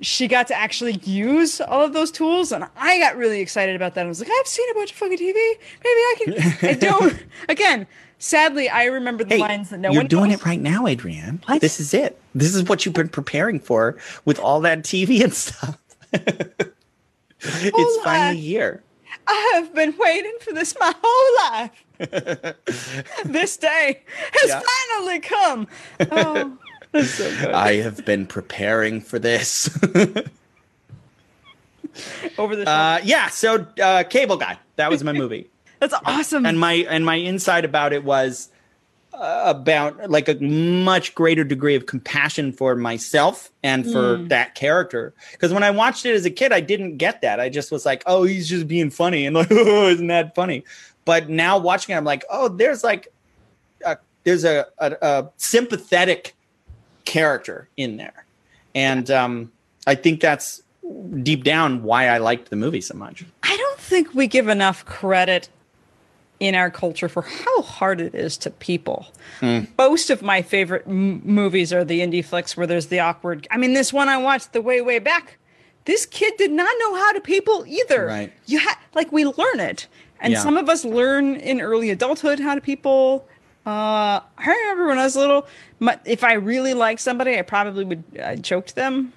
she 0.00 0.28
got 0.28 0.46
to 0.48 0.54
actually 0.56 0.94
use 1.04 1.60
all 1.60 1.84
of 1.84 1.92
those 1.92 2.10
tools, 2.10 2.52
and 2.52 2.64
I 2.76 2.98
got 2.98 3.16
really 3.16 3.40
excited 3.40 3.76
about 3.76 3.94
that. 3.94 4.04
I 4.06 4.08
was 4.08 4.20
like, 4.20 4.30
I've 4.40 4.46
seen 4.46 4.68
a 4.70 4.74
bunch 4.74 4.90
of 4.92 4.96
fucking 4.96 5.18
TV. 5.18 5.34
Maybe 5.34 5.58
I 5.84 6.14
can. 6.18 6.58
I 6.70 6.74
don't. 6.74 7.24
Again, 7.48 7.86
sadly, 8.18 8.68
I 8.68 8.84
remember 8.84 9.24
the 9.24 9.34
Hey, 9.36 9.40
lines 9.40 9.70
that 9.70 9.78
no 9.80 9.88
one 9.88 9.94
you're 9.94 10.02
one 10.02 10.08
doing 10.08 10.30
knows. 10.30 10.40
it 10.40 10.46
right 10.46 10.60
now, 10.60 10.82
Adrianne. 10.84 11.46
What? 11.48 11.60
This 11.60 11.80
is 11.80 11.94
it. 11.94 12.20
This 12.34 12.54
is 12.54 12.64
what 12.64 12.84
you've 12.86 12.94
been 12.94 13.08
preparing 13.08 13.60
for 13.60 13.96
with 14.24 14.38
all 14.38 14.60
that 14.60 14.82
TV 14.84 15.22
and 15.22 15.32
stuff. 15.34 15.78
it's 16.12 17.70
Hold 17.74 18.04
finally 18.04 18.40
here. 18.40 18.82
I 19.26 19.52
have 19.54 19.74
been 19.74 19.94
waiting 19.98 20.34
for 20.40 20.52
this 20.52 20.74
my 20.80 20.92
whole 21.02 21.50
life. 21.52 21.84
this 23.24 23.56
day 23.56 24.02
has 24.32 24.48
Yeah. 24.50 24.62
finally 24.94 25.18
come. 25.20 25.68
Oh, 26.10 26.56
so. 27.04 27.52
I 27.54 27.74
have 27.76 28.04
been 28.04 28.26
preparing 28.26 29.00
for 29.00 29.18
this. 29.18 29.68
Over 32.38 32.56
the 32.56 32.68
uh, 32.68 33.00
yeah. 33.02 33.28
So, 33.28 33.66
uh, 33.82 34.04
Cable 34.04 34.36
Guy. 34.36 34.58
That 34.76 34.90
was 34.90 35.02
my 35.02 35.12
movie. 35.24 35.50
That's 35.80 35.94
awesome. 36.04 36.44
and 36.46 36.58
my 36.58 36.72
and 36.88 37.04
my 37.04 37.16
insight 37.18 37.64
about 37.64 37.92
it 37.92 38.04
was 38.04 38.48
uh, 39.12 39.42
about 39.46 40.10
like 40.10 40.28
a 40.28 40.34
much 40.36 41.14
greater 41.14 41.44
degree 41.44 41.74
of 41.76 41.86
compassion 41.86 42.52
for 42.52 42.74
myself 42.76 43.50
and 43.62 43.84
for 43.90 44.16
Hmm. 44.18 44.28
that 44.28 44.54
character 44.54 45.12
because 45.32 45.52
when 45.52 45.62
i 45.64 45.70
watched 45.70 46.04
it 46.06 46.14
as 46.14 46.24
a 46.24 46.30
kid 46.30 46.52
i 46.52 46.60
didn't 46.60 46.98
get 46.98 47.22
that 47.22 47.40
i 47.40 47.48
just 47.48 47.72
was 47.72 47.84
like 47.86 48.02
oh 48.06 48.22
he's 48.24 48.48
just 48.48 48.68
being 48.68 48.90
funny 48.90 49.24
and 49.26 49.34
like 49.34 49.48
oh 49.50 49.88
isn't 49.88 50.06
that 50.08 50.34
funny 50.36 50.62
but 51.04 51.28
now 51.28 51.58
watching 51.58 51.94
it 51.94 51.98
i'm 51.98 52.04
like 52.04 52.24
oh 52.30 52.48
there's 52.48 52.84
like 52.84 53.08
a, 53.84 53.96
there's 54.24 54.44
a, 54.44 54.66
a, 54.78 54.96
a 55.02 55.30
sympathetic 55.36 56.34
character 57.08 57.68
in 57.78 57.96
there 57.96 58.24
and 58.74 59.10
um 59.10 59.50
i 59.86 59.94
think 59.94 60.20
that's 60.20 60.62
deep 61.22 61.42
down 61.42 61.82
why 61.82 62.06
i 62.08 62.18
liked 62.18 62.50
the 62.50 62.56
movie 62.56 62.80
so 62.82 62.94
much 62.94 63.24
I 63.42 63.56
don't 63.56 63.80
think 63.80 64.14
we 64.14 64.26
give 64.26 64.48
enough 64.48 64.84
credit 64.84 65.48
in 66.38 66.54
our 66.54 66.70
culture 66.70 67.08
for 67.08 67.22
how 67.22 67.62
hard 67.62 68.00
it 68.00 68.14
is 68.14 68.36
to 68.38 68.50
people. 68.50 69.06
Most 69.78 70.10
of 70.10 70.20
my 70.22 70.42
favorite 70.42 70.84
m- 70.86 71.20
movies 71.24 71.72
are 71.72 71.82
the 71.84 72.00
indie 72.00 72.24
flicks 72.24 72.56
where 72.56 72.66
there's 72.66 72.86
the 72.88 73.00
awkward. 73.00 73.48
I 73.50 73.56
mean, 73.56 73.72
this 73.74 73.90
one 73.92 74.08
I 74.08 74.18
watched 74.18 74.52
the 74.52 74.60
way 74.60 74.80
way 74.82 74.98
back. 74.98 75.38
This 75.86 76.04
kid 76.06 76.34
did 76.36 76.52
not 76.52 76.68
know 76.80 76.94
how 76.96 77.12
to 77.12 77.20
people 77.22 77.64
either. 77.66 78.06
Right. 78.06 78.32
You 78.46 78.60
ha- 78.60 78.78
like 78.94 79.10
we 79.10 79.24
learn 79.24 79.60
it, 79.60 79.86
and 80.20 80.32
Yeah. 80.34 80.40
some 80.40 80.56
of 80.58 80.68
us 80.68 80.84
learn 80.84 81.36
in 81.36 81.60
early 81.60 81.88
adulthood 81.90 82.38
how 82.38 82.54
to 82.54 82.60
people. 82.60 83.26
Uh, 83.68 84.20
I 84.38 84.46
remember 84.46 84.86
when 84.86 84.98
I 84.98 85.04
was 85.04 85.14
little, 85.14 85.46
my, 85.78 85.98
if 86.06 86.24
I 86.24 86.32
really 86.34 86.72
liked 86.72 87.02
somebody, 87.02 87.38
I 87.38 87.42
probably 87.42 87.84
would 87.84 88.02
uh, 88.20 88.36
choke 88.36 88.68
them. 88.68 89.12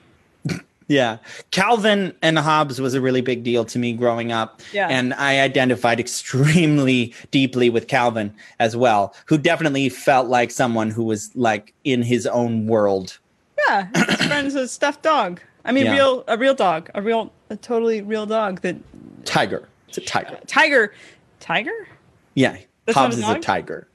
Yeah. 0.87 1.19
Calvin 1.51 2.13
and 2.21 2.37
Hobbes 2.37 2.81
was 2.81 2.93
a 2.95 2.99
really 2.99 3.21
big 3.21 3.45
deal 3.45 3.63
to 3.63 3.79
me 3.79 3.93
growing 3.93 4.33
up. 4.33 4.59
Yeah. 4.73 4.89
And 4.89 5.13
I 5.13 5.39
identified 5.39 6.01
extremely 6.01 7.13
deeply 7.29 7.69
with 7.69 7.87
Calvin 7.87 8.33
as 8.59 8.75
well, 8.75 9.15
who 9.25 9.37
definitely 9.37 9.87
felt 9.87 10.27
like 10.27 10.51
someone 10.51 10.89
who 10.89 11.05
was 11.05 11.33
like 11.33 11.73
in 11.85 12.01
his 12.01 12.27
own 12.27 12.67
world. 12.67 13.19
Yeah, 13.69 13.87
his 13.95 14.15
friend's 14.27 14.55
a 14.55 14.67
stuffed 14.67 15.01
dog. 15.01 15.39
I 15.63 15.71
mean, 15.71 15.85
Yeah. 15.85 15.93
real 15.93 16.23
a 16.27 16.37
real 16.37 16.55
dog, 16.55 16.89
a 16.93 17.01
real, 17.01 17.31
a 17.49 17.55
totally 17.55 18.01
real 18.01 18.25
dog. 18.25 18.59
That 18.59 18.75
Tiger. 19.23 19.69
It's 19.87 19.97
a 19.97 20.01
tiger. 20.01 20.39
tiger, 20.45 20.93
tiger. 21.39 21.87
Yeah. 22.33 22.57
That's 22.85 22.97
Hobbes 22.97 23.17
is 23.17 23.29
a 23.29 23.39
tiger. 23.39 23.87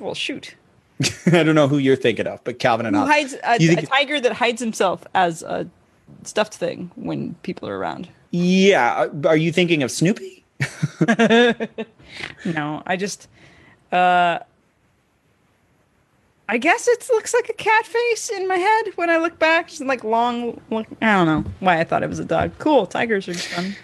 Well, 0.00 0.14
shoot. 0.14 0.54
I 1.26 1.42
don't 1.42 1.54
know 1.54 1.68
who 1.68 1.78
you're 1.78 1.96
thinking 1.96 2.26
of, 2.26 2.42
but 2.44 2.58
Calvin 2.58 2.86
and 2.86 2.96
Hobbes. 2.96 3.10
hides 3.10 3.34
a, 3.44 3.78
a 3.78 3.82
tiger 3.86 4.20
that 4.20 4.32
hides 4.32 4.60
himself 4.60 5.04
as 5.14 5.42
a 5.42 5.68
stuffed 6.24 6.54
thing 6.54 6.90
when 6.96 7.34
people 7.42 7.68
are 7.68 7.78
around? 7.78 8.08
yeah. 8.30 9.06
Are 9.24 9.36
you 9.36 9.52
thinking 9.52 9.82
of 9.82 9.90
Snoopy? 9.90 10.44
No, 12.44 12.82
I 12.86 12.96
just, 12.96 13.28
uh, 13.92 14.38
I 16.48 16.56
guess 16.58 16.88
it 16.88 17.06
looks 17.10 17.34
like 17.34 17.48
a 17.50 17.52
cat 17.52 17.86
face 17.86 18.30
in 18.30 18.48
my 18.48 18.56
head 18.56 18.86
when 18.96 19.10
I 19.10 19.18
look 19.18 19.38
back. 19.38 19.68
Just 19.68 19.82
like 19.82 20.02
long, 20.02 20.60
look, 20.70 20.86
I 21.02 21.16
don't 21.24 21.26
know 21.26 21.50
why 21.60 21.78
I 21.78 21.84
thought 21.84 22.02
it 22.02 22.08
was 22.08 22.18
a 22.18 22.24
dog. 22.24 22.52
Cool, 22.58 22.86
tigers 22.86 23.28
are 23.28 23.34
fun. 23.34 23.76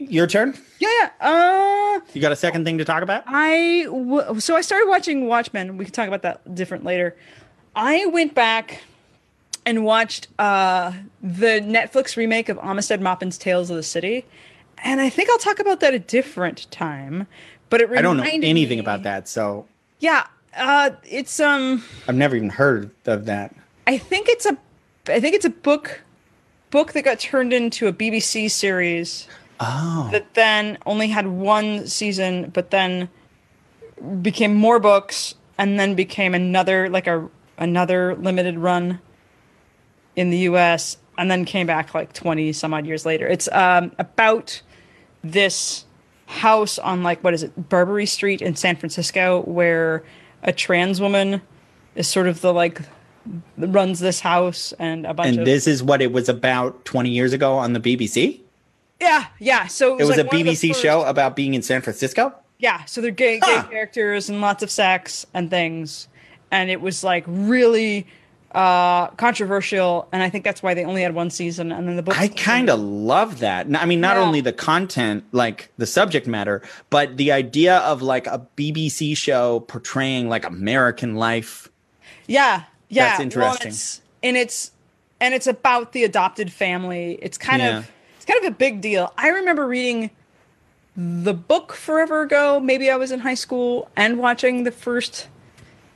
Your 0.00 0.26
turn? 0.26 0.56
Yeah, 0.78 0.88
yeah. 1.02 1.10
Uh, 1.20 2.00
You 2.14 2.20
got 2.22 2.32
a 2.32 2.36
second 2.36 2.64
thing 2.64 2.78
to 2.78 2.84
talk 2.84 3.02
about? 3.02 3.22
I 3.26 3.82
w- 3.86 4.40
so 4.40 4.56
I 4.56 4.62
started 4.62 4.88
watching 4.88 5.26
Watchmen. 5.26 5.76
We 5.76 5.84
can 5.84 5.92
talk 5.92 6.08
about 6.08 6.22
that 6.22 6.54
different 6.54 6.84
later. 6.84 7.14
I 7.76 8.06
went 8.06 8.34
back 8.34 8.82
and 9.66 9.84
watched 9.84 10.28
uh, 10.38 10.92
the 11.22 11.60
Netflix 11.60 12.16
remake 12.16 12.48
of 12.48 12.56
Armistead 12.58 13.00
Maupin's 13.00 13.36
Tales 13.36 13.68
of 13.70 13.76
the 13.76 13.82
City, 13.82 14.24
and 14.78 15.00
I 15.00 15.10
think 15.10 15.28
I'll 15.30 15.38
talk 15.38 15.58
about 15.58 15.80
that 15.80 15.92
a 15.92 15.98
different 15.98 16.70
time. 16.70 17.26
But 17.68 17.80
it 17.82 17.88
really 17.88 17.98
I 17.98 18.02
don't 18.02 18.16
know 18.16 18.22
anything 18.24 18.78
me- 18.78 18.80
about 18.80 19.02
that, 19.02 19.28
so 19.28 19.66
Yeah, 20.00 20.26
uh, 20.56 20.90
it's 21.04 21.38
um, 21.40 21.84
I've 22.08 22.14
never 22.16 22.34
even 22.36 22.48
heard 22.48 22.90
of 23.06 23.26
that. 23.26 23.54
I 23.86 23.98
think 23.98 24.28
it's 24.30 24.46
a, 24.46 24.56
I 25.08 25.20
think 25.20 25.34
it's 25.34 25.44
a 25.44 25.50
book, 25.50 26.00
book 26.70 26.92
that 26.94 27.04
got 27.04 27.20
turned 27.20 27.52
into 27.52 27.86
a 27.86 27.92
BBC 27.92 28.50
series 28.50 29.28
Oh. 29.60 30.08
that 30.10 30.32
then 30.34 30.78
only 30.86 31.08
had 31.08 31.26
one 31.26 31.86
season, 31.86 32.50
but 32.50 32.70
then 32.70 33.10
became 34.22 34.54
more 34.54 34.80
books, 34.80 35.34
and 35.58 35.78
then 35.78 35.94
became 35.94 36.34
another 36.34 36.88
like 36.88 37.06
a 37.06 37.28
another 37.58 38.16
limited 38.16 38.58
run 38.58 39.00
in 40.16 40.30
the 40.30 40.38
U.S. 40.38 40.96
and 41.18 41.30
then 41.30 41.44
came 41.44 41.66
back 41.66 41.94
like 41.94 42.14
twenty 42.14 42.52
some 42.52 42.72
odd 42.72 42.86
years 42.86 43.04
later. 43.04 43.26
It's 43.26 43.48
um, 43.52 43.92
about 43.98 44.62
this 45.22 45.84
house 46.24 46.78
on 46.78 47.02
like 47.02 47.22
what 47.22 47.34
is 47.34 47.42
it, 47.42 47.68
Barbary 47.68 48.06
Street 48.06 48.40
in 48.40 48.56
San 48.56 48.76
Francisco, 48.76 49.42
where 49.42 50.02
a 50.42 50.52
trans 50.52 51.00
woman 51.00 51.42
is 51.94 52.08
sort 52.08 52.28
of 52.28 52.40
the 52.40 52.52
like 52.54 52.80
runs 53.58 54.00
this 54.00 54.20
house 54.20 54.72
and 54.78 55.04
a 55.04 55.12
bunch 55.12 55.28
And 55.28 55.40
of 55.40 55.44
this 55.44 55.66
is 55.66 55.82
what 55.82 56.00
it 56.00 56.12
was 56.12 56.28
about 56.28 56.84
20 56.86 57.10
years 57.10 57.32
ago 57.32 57.54
on 57.58 57.74
the 57.74 57.80
BBC? 57.80 58.40
Yeah 59.00 59.26
yeah. 59.38 59.66
So 59.66 59.96
It 59.96 60.04
was 60.04 60.10
like 60.16 60.18
a 60.18 60.24
one 60.28 60.40
of 60.40 60.44
the 60.46 60.52
BBC 60.54 60.74
show 60.74 61.02
about 61.04 61.36
being 61.36 61.54
in 61.54 61.62
San 61.62 61.80
Francisco? 61.82 62.34
Yeah, 62.58 62.84
so 62.84 63.00
they're 63.00 63.10
gay, 63.10 63.40
gay 63.40 63.56
Huh. 63.56 63.62
characters 63.68 64.28
and 64.28 64.40
lots 64.42 64.62
of 64.62 64.70
sex 64.70 65.24
and 65.32 65.48
things, 65.48 66.08
and 66.50 66.70
it 66.70 66.80
was 66.80 67.02
like 67.02 67.24
really 67.26 68.06
uh 68.52 69.06
controversial, 69.10 70.08
and 70.12 70.22
I 70.24 70.28
think 70.28 70.42
that's 70.44 70.60
why 70.62 70.74
they 70.74 70.84
only 70.84 71.02
had 71.02 71.14
one 71.14 71.30
season, 71.30 71.70
and 71.72 71.86
then 71.88 71.94
the 71.96 72.02
book. 72.02 72.18
I 72.18 72.26
kind 72.28 72.68
of 72.68 72.80
love 72.80 73.38
that. 73.38 73.66
I 73.76 73.86
mean, 73.86 74.00
not 74.00 74.16
Yeah. 74.16 74.22
only 74.24 74.40
the 74.40 74.52
content, 74.52 75.22
like 75.32 75.70
the 75.78 75.86
subject 75.86 76.26
matter, 76.26 76.60
but 76.90 77.16
the 77.16 77.30
idea 77.32 77.76
of 77.78 78.02
like 78.02 78.26
a 78.26 78.44
BBC 78.56 79.16
show 79.16 79.60
portraying 79.60 80.28
like 80.28 80.44
American 80.44 81.14
life. 81.14 81.68
yeah, 82.26 82.64
yeah, 82.88 83.16
That's 83.18 83.36
well, 83.36 83.52
interesting. 83.54 83.68
it's, 83.68 84.00
and 84.22 84.36
it's 84.36 84.72
and 85.20 85.32
it's 85.34 85.46
about 85.46 85.92
the 85.92 86.02
adopted 86.04 86.52
family. 86.52 87.18
It's 87.22 87.38
kind 87.38 87.62
Yeah. 87.62 87.78
of 87.78 87.90
kind 88.30 88.44
of 88.44 88.52
a 88.52 88.56
big 88.56 88.80
deal. 88.80 89.12
I 89.16 89.28
remember 89.28 89.66
reading 89.66 90.10
the 90.96 91.34
book 91.34 91.72
forever 91.72 92.22
ago. 92.22 92.60
Maybe 92.60 92.90
I 92.90 92.96
was 92.96 93.10
in 93.12 93.20
high 93.20 93.34
school 93.34 93.90
and 93.96 94.18
watching 94.18 94.64
the 94.64 94.70
first 94.72 95.28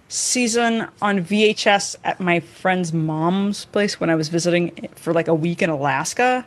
season 0.08 0.86
on 1.02 1.24
VHS 1.24 1.96
at 2.04 2.20
my 2.20 2.40
friend's 2.40 2.92
mom's 2.92 3.64
place 3.66 3.98
when 3.98 4.10
I 4.10 4.14
was 4.14 4.28
visiting 4.28 4.88
for 4.94 5.12
like 5.12 5.28
a 5.28 5.34
week 5.34 5.62
in 5.62 5.70
Alaska. 5.70 6.46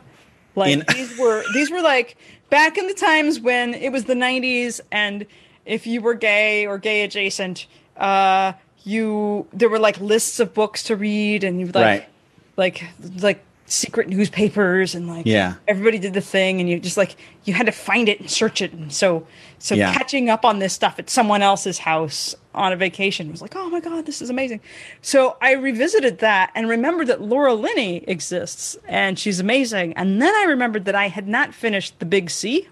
Like 0.54 0.70
In- 0.72 0.84
these 0.92 1.18
were 1.18 1.44
these 1.54 1.70
were 1.70 1.82
like 1.82 2.16
back 2.50 2.78
in 2.78 2.86
the 2.86 2.94
times 2.94 3.40
when 3.40 3.74
it 3.74 3.90
was 3.92 4.04
the 4.04 4.14
90s 4.14 4.80
and 4.90 5.26
if 5.66 5.86
you 5.86 6.00
were 6.00 6.14
gay 6.14 6.66
or 6.66 6.78
gay 6.78 7.02
adjacent, 7.02 7.66
uh 7.96 8.52
you 8.84 9.46
there 9.52 9.68
were 9.68 9.78
like 9.78 10.00
lists 10.00 10.40
of 10.40 10.54
books 10.54 10.82
to 10.84 10.96
read 10.96 11.44
and 11.44 11.60
you 11.60 11.66
like 11.66 11.74
Right. 11.74 12.08
like 12.56 12.84
like 13.20 13.44
secret 13.70 14.08
newspapers 14.08 14.94
and 14.94 15.08
like 15.08 15.26
Yeah. 15.26 15.54
everybody 15.66 15.98
did 15.98 16.14
the 16.14 16.20
thing 16.20 16.60
and 16.60 16.68
you 16.68 16.78
just 16.80 16.96
like 16.96 17.16
you 17.44 17.52
had 17.54 17.66
to 17.66 17.72
find 17.72 18.08
it 18.08 18.18
and 18.20 18.30
search 18.30 18.62
it 18.62 18.72
and 18.72 18.92
so 18.92 19.26
so 19.58 19.74
Yeah. 19.74 19.92
catching 19.92 20.30
up 20.30 20.44
on 20.44 20.58
this 20.58 20.72
stuff 20.72 20.98
at 20.98 21.10
someone 21.10 21.42
else's 21.42 21.78
house 21.78 22.34
on 22.54 22.72
a 22.72 22.76
vacation 22.76 23.30
was 23.30 23.42
like 23.42 23.54
oh 23.56 23.68
my 23.70 23.80
god 23.80 24.06
this 24.06 24.22
is 24.22 24.30
amazing 24.30 24.60
so 25.02 25.36
i 25.42 25.52
revisited 25.52 26.18
that 26.20 26.50
and 26.54 26.68
remembered 26.68 27.06
that 27.08 27.20
laura 27.20 27.52
linney 27.54 27.98
exists 28.08 28.76
and 28.88 29.18
she's 29.18 29.38
amazing 29.38 29.92
and 29.94 30.20
then 30.22 30.34
i 30.36 30.44
remembered 30.44 30.84
that 30.86 30.94
i 30.94 31.08
had 31.08 31.28
not 31.28 31.52
finished 31.54 31.98
the 31.98 32.06
big 32.06 32.30
c 32.30 32.68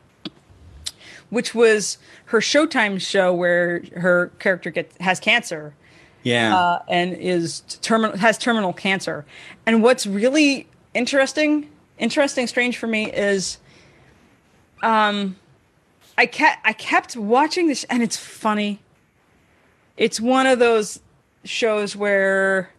which 1.30 1.54
was 1.54 1.98
her 2.26 2.38
showtime 2.40 3.00
show 3.00 3.34
where 3.34 3.82
her 3.96 4.28
character 4.38 4.70
gets 4.70 4.96
has 5.00 5.20
cancer 5.20 5.74
Yeah. 6.22 6.56
uh, 6.56 6.82
and 6.88 7.14
is 7.14 7.60
terminal 7.82 8.16
has 8.16 8.38
terminal 8.38 8.72
cancer. 8.72 9.24
And 9.66 9.82
what's 9.82 10.06
really 10.06 10.66
interesting, 10.96 11.70
interesting, 11.98 12.46
strange 12.46 12.76
for 12.78 12.86
me 12.86 13.10
is, 13.12 13.58
um, 14.82 15.36
I 16.18 16.26
kept 16.26 16.66
I 16.66 16.72
kept 16.72 17.16
watching 17.16 17.68
this, 17.68 17.84
and 17.84 18.02
it's 18.02 18.16
funny. 18.16 18.80
It's 19.96 20.20
one 20.20 20.46
of 20.46 20.58
those 20.58 21.00
shows 21.44 21.94
where 21.94 22.70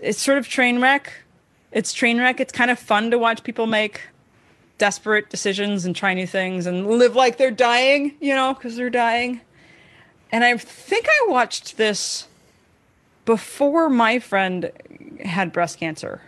it's 0.00 0.20
sort 0.20 0.38
of 0.38 0.48
train 0.48 0.80
wreck. 0.80 1.12
It's 1.72 1.92
train 1.92 2.18
wreck. 2.18 2.40
It's 2.40 2.52
kind 2.52 2.70
of 2.70 2.78
fun 2.78 3.10
to 3.12 3.18
watch 3.18 3.44
people 3.44 3.66
make 3.66 4.02
desperate 4.78 5.30
decisions 5.30 5.84
and 5.84 5.94
try 5.94 6.14
new 6.14 6.26
things 6.26 6.66
and 6.66 6.86
live 6.86 7.14
like 7.14 7.36
they're 7.36 7.50
dying, 7.50 8.14
you 8.20 8.34
know, 8.34 8.54
because 8.54 8.76
they're 8.76 8.90
dying 8.90 9.40
and 10.32 10.44
I 10.44 10.56
think 10.56 11.06
I 11.08 11.26
watched 11.28 11.76
this 11.76 12.28
before 13.24 13.88
my 13.88 14.18
friend 14.18 14.70
had 15.24 15.52
breast 15.52 15.78
cancer. 15.78 16.22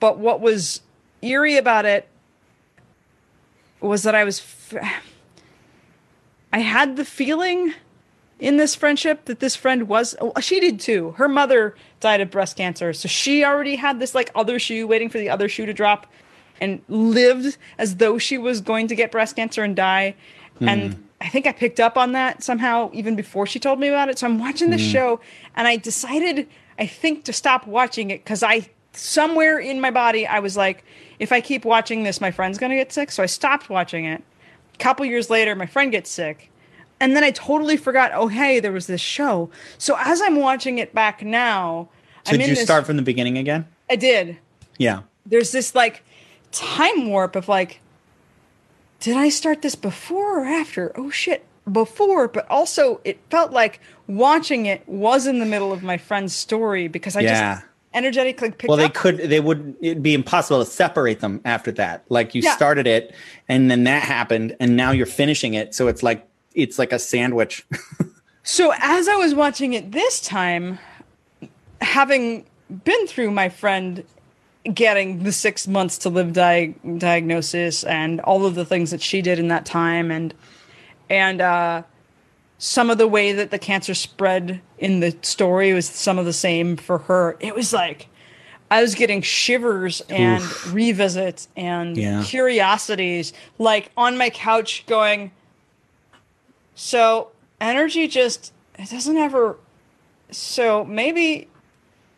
But 0.00 0.18
what 0.18 0.40
was 0.40 0.80
eerie 1.22 1.56
about 1.56 1.84
it 1.84 2.08
was 3.80 4.02
that 4.02 4.14
I 4.14 4.24
was, 4.24 4.40
f- 4.40 5.02
I 6.52 6.58
had 6.58 6.96
the 6.96 7.04
feeling 7.04 7.74
in 8.38 8.56
this 8.56 8.74
friendship 8.74 9.26
that 9.26 9.40
this 9.40 9.54
friend 9.54 9.88
was, 9.88 10.16
oh, 10.20 10.32
she 10.40 10.60
did 10.60 10.80
too. 10.80 11.12
Her 11.12 11.28
mother 11.28 11.74
died 12.00 12.20
of 12.20 12.30
breast 12.30 12.56
cancer. 12.56 12.92
So 12.92 13.08
she 13.08 13.44
already 13.44 13.76
had 13.76 14.00
this 14.00 14.14
like 14.14 14.30
other 14.34 14.58
shoe 14.58 14.86
waiting 14.86 15.08
for 15.08 15.18
the 15.18 15.28
other 15.28 15.48
shoe 15.48 15.66
to 15.66 15.74
drop 15.74 16.06
and 16.60 16.82
lived 16.88 17.56
as 17.78 17.96
though 17.96 18.18
she 18.18 18.38
was 18.38 18.60
going 18.60 18.88
to 18.88 18.94
get 18.94 19.12
breast 19.12 19.36
cancer 19.36 19.62
and 19.62 19.76
die. 19.76 20.14
And 20.60 21.08
I 21.20 21.28
think 21.28 21.46
I 21.46 21.52
picked 21.52 21.80
up 21.80 21.96
on 21.96 22.12
that 22.12 22.42
somehow 22.42 22.90
even 22.92 23.16
before 23.16 23.46
she 23.46 23.58
told 23.58 23.78
me 23.78 23.88
about 23.88 24.08
it. 24.08 24.18
So 24.18 24.26
I'm 24.26 24.38
watching 24.38 24.70
this 24.70 24.82
hmm. 24.82 24.90
show 24.90 25.20
and 25.54 25.66
I 25.66 25.76
decided, 25.76 26.48
I 26.78 26.86
think, 26.86 27.24
to 27.24 27.32
stop 27.32 27.66
watching 27.66 28.10
it 28.10 28.24
because 28.24 28.42
I, 28.42 28.68
somewhere 28.92 29.58
in 29.58 29.80
my 29.80 29.90
body, 29.90 30.26
I 30.26 30.40
was 30.40 30.56
like, 30.56 30.84
if 31.18 31.32
I 31.32 31.40
keep 31.40 31.64
watching 31.64 32.02
this, 32.02 32.20
my 32.20 32.30
friend's 32.30 32.58
going 32.58 32.70
to 32.70 32.76
get 32.76 32.92
sick. 32.92 33.10
So 33.10 33.22
I 33.22 33.26
stopped 33.26 33.68
watching 33.68 34.04
it. 34.04 34.22
A 34.74 34.78
couple 34.78 35.04
years 35.06 35.30
later, 35.30 35.54
my 35.54 35.66
friend 35.66 35.92
gets 35.92 36.10
sick. 36.10 36.50
And 36.98 37.16
then 37.16 37.24
I 37.24 37.30
totally 37.30 37.76
forgot, 37.76 38.10
oh, 38.14 38.28
hey, 38.28 38.60
there 38.60 38.72
was 38.72 38.86
this 38.86 39.00
show. 39.00 39.50
So 39.78 39.96
as 39.98 40.20
I'm 40.20 40.36
watching 40.36 40.78
it 40.78 40.94
back 40.94 41.22
now, 41.22 41.88
so 42.24 42.32
I'm 42.32 42.38
did 42.38 42.48
you 42.48 42.54
this, 42.54 42.64
start 42.64 42.84
from 42.86 42.96
the 42.96 43.02
beginning 43.02 43.38
again? 43.38 43.66
I 43.88 43.96
did 43.96 44.36
Yeah. 44.78 45.02
there's 45.24 45.52
this 45.52 45.74
like 45.74 46.02
time 46.52 47.08
warp 47.08 47.34
of 47.36 47.48
like 47.48 47.80
did 49.00 49.16
I 49.16 49.30
start 49.30 49.62
this 49.62 49.74
before 49.74 50.40
or 50.40 50.44
after? 50.44 50.92
Oh 50.94 51.08
shit, 51.10 51.46
before, 51.70 52.28
but 52.28 52.46
also 52.50 53.00
it 53.04 53.18
felt 53.30 53.50
like 53.52 53.80
watching 54.06 54.66
it 54.66 54.86
was 54.86 55.26
in 55.26 55.38
the 55.38 55.46
middle 55.46 55.72
of 55.72 55.82
my 55.82 55.96
friend's 55.96 56.34
story 56.34 56.86
because 56.88 57.16
I 57.16 57.20
Yeah. 57.20 57.54
just 57.54 57.66
energetically 57.92 58.50
picked 58.50 58.68
Well, 58.68 58.76
they 58.76 58.84
up. 58.84 58.94
could, 58.94 59.18
they 59.18 59.40
would, 59.40 59.74
it'd 59.80 60.02
be 60.02 60.14
impossible 60.14 60.64
to 60.64 60.70
separate 60.70 61.20
them 61.20 61.40
after 61.44 61.72
that. 61.72 62.04
Like 62.08 62.34
you 62.34 62.42
Yeah. 62.42 62.54
started 62.54 62.86
it 62.86 63.14
and 63.48 63.70
then 63.70 63.84
that 63.84 64.02
happened 64.02 64.56
and 64.60 64.76
now 64.76 64.90
you're 64.92 65.06
finishing 65.06 65.54
it. 65.54 65.74
So 65.74 65.88
it's 65.88 66.02
like, 66.02 66.26
it's 66.54 66.78
like 66.78 66.92
a 66.92 66.98
sandwich. 66.98 67.66
So 68.42 68.72
as 68.78 69.06
I 69.06 69.16
was 69.16 69.34
watching 69.34 69.74
it 69.74 69.92
this 69.92 70.18
time, 70.18 70.78
having 71.82 72.46
been 72.84 73.06
through 73.06 73.30
my 73.30 73.50
friend 73.50 74.02
getting 74.72 75.22
the 75.24 75.30
six 75.30 75.68
months 75.68 75.98
to 75.98 76.08
live 76.08 76.32
di- 76.32 76.74
diagnosis 76.98 77.84
and 77.84 78.18
all 78.22 78.46
of 78.46 78.54
the 78.54 78.64
things 78.64 78.90
that 78.92 79.02
she 79.02 79.20
did 79.20 79.38
in 79.38 79.48
that 79.48 79.66
time 79.66 80.10
and 80.10 80.32
and 81.10 81.40
uh, 81.42 81.82
some 82.62 82.90
of 82.90 82.98
the 82.98 83.08
way 83.08 83.32
that 83.32 83.50
the 83.50 83.58
cancer 83.58 83.94
spread 83.94 84.60
in 84.78 85.00
the 85.00 85.16
story 85.22 85.72
was 85.72 85.86
some 85.86 86.18
of 86.18 86.26
the 86.26 86.32
same 86.32 86.76
for 86.76 86.98
her. 86.98 87.36
It 87.40 87.54
was 87.54 87.72
like 87.72 88.08
I 88.70 88.82
was 88.82 88.94
getting 88.94 89.22
shivers 89.22 90.02
and 90.10 90.42
revisits 90.66 91.48
and 91.56 91.96
Yeah. 91.96 92.22
curiosities, 92.24 93.32
like 93.58 93.90
on 93.96 94.16
my 94.18 94.28
couch, 94.30 94.84
going. 94.86 95.32
So 96.74 97.32
energy 97.60 98.06
just 98.06 98.52
it 98.78 98.90
doesn't 98.90 99.16
ever. 99.16 99.56
So 100.30 100.84
maybe. 100.84 101.48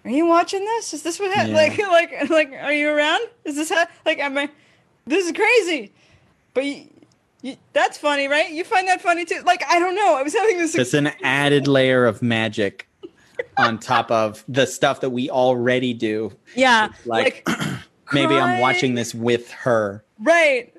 Are 0.04 0.10
you 0.10 0.26
watching 0.26 0.64
this? 0.64 0.92
Is 0.92 1.04
this 1.04 1.20
what 1.20 1.30
Yeah. 1.36 1.54
like 1.54 1.78
like 1.90 2.28
like? 2.30 2.52
Are 2.60 2.72
you 2.72 2.90
around? 2.90 3.22
Is 3.44 3.54
this 3.54 3.72
like? 4.04 4.18
Am 4.18 4.36
I? 4.36 4.50
This 5.06 5.24
is 5.26 5.32
crazy. 5.32 5.92
But 6.54 6.64
you, 6.64 6.88
you, 7.42 7.56
that's 7.72 7.98
funny, 7.98 8.28
right? 8.28 8.50
You 8.50 8.64
find 8.64 8.88
that 8.88 9.00
funny 9.00 9.24
too? 9.24 9.42
Like 9.44 9.62
I 9.68 9.78
don't 9.78 9.94
know. 9.94 10.16
I 10.16 10.22
was 10.22 10.32
having 10.32 10.58
this. 10.58 10.74
It's 10.74 10.94
an 10.94 11.12
added 11.22 11.68
layer 11.68 12.06
of 12.06 12.22
magic 12.22 12.88
on 13.56 13.78
top 13.78 14.10
of 14.10 14.44
the 14.48 14.66
stuff 14.66 15.00
that 15.00 15.10
we 15.10 15.28
already 15.28 15.92
do. 15.92 16.32
yeah, 16.54 16.88
like, 17.04 17.46
Maybe 18.12 18.34
I'm 18.34 18.60
watching 18.60 18.94
this 18.94 19.14
with 19.14 19.50
her. 19.52 20.04
Right. 20.18 20.74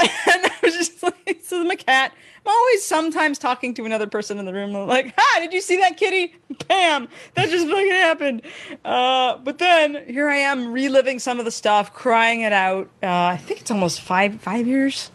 And 0.00 0.46
I 0.46 0.52
was 0.62 0.74
just 0.76 1.02
like, 1.02 1.40
so 1.44 1.62
my 1.64 1.74
cat. 1.76 2.12
I'm 2.46 2.50
always 2.50 2.82
sometimes 2.82 3.38
talking 3.38 3.74
to 3.74 3.84
another 3.84 4.06
person 4.06 4.38
in 4.38 4.46
the 4.46 4.52
room. 4.52 4.72
Like, 4.72 5.12
hi, 5.14 5.40
did 5.40 5.52
you 5.52 5.60
see 5.60 5.76
that 5.78 5.98
kitty? 5.98 6.34
Bam! 6.68 7.06
That 7.34 7.50
just 7.50 7.66
fucking 7.68 7.90
happened. 7.90 8.42
Uh, 8.82 9.36
but 9.38 9.58
then 9.58 10.02
here 10.06 10.30
I 10.30 10.36
am 10.36 10.72
reliving 10.72 11.18
some 11.18 11.38
of 11.38 11.44
the 11.44 11.50
stuff, 11.50 11.92
crying 11.92 12.40
it 12.40 12.52
out. 12.52 12.88
Uh, 13.02 13.08
I 13.08 13.36
think 13.36 13.60
it's 13.60 13.70
almost 13.70 14.00
five 14.00 14.40
five 14.40 14.66
years 14.66 15.10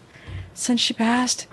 since 0.56 0.82
she 0.82 0.94
passed. 0.94 1.48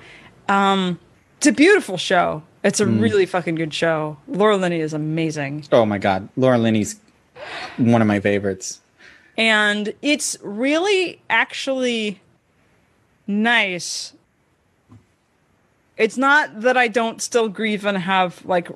Um, 0.48 0.98
it's 1.36 1.46
a 1.46 1.53
beautiful 1.53 1.96
show. 1.96 2.42
It's 2.64 2.80
a 2.80 2.86
really 2.86 3.26
fucking 3.26 3.57
good 3.57 3.74
show. 3.74 4.16
Laura 4.28 4.57
Linney 4.57 4.80
is 4.80 4.94
amazing. 4.94 5.64
Oh 5.72 5.84
my 5.84 5.98
God. 5.98 6.28
Laura 6.36 6.59
Linney's 6.59 7.00
one 7.76 8.00
of 8.00 8.07
my 8.09 8.20
favorites. 8.20 8.80
and 9.36 9.92
it's 10.03 10.36
really 10.42 11.20
actually 11.30 12.20
nice 13.26 14.12
it's 15.96 16.16
not 16.18 16.61
that 16.61 16.76
i 16.76 16.86
don't 16.86 17.22
still 17.22 17.48
grieve 17.48 17.84
and 17.86 17.96
have 17.98 18.44
like 18.44 18.68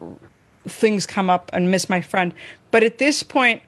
things 0.67 1.07
come 1.07 1.29
up 1.29 1.51
and 1.53 1.71
miss 1.71 1.89
my 1.91 2.01
friend 2.01 2.33
but 2.71 2.83
at 2.83 2.97
this 2.99 3.23
point 3.23 3.63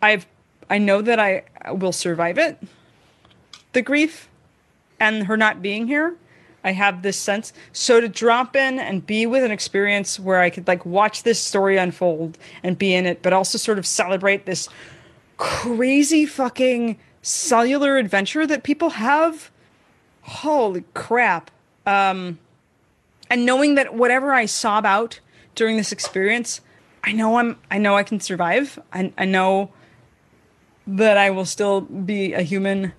i've 0.00 0.24
i 0.70 0.78
know 0.78 1.02
that 1.02 1.18
i 1.18 1.42
will 1.72 1.92
survive 1.92 2.38
it 2.38 2.56
the 3.72 3.82
grief 3.82 4.28
and 5.00 5.24
her 5.24 5.36
not 5.36 5.60
being 5.62 5.86
here 5.86 6.16
i 6.62 6.72
have 6.72 7.02
this 7.02 7.18
sense 7.18 7.52
so 7.72 8.00
to 8.00 8.08
drop 8.08 8.54
in 8.54 8.78
and 8.78 9.06
be 9.06 9.26
with 9.26 9.42
an 9.42 9.50
experience 9.50 10.20
where 10.20 10.40
i 10.40 10.50
could 10.50 10.68
like 10.68 10.84
watch 10.86 11.22
this 11.22 11.40
story 11.40 11.76
unfold 11.76 12.38
and 12.62 12.78
be 12.78 12.94
in 12.94 13.06
it 13.06 13.22
but 13.22 13.32
also 13.32 13.58
sort 13.58 13.78
of 13.78 13.86
celebrate 13.86 14.46
this 14.46 14.68
crazy 15.40 16.26
fucking 16.26 16.98
cellular 17.22 17.96
adventure 17.96 18.46
that 18.46 18.62
people 18.62 18.90
have. 18.90 19.50
Holy 20.22 20.84
crap. 20.94 21.50
Um, 21.86 22.38
and 23.30 23.46
knowing 23.46 23.74
that 23.76 23.94
whatever 23.94 24.32
I 24.32 24.46
sob 24.46 24.84
out 24.84 25.20
during 25.54 25.76
this 25.76 25.92
experience, 25.92 26.60
I 27.02 27.12
know 27.12 27.38
I'm 27.38 27.58
I 27.70 27.78
know 27.78 27.96
I 27.96 28.02
can 28.02 28.20
survive. 28.20 28.78
I, 28.92 29.12
I 29.16 29.24
know 29.24 29.72
that 30.86 31.16
I 31.16 31.30
will 31.30 31.46
still 31.46 31.80
be 31.80 32.34
a 32.34 32.42
human 32.42 32.92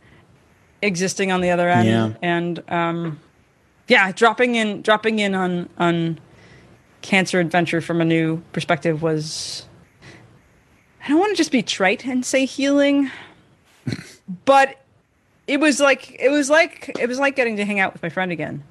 existing 0.81 1.31
on 1.31 1.41
the 1.41 1.49
other 1.49 1.69
end. 1.69 1.87
Yeah. 1.87 2.13
And 2.21 2.63
um 2.69 3.19
yeah, 3.87 4.11
dropping 4.11 4.55
in 4.55 4.81
dropping 4.81 5.19
in 5.19 5.35
on 5.35 5.69
on 5.77 6.19
cancer 7.01 7.39
adventure 7.39 7.81
from 7.81 7.99
a 7.99 8.05
new 8.05 8.41
perspective 8.53 9.01
was 9.01 9.65
I 11.03 11.09
don't 11.09 11.19
want 11.19 11.31
to 11.31 11.37
just 11.37 11.51
be 11.51 11.63
trite 11.63 12.05
and 12.05 12.25
say 12.25 12.45
healing, 12.45 13.09
but 14.45 14.81
it 15.47 15.59
was 15.59 15.79
like 15.79 16.15
it 16.19 16.29
was 16.29 16.49
like 16.49 16.95
it 16.99 17.07
was 17.07 17.19
like 17.19 17.35
getting 17.35 17.57
to 17.57 17.65
hang 17.65 17.79
out 17.79 17.93
with 17.93 18.03
my 18.03 18.09
friend 18.09 18.31
again. 18.31 18.63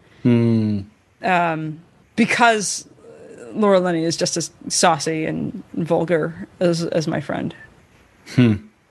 Um, 1.22 1.80
because 2.16 2.88
Laura 3.52 3.80
Linney 3.80 4.04
is 4.04 4.16
just 4.16 4.36
as 4.36 4.50
saucy 4.68 5.24
and 5.24 5.62
vulgar 5.74 6.48
as 6.60 6.84
as 6.84 7.08
my 7.08 7.20
friend. 7.20 7.54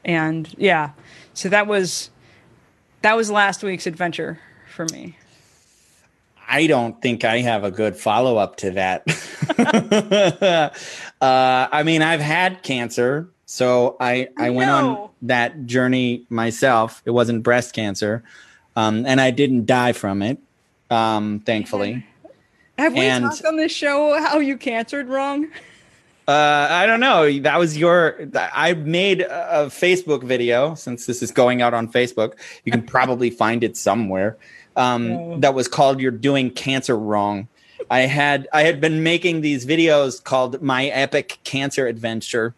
And 0.04 0.54
yeah, 0.58 0.92
so 1.34 1.50
that 1.50 1.66
was 1.68 2.10
that 3.02 3.16
was 3.16 3.30
last 3.32 3.64
week's 3.64 3.88
adventure 3.88 4.39
for 4.74 4.86
me. 4.91 5.18
I 6.47 6.66
don't 6.68 7.00
think 7.02 7.24
I 7.24 7.39
have 7.39 7.64
a 7.64 7.70
good 7.72 7.95
follow 7.95 8.38
up 8.38 8.56
to 8.58 8.72
that. 8.72 9.04
uh, 11.22 11.68
I 11.72 11.84
mean, 11.84 12.02
I've 12.02 12.22
had 12.22 12.64
cancer, 12.64 13.30
so 13.45 13.95
I 14.00 14.30
I 14.38 14.50
went 14.50 14.72
on 14.72 15.10
that 15.24 15.68
journey 15.68 16.26
myself. 16.30 17.04
It 17.06 17.12
wasn't 17.12 17.43
breast 17.43 17.74
cancer, 17.76 18.24
um, 18.76 19.06
and 19.06 19.22
I 19.22 19.30
didn't 19.30 19.68
die 19.68 19.93
from 19.93 20.24
it, 20.24 20.39
um, 20.89 21.41
thankfully. 21.45 22.06
Have 22.80 22.93
we 22.93 23.02
And- 23.02 23.26
talked 23.26 23.45
on 23.45 23.58
this 23.58 23.72
show 23.72 24.18
how 24.20 24.39
you 24.39 24.58
cancered 24.58 25.08
wrong? 25.10 25.47
Uh, 26.30 26.68
I 26.70 26.86
don't 26.86 27.00
know. 27.00 27.40
That 27.40 27.58
was 27.58 27.76
your. 27.76 28.20
I 28.36 28.74
made 28.76 29.22
a, 29.22 29.66
Facebook 29.66 30.24
video 30.24 30.76
since 30.76 31.08
this 31.08 31.24
is 31.24 31.32
going 31.32 31.64
out 31.64 31.74
on 31.74 31.92
Facebook. 31.92 32.34
You 32.66 32.72
can 32.72 32.84
probably 32.84 33.30
find 33.44 33.64
it 33.64 33.76
somewhere. 33.76 34.38
Um, 34.76 35.12
Oh. 35.12 35.40
That 35.40 35.56
was 35.56 35.68
called 35.68 36.00
"You're 36.00 36.12
Doing 36.12 36.52
Cancer 36.52 36.96
Wrong." 36.96 37.48
I 37.90 38.02
had 38.02 38.48
I 38.54 38.62
had 38.62 38.80
been 38.80 39.02
making 39.02 39.42
these 39.42 39.66
videos 39.66 40.24
called 40.24 40.62
"My 40.62 40.86
Epic 40.86 41.40
Cancer 41.44 41.88
Adventure," 41.88 42.54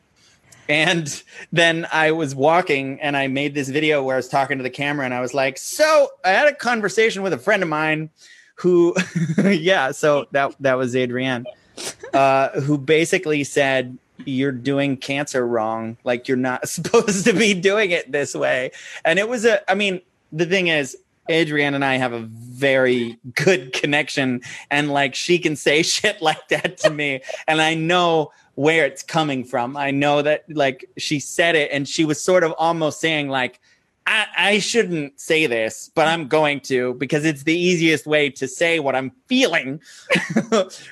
and 0.67 1.24
then 1.53 1.88
I 1.93 2.11
was 2.11 2.36
walking 2.36 2.99
and 2.99 3.15
I 3.15 3.28
made 3.28 3.55
this 3.55 3.69
video 3.69 4.03
where 4.03 4.15
I 4.15 4.17
was 4.17 4.28
talking 4.28 4.57
to 4.57 4.63
the 4.63 4.69
camera 4.69 5.05
and 5.05 5.13
I 5.13 5.22
was 5.22 5.34
like, 5.34 5.57
"So 5.57 6.09
I 6.26 6.32
had 6.32 6.49
a 6.49 6.53
conversation 6.53 7.22
with 7.22 7.32
a 7.32 7.38
friend 7.38 7.63
of 7.63 7.69
mine 7.69 8.09
who, 8.55 8.93
yeah, 9.45 9.91
so 9.91 10.26
that 10.32 10.55
that 10.59 10.74
was 10.74 10.93
Adrianne." 10.93 11.45
uh, 12.13 12.49
who 12.61 12.77
basically 12.77 13.43
said 13.43 13.97
you're 14.25 14.51
doing 14.51 14.97
cancer 14.97 15.45
wrong. 15.45 15.97
Like 16.03 16.27
you're 16.27 16.38
not 16.38 16.67
supposed 16.69 17.25
to 17.25 17.34
be 17.34 17.53
doing 17.53 17.91
it 17.91 18.11
this 18.11 18.36
way. 18.36 18.71
And 19.05 19.19
it 19.19 19.27
was 19.29 19.45
a 19.45 19.69
i 19.69 19.75
mean 19.75 20.01
the 20.32 20.45
thing 20.45 20.67
is 20.67 20.97
adrianne 21.29 21.75
and 21.75 21.86
i 21.86 21.95
have 21.95 22.13
a 22.13 22.21
very 22.21 23.17
good 23.36 23.73
connection 23.73 24.41
and 24.71 24.91
like 24.91 25.13
she 25.13 25.38
can 25.39 25.55
say 25.55 25.82
shit 25.84 26.21
like 26.21 26.47
that 26.49 26.77
to 26.79 26.89
me. 26.89 27.21
And 27.47 27.61
i 27.61 27.73
know 27.73 28.32
where 28.55 28.86
it's 28.86 29.01
coming 29.01 29.45
from. 29.45 29.77
I 29.77 29.91
know 29.91 30.21
that 30.21 30.43
like 30.49 30.86
she 30.97 31.19
said 31.19 31.55
it 31.55 31.71
and 31.71 31.88
she 31.88 32.05
was 32.05 32.21
sort 32.21 32.43
of 32.43 32.53
almost 32.57 32.99
saying 32.99 33.29
like 33.29 33.59
I, 34.07 34.25
I 34.36 34.59
shouldn't 34.59 35.19
say 35.19 35.45
this, 35.45 35.91
but 35.93 36.07
I'm 36.07 36.27
going 36.27 36.59
to 36.61 36.95
because 36.95 37.23
it's 37.23 37.43
the 37.43 37.57
easiest 37.57 38.05
way 38.05 38.29
to 38.32 38.47
say 38.47 38.79
what 38.79 38.95
I'm 38.95 39.11
feeling, 39.27 39.79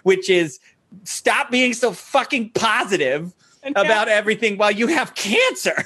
which 0.04 0.30
is 0.30 0.60
stop 1.04 1.52
being 1.52 1.74
so 1.74 1.92
fucking 1.92 2.50
positive 2.52 3.34
about 3.76 4.08
everything 4.08 4.58
while 4.58 4.72
you 4.72 4.88
have 4.88 5.14
cancer. 5.16 5.84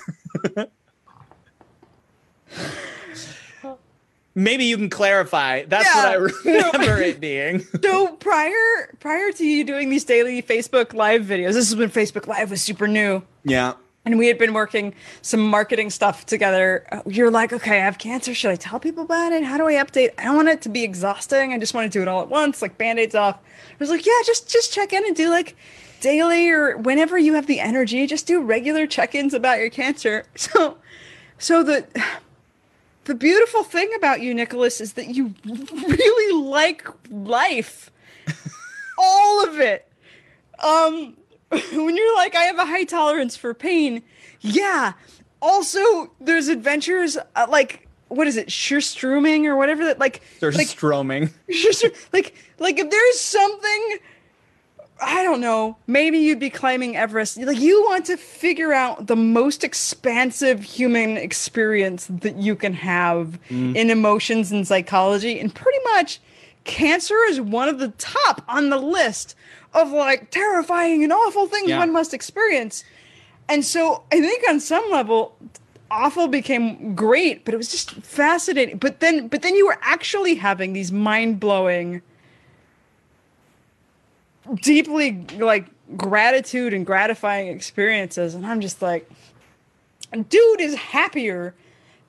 Maybe 4.35 4.65
you 4.65 4.77
can 4.77 4.89
clarify. 4.89 5.63
That's 5.65 5.85
Yeah. 5.85 6.17
what 6.17 6.31
I 6.47 6.49
remember 6.73 7.01
it 7.03 7.19
being. 7.19 7.59
so 7.83 8.07
prior 8.15 8.95
prior 8.99 9.31
to 9.31 9.45
you 9.45 9.63
doing 9.63 9.89
these 9.89 10.05
daily 10.05 10.41
Facebook 10.41 10.93
live 10.93 11.23
videos, 11.23 11.53
this 11.53 11.69
is 11.69 11.75
when 11.75 11.91
Facebook 11.91 12.25
Live 12.27 12.49
was 12.49 12.61
super 12.61 12.87
new. 12.87 13.21
Yeah. 13.43 13.73
And 14.05 14.17
we 14.17 14.27
had 14.27 14.37
been 14.37 14.53
working 14.53 14.93
some 15.21 15.39
marketing 15.47 15.89
stuff 15.89 16.25
together. 16.25 16.85
Uh, 16.91 17.01
You're 17.05 17.31
like, 17.31 17.53
okay, 17.53 17.77
I 17.81 17.85
have 17.85 17.97
cancer. 17.97 18.33
Should 18.33 18.51
I 18.51 18.55
tell 18.55 18.79
people 18.79 19.03
about 19.03 19.31
it? 19.31 19.43
How 19.43 19.57
do 19.57 19.67
I 19.67 19.73
update? 19.73 20.11
I 20.17 20.25
don't 20.25 20.35
want 20.35 20.49
it 20.49 20.61
to 20.63 20.69
be 20.69 20.83
exhausting. 20.83 21.53
I 21.53 21.59
just 21.59 21.73
want 21.73 21.91
to 21.91 21.97
do 21.97 22.01
it 22.01 22.07
all 22.07 22.21
at 22.21 22.29
once, 22.29 22.61
like 22.61 22.77
band-aids 22.77 23.15
off. 23.15 23.37
I 23.37 23.75
was 23.79 23.89
like, 23.89 24.05
yeah, 24.05 24.19
just 24.25 24.49
just 24.49 24.73
check 24.73 24.93
in 24.93 25.05
and 25.05 25.15
do 25.15 25.29
like 25.29 25.55
daily 26.01 26.49
or 26.49 26.77
whenever 26.77 27.17
you 27.17 27.33
have 27.35 27.47
the 27.47 27.59
energy, 27.61 28.05
just 28.07 28.27
do 28.27 28.41
regular 28.41 28.85
check-ins 28.85 29.33
about 29.33 29.59
your 29.59 29.69
cancer. 29.69 30.25
So 30.35 30.77
so 31.37 31.63
the 31.63 31.87
the 33.05 33.15
beautiful 33.15 33.63
thing 33.63 33.89
about 33.97 34.21
you, 34.21 34.33
Nicholas, 34.33 34.79
is 34.79 34.93
that 34.93 35.13
you 35.13 35.33
really 35.45 36.43
like 36.49 36.87
life. 37.09 37.91
All 38.97 39.47
of 39.47 39.59
it. 39.59 39.87
Um, 40.59 41.17
when 41.73 41.95
you're 41.95 42.15
like, 42.15 42.35
I 42.35 42.43
have 42.43 42.57
a 42.57 42.65
high 42.65 42.83
tolerance 42.83 43.35
for 43.35 43.53
pain. 43.53 44.03
Yeah. 44.41 44.93
Also, 45.41 46.11
there's 46.21 46.47
adventures 46.47 47.17
uh, 47.35 47.47
like 47.49 47.87
what 48.09 48.27
is 48.27 48.37
it, 48.37 48.47
Surströmming 48.47 49.45
or 49.45 49.55
whatever 49.55 49.85
that 49.85 49.99
like. 49.99 50.21
There's 50.39 50.57
like, 50.57 50.67
stroming. 50.67 51.31
like 52.13 52.35
like 52.59 52.79
if 52.79 52.89
there's 52.89 53.19
something 53.19 53.99
I 55.01 55.23
don't 55.23 55.41
know. 55.41 55.77
Maybe 55.87 56.19
you'd 56.19 56.39
be 56.39 56.49
climbing 56.49 56.95
Everest. 56.95 57.37
Like 57.37 57.59
you 57.59 57.83
want 57.83 58.05
to 58.05 58.17
figure 58.17 58.73
out 58.73 59.07
the 59.07 59.15
most 59.15 59.63
expansive 59.63 60.63
human 60.63 61.17
experience 61.17 62.07
that 62.07 62.37
you 62.37 62.55
can 62.55 62.73
have 62.73 63.39
mm. 63.49 63.75
in 63.75 63.89
emotions 63.89 64.51
and 64.51 64.67
psychology, 64.67 65.39
and 65.39 65.53
pretty 65.53 65.79
much 65.93 66.21
cancer 66.63 67.17
is 67.27 67.41
one 67.41 67.67
of 67.67 67.79
the 67.79 67.89
top 67.89 68.43
on 68.47 68.69
the 68.69 68.77
list 68.77 69.35
of 69.73 69.91
like 69.91 70.31
terrifying 70.31 71.03
and 71.03 71.11
awful 71.11 71.47
things 71.47 71.69
yeah. 71.69 71.79
one 71.79 71.91
must 71.91 72.13
experience. 72.13 72.83
And 73.49 73.65
so 73.65 74.03
I 74.11 74.21
think 74.21 74.43
on 74.49 74.59
some 74.59 74.89
level, 74.91 75.35
awful 75.91 76.27
became 76.27 76.95
great, 76.95 77.45
but 77.45 77.53
it 77.53 77.57
was 77.57 77.69
just 77.69 77.91
fascinating. 77.91 78.77
But 78.77 78.99
then, 78.99 79.27
but 79.27 79.41
then 79.41 79.55
you 79.55 79.65
were 79.65 79.79
actually 79.81 80.35
having 80.35 80.73
these 80.73 80.91
mind 80.91 81.39
blowing 81.39 82.01
deeply 84.61 85.25
like 85.37 85.67
gratitude 85.95 86.73
and 86.73 86.85
gratifying 86.85 87.47
experiences 87.47 88.33
and 88.35 88.45
i'm 88.45 88.61
just 88.61 88.81
like 88.81 89.09
dude 90.29 90.61
is 90.61 90.75
happier 90.75 91.53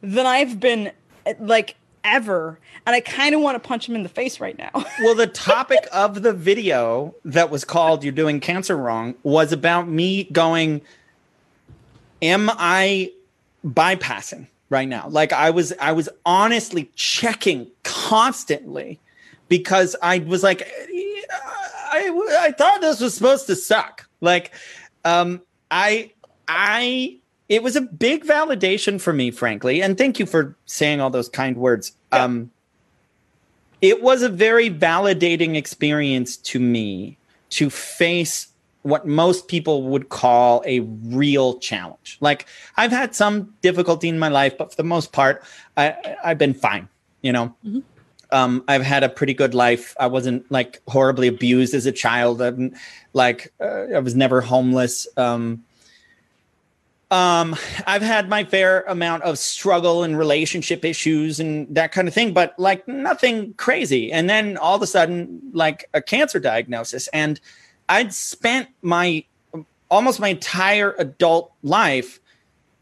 than 0.01 0.27
i've 0.27 0.59
been 0.59 0.91
like 1.39 1.77
ever 2.05 2.59
and 2.87 2.95
i 2.95 3.01
kind 3.01 3.35
of 3.35 3.41
want 3.41 3.61
to 3.61 3.67
punch 3.67 3.89
him 3.89 3.95
in 3.95 4.03
the 4.03 4.09
face 4.09 4.41
right 4.41 4.59
now 4.59 4.71
well 5.01 5.15
the 5.15 5.27
topic 5.27 5.87
of 5.93 6.23
the 6.23 6.33
video 6.33 7.15
that 7.25 7.51
was 7.51 7.65
called 7.65 8.05
you're 8.05 8.13
doing 8.13 8.41
cancer 8.41 8.77
wrong 8.77 9.15
was 9.23 9.53
about 9.53 9.89
me 9.89 10.25
going 10.25 10.81
am 12.23 12.51
i 12.53 13.11
bypassing 13.67 14.47
right 14.71 14.89
now 14.89 15.09
like 15.09 15.33
i 15.33 15.51
was 15.51 15.73
i 15.81 15.93
was 15.93 16.09
honestly 16.27 16.91
checking 16.95 17.67
constantly 17.83 18.99
because 19.49 19.97
i 20.03 20.19
was 20.19 20.43
like 20.43 20.69
I 21.95 22.47
I 22.47 22.53
thought 22.53 22.81
this 22.81 23.01
was 23.01 23.15
supposed 23.15 23.47
to 23.47 23.57
suck. 23.57 24.09
Like, 24.21 24.53
um, 25.05 25.41
I 25.71 26.13
I 26.49 27.19
it 27.55 27.63
was 27.63 27.77
a 27.77 27.83
big 27.83 28.25
validation 28.25 29.01
for 29.01 29.13
me, 29.13 29.31
frankly, 29.31 29.81
and 29.81 29.97
thank 29.97 30.19
you 30.19 30.27
for 30.27 30.57
saying 30.67 31.01
all 31.01 31.09
those 31.09 31.29
kind 31.29 31.57
words. 31.57 31.93
Yeah. 32.13 32.25
Um, 32.25 32.51
it 33.81 34.03
was 34.03 34.23
a 34.23 34.29
very 34.29 34.69
validating 34.69 35.55
experience 35.55 36.37
to 36.39 36.59
me 36.59 37.17
to 37.51 37.71
face 37.71 38.49
what 38.83 39.07
most 39.07 39.47
people 39.47 39.85
would 39.85 40.09
call 40.09 40.65
a 40.67 40.81
real 40.81 41.61
challenge. 41.61 42.19
Like 42.21 42.47
I've 42.77 42.91
had 42.91 43.15
some 43.15 43.55
difficulty 43.63 44.09
in 44.09 44.19
my 44.19 44.29
life, 44.29 44.59
but 44.59 44.71
for 44.71 44.77
the 44.77 44.83
most 44.83 45.13
part, 45.13 45.45
I, 45.77 46.17
I've 46.25 46.39
been 46.39 46.55
fine. 46.55 46.89
You 47.23 47.33
know. 47.33 47.55
Mm-hmm 47.65 47.81
um, 48.31 48.65
I've 48.67 48.83
had 48.83 49.05
a 49.05 49.09
pretty 49.09 49.33
good 49.33 49.55
life. 49.55 49.95
I 50.01 50.09
wasn't 50.09 50.51
like 50.51 50.83
horribly 50.89 51.29
abused 51.29 51.73
as 51.73 51.87
a 51.87 51.93
child. 51.93 52.43
I'm 52.43 52.75
like 53.13 53.53
uh, 53.61 53.85
I 53.95 54.01
was 54.01 54.17
never 54.17 54.41
homeless. 54.41 55.07
Um, 55.17 55.63
um, 57.15 57.55
I've 57.87 58.03
had 58.03 58.29
my 58.29 58.43
fair 58.43 58.81
amount 58.89 59.23
of 59.23 59.39
struggle 59.39 60.03
and 60.03 60.19
relationship 60.19 60.85
issues 60.85 61.39
and 61.39 61.73
that 61.73 61.93
kind 61.93 62.09
of 62.09 62.15
thing, 62.15 62.33
but 62.33 62.59
like 62.59 62.89
nothing 62.89 63.55
crazy. 63.55 64.11
And 64.11 64.29
then 64.29 64.57
all 64.57 64.75
of 64.75 64.83
a 64.83 64.87
sudden, 64.89 65.41
like 65.53 65.89
a 65.95 66.03
cancer 66.03 66.41
diagnosis, 66.41 67.07
and 67.13 67.39
I'd 67.89 68.13
spent 68.13 68.69
my 68.83 69.25
almost 69.93 70.19
my 70.19 70.31
entire 70.31 70.97
adult 70.99 71.53
life 71.63 72.19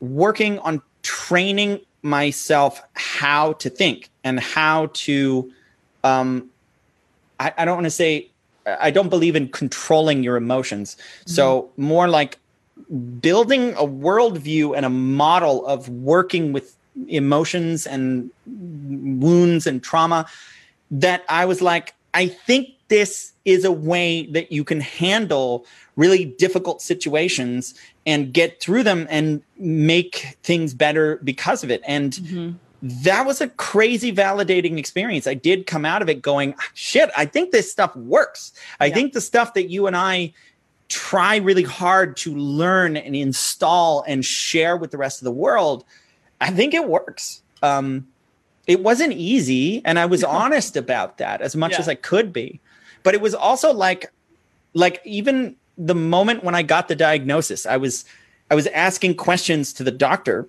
working 0.00 0.58
on 0.60 0.80
training 1.02 1.80
myself 2.00 2.80
how 2.94 3.52
to 3.54 3.68
think 3.68 4.08
and 4.24 4.40
how 4.40 4.88
to 4.92 5.52
um 6.02 6.50
i, 7.38 7.52
I 7.56 7.64
don't 7.64 7.76
want 7.76 7.84
to 7.84 7.90
say 7.90 8.28
i 8.66 8.90
don't 8.90 9.08
believe 9.08 9.36
in 9.36 9.48
controlling 9.48 10.24
your 10.24 10.36
emotions 10.36 10.96
mm-hmm. 10.96 11.30
so 11.30 11.70
more 11.76 12.08
like 12.08 12.38
building 13.20 13.72
a 13.74 13.86
worldview 13.86 14.76
and 14.76 14.86
a 14.86 14.90
model 14.90 15.66
of 15.66 15.88
working 15.88 16.52
with 16.52 16.76
emotions 17.08 17.86
and 17.86 18.30
wounds 18.46 19.66
and 19.66 19.82
trauma 19.82 20.26
that 20.90 21.24
i 21.28 21.44
was 21.44 21.62
like 21.62 21.94
i 22.12 22.26
think 22.26 22.68
this 22.88 23.32
is 23.44 23.64
a 23.64 23.72
way 23.72 24.26
that 24.26 24.52
you 24.52 24.64
can 24.64 24.80
handle 24.80 25.64
really 25.96 26.24
difficult 26.24 26.82
situations 26.82 27.74
and 28.06 28.32
get 28.32 28.60
through 28.60 28.82
them 28.82 29.06
and 29.10 29.42
make 29.58 30.36
things 30.42 30.74
better 30.74 31.18
because 31.24 31.64
of 31.64 31.70
it. 31.70 31.82
And 31.86 32.12
mm-hmm. 32.12 32.50
that 33.02 33.26
was 33.26 33.40
a 33.40 33.48
crazy 33.48 34.12
validating 34.12 34.78
experience. 34.78 35.26
I 35.26 35.34
did 35.34 35.66
come 35.66 35.84
out 35.84 36.02
of 36.02 36.08
it 36.08 36.22
going, 36.22 36.54
shit, 36.74 37.10
I 37.16 37.26
think 37.26 37.50
this 37.50 37.70
stuff 37.70 37.94
works. 37.96 38.52
I 38.80 38.86
yeah. 38.86 38.94
think 38.94 39.12
the 39.12 39.20
stuff 39.20 39.54
that 39.54 39.70
you 39.70 39.86
and 39.86 39.96
I 39.96 40.32
try 40.92 41.36
really 41.36 41.62
hard 41.62 42.18
to 42.18 42.34
learn 42.34 42.98
and 42.98 43.16
install 43.16 44.04
and 44.06 44.22
share 44.22 44.76
with 44.76 44.90
the 44.90 44.98
rest 44.98 45.20
of 45.20 45.24
the 45.24 45.32
world, 45.32 45.84
I 46.38 46.50
think 46.50 46.74
it 46.74 46.86
works. 46.86 47.42
Um, 47.62 48.08
it 48.66 48.80
wasn't 48.80 49.14
easy, 49.14 49.82
and 49.86 49.98
I 49.98 50.04
was 50.04 50.22
honest 50.40 50.76
about 50.76 51.16
that 51.16 51.40
as 51.40 51.56
much 51.56 51.72
yeah. 51.72 51.78
as 51.78 51.88
I 51.88 51.94
could 51.94 52.32
be. 52.32 52.60
But 53.02 53.14
it 53.14 53.22
was 53.22 53.34
also 53.34 53.72
like, 53.72 54.12
like 54.74 55.00
even 55.04 55.56
the 55.78 55.94
moment 55.94 56.44
when 56.44 56.54
I 56.54 56.62
got 56.62 56.88
the 56.88 56.94
diagnosis, 56.94 57.64
I 57.64 57.78
was 57.78 58.04
I 58.50 58.54
was 58.54 58.66
asking 58.66 59.14
questions 59.14 59.72
to 59.74 59.84
the 59.84 59.90
doctor 59.90 60.46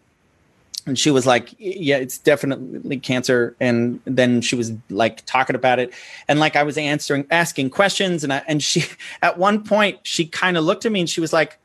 and 0.86 1.00
she 1.00 1.12
was 1.12 1.26
like 1.26 1.56
yeah 1.58 1.98
it's 1.98 2.18
definitely 2.18 3.00
cancer. 3.00 3.56
And 3.60 4.00
then 4.06 4.42
she 4.42 4.56
was 4.56 4.74
like 4.90 5.26
talking 5.26 5.56
about 5.56 5.80
it. 5.80 5.94
And 6.28 6.40
like 6.40 6.56
i 6.56 6.64
was 6.64 6.78
answering 6.78 7.26
asking 7.32 7.70
questions. 7.70 8.24
And 8.24 8.34
i 8.34 8.44
and 8.48 8.62
she 8.62 8.86
at 9.22 9.38
one 9.38 9.64
point 9.64 10.00
she 10.04 10.26
kind 10.26 10.58
of 10.58 10.64
looked 10.64 10.86
at 10.86 10.92
me 10.92 11.02
and 11.02 11.10
she 11.10 11.22
was 11.22 11.34
like 11.34 11.58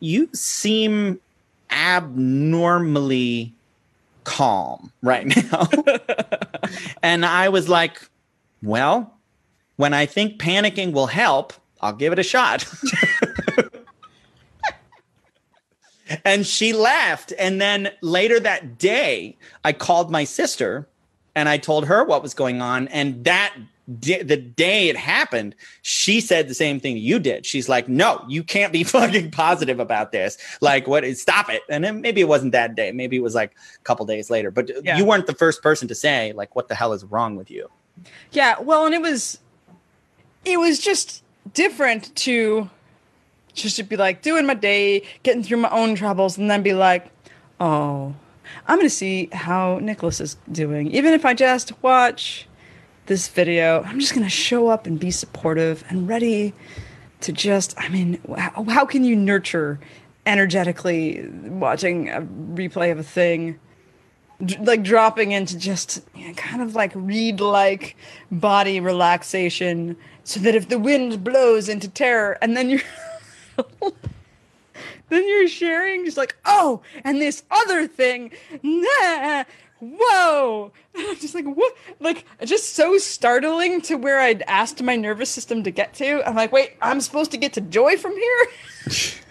you 0.00 0.28
seem 0.32 1.20
abnormally 1.70 3.52
calm 4.24 4.92
right 5.02 5.26
now. 5.52 5.68
And 7.02 7.24
i 7.24 7.48
was 7.48 7.68
like 7.68 8.00
well 8.62 9.14
when 9.76 9.92
i 9.92 10.06
think 10.06 10.40
panicking 10.40 10.92
will 10.92 11.06
help 11.06 11.52
I'll 11.80 11.92
give 11.92 12.12
it 12.12 12.18
a 12.18 12.22
shot. 12.22 12.66
and 16.24 16.46
she 16.46 16.72
laughed. 16.72 17.32
And 17.38 17.60
then 17.60 17.90
later 18.00 18.40
that 18.40 18.78
day, 18.78 19.36
I 19.64 19.72
called 19.72 20.10
my 20.10 20.24
sister 20.24 20.88
and 21.34 21.48
I 21.48 21.58
told 21.58 21.86
her 21.86 22.04
what 22.04 22.22
was 22.22 22.34
going 22.34 22.62
on. 22.62 22.88
And 22.88 23.24
that 23.24 23.54
the 23.88 24.36
day 24.36 24.88
it 24.88 24.96
happened, 24.96 25.54
she 25.82 26.20
said 26.20 26.48
the 26.48 26.54
same 26.54 26.80
thing 26.80 26.96
you 26.96 27.20
did. 27.20 27.46
She's 27.46 27.68
like, 27.68 27.88
"No, 27.88 28.24
you 28.28 28.42
can't 28.42 28.72
be 28.72 28.82
fucking 28.98 29.30
positive 29.30 29.78
about 29.78 30.12
this. 30.12 30.38
Like, 30.60 30.88
what 30.88 31.04
is 31.04 31.22
stop 31.22 31.48
it?" 31.48 31.62
And 31.68 31.84
then 31.84 32.00
maybe 32.00 32.20
it 32.20 32.28
wasn't 32.28 32.52
that 32.52 32.74
day. 32.74 32.90
Maybe 32.90 33.16
it 33.16 33.22
was 33.22 33.34
like 33.34 33.52
a 33.52 33.84
couple 33.84 34.04
days 34.06 34.28
later. 34.28 34.50
But 34.50 34.70
yeah. 34.84 34.96
you 34.96 35.04
weren't 35.04 35.26
the 35.26 35.34
first 35.34 35.62
person 35.62 35.86
to 35.88 35.94
say 35.94 36.32
like, 36.32 36.56
"What 36.56 36.68
the 36.68 36.74
hell 36.74 36.92
is 36.92 37.04
wrong 37.04 37.36
with 37.36 37.50
you?" 37.50 37.70
Yeah, 38.32 38.58
well, 38.60 38.86
and 38.86 38.94
it 38.94 39.00
was, 39.00 39.38
it 40.44 40.58
was 40.58 40.80
just 40.80 41.22
different 41.54 42.14
to 42.16 42.68
just 43.56 43.76
to 43.76 43.82
be 43.82 43.96
like 43.96 44.22
doing 44.22 44.46
my 44.46 44.54
day, 44.54 45.02
getting 45.22 45.42
through 45.42 45.58
my 45.58 45.70
own 45.70 45.94
troubles, 45.94 46.38
and 46.38 46.50
then 46.50 46.62
be 46.62 46.74
like, 46.74 47.10
oh, 47.60 48.14
I'm 48.66 48.76
going 48.76 48.86
to 48.86 48.94
see 48.94 49.28
how 49.32 49.78
Nicholas 49.80 50.20
is 50.20 50.36
doing. 50.50 50.90
Even 50.92 51.14
if 51.14 51.24
I 51.24 51.34
just 51.34 51.82
watch 51.82 52.46
this 53.06 53.28
video, 53.28 53.82
I'm 53.82 53.98
just 53.98 54.14
going 54.14 54.24
to 54.24 54.30
show 54.30 54.68
up 54.68 54.86
and 54.86 54.98
be 54.98 55.10
supportive 55.10 55.84
and 55.88 56.08
ready 56.08 56.52
to 57.20 57.32
just, 57.32 57.74
I 57.78 57.88
mean, 57.88 58.20
how, 58.36 58.64
how 58.64 58.84
can 58.84 59.04
you 59.04 59.16
nurture 59.16 59.80
energetically 60.26 61.28
watching 61.28 62.08
a 62.10 62.22
replay 62.22 62.92
of 62.92 62.98
a 62.98 63.04
thing? 63.04 63.58
like 64.60 64.82
dropping 64.82 65.32
into 65.32 65.56
just 65.56 66.02
you 66.14 66.28
know, 66.28 66.34
kind 66.34 66.60
of 66.60 66.74
like 66.74 66.92
read 66.94 67.40
like 67.40 67.96
body 68.30 68.80
relaxation 68.80 69.96
so 70.24 70.40
that 70.40 70.54
if 70.54 70.68
the 70.68 70.78
wind 70.78 71.24
blows 71.24 71.68
into 71.68 71.88
terror 71.88 72.36
and 72.42 72.56
then 72.56 72.68
you're 72.68 72.80
then 75.08 75.28
you're 75.28 75.48
sharing 75.48 76.04
just 76.04 76.16
like 76.16 76.36
oh 76.44 76.82
and 77.04 77.20
this 77.20 77.42
other 77.50 77.86
thing 77.86 78.32
nah, 78.62 79.44
whoa. 79.80 80.72
And 80.94 81.06
i'm 81.08 81.16
just 81.16 81.34
like 81.34 81.44
what? 81.44 81.76
Like 82.00 82.24
just 82.44 82.74
so 82.74 82.98
startling 82.98 83.80
to 83.82 83.96
where 83.96 84.20
i'd 84.20 84.42
asked 84.42 84.82
my 84.82 84.96
nervous 84.96 85.30
system 85.30 85.62
to 85.64 85.70
get 85.70 85.94
to. 85.94 86.26
I'm 86.26 86.34
like 86.34 86.52
wait 86.52 86.76
i'm 86.82 87.00
supposed 87.00 87.30
to 87.32 87.36
get 87.36 87.52
to 87.54 87.60
joy 87.60 87.96
from 87.96 88.12
here? 88.12 88.46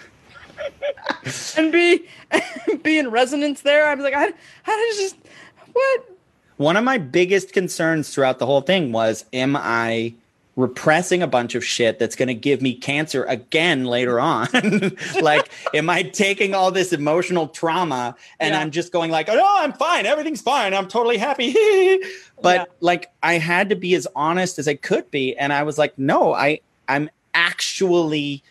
And 1.58 1.72
be 1.72 2.08
be 2.84 2.98
in 2.98 3.10
resonance 3.10 3.62
there. 3.62 3.88
I 3.88 3.96
was 3.96 4.04
like 4.04 4.14
i, 4.14 4.32
I 4.66 4.94
just 4.98 5.16
What? 5.74 6.18
One 6.58 6.78
of 6.78 6.84
my 6.84 6.98
biggest 6.98 7.52
concerns 7.52 8.14
throughout 8.14 8.40
the 8.40 8.46
whole 8.46 8.62
thing 8.62 8.92
was 8.92 9.26
am 9.34 9.56
I 9.56 10.14
repressing 10.56 11.22
a 11.22 11.28
bunch 11.28 11.54
of 11.56 11.66
shit 11.66 12.00
that's 12.00 12.16
going 12.16 12.28
to 12.30 12.34
give 12.34 12.62
me 12.62 12.74
cancer 12.76 13.24
again 13.26 13.84
later 13.86 14.20
on? 14.20 14.48
like, 15.22 15.50
am 15.74 15.90
I 15.90 16.04
taking 16.04 16.54
all 16.54 16.72
this 16.72 16.94
emotional 16.94 17.48
trauma 17.50 18.16
and 18.40 18.54
Yeah. 18.54 18.62
I'm 18.62 18.72
just 18.72 18.92
going 18.94 19.12
like, 19.12 19.28
oh, 19.30 19.36
no, 19.36 19.46
I'm 19.46 19.74
fine. 19.74 20.06
Everything's 20.06 20.42
fine. 20.42 20.74
I'm 20.74 20.88
totally 20.88 21.18
happy. 21.18 21.52
but 22.42 22.60
Yeah. 22.62 22.66
like, 22.80 23.12
I 23.22 23.34
had 23.38 23.70
to 23.70 23.76
be 23.76 23.96
as 23.96 24.08
honest 24.16 24.58
as 24.60 24.68
I 24.68 24.76
could 24.76 25.12
be. 25.12 25.36
And 25.38 25.52
I 25.52 25.64
was 25.64 25.78
like, 25.78 25.98
no, 26.00 26.34
I, 26.34 26.62
I'm 26.88 27.10
actually, 27.34 28.44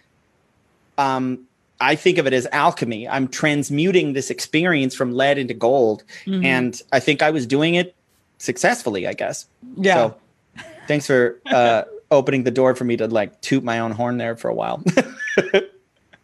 um, 0.99 1.47
I 1.81 1.97
think 1.97 2.19
of 2.19 2.27
it 2.27 2.33
as 2.35 2.47
alchemy. 2.53 3.09
I'm 3.09 3.29
transmuting 3.29 4.13
this 4.13 4.31
experience 4.31 4.95
from 4.95 5.13
lead 5.15 5.39
into 5.39 5.55
gold. 5.55 6.05
Mhm. 6.27 6.45
And 6.45 6.83
I 6.93 7.01
think 7.01 7.23
I 7.23 7.31
was 7.31 7.47
doing 7.47 7.75
it 7.77 7.95
successfully, 8.39 9.07
I 9.07 9.15
guess. 9.15 9.47
yeah. 9.77 9.95
So 9.95 10.15
thanks 10.87 11.07
for 11.07 11.41
uh, 11.47 11.85
opening 12.15 12.45
the 12.45 12.51
door 12.51 12.75
for 12.75 12.85
me 12.85 12.97
to 12.97 13.07
like 13.07 13.41
toot 13.41 13.63
my 13.65 13.79
own 13.81 13.91
horn 13.93 14.17
there 14.19 14.37
for 14.37 14.49
a 14.49 14.55
while. 14.55 14.83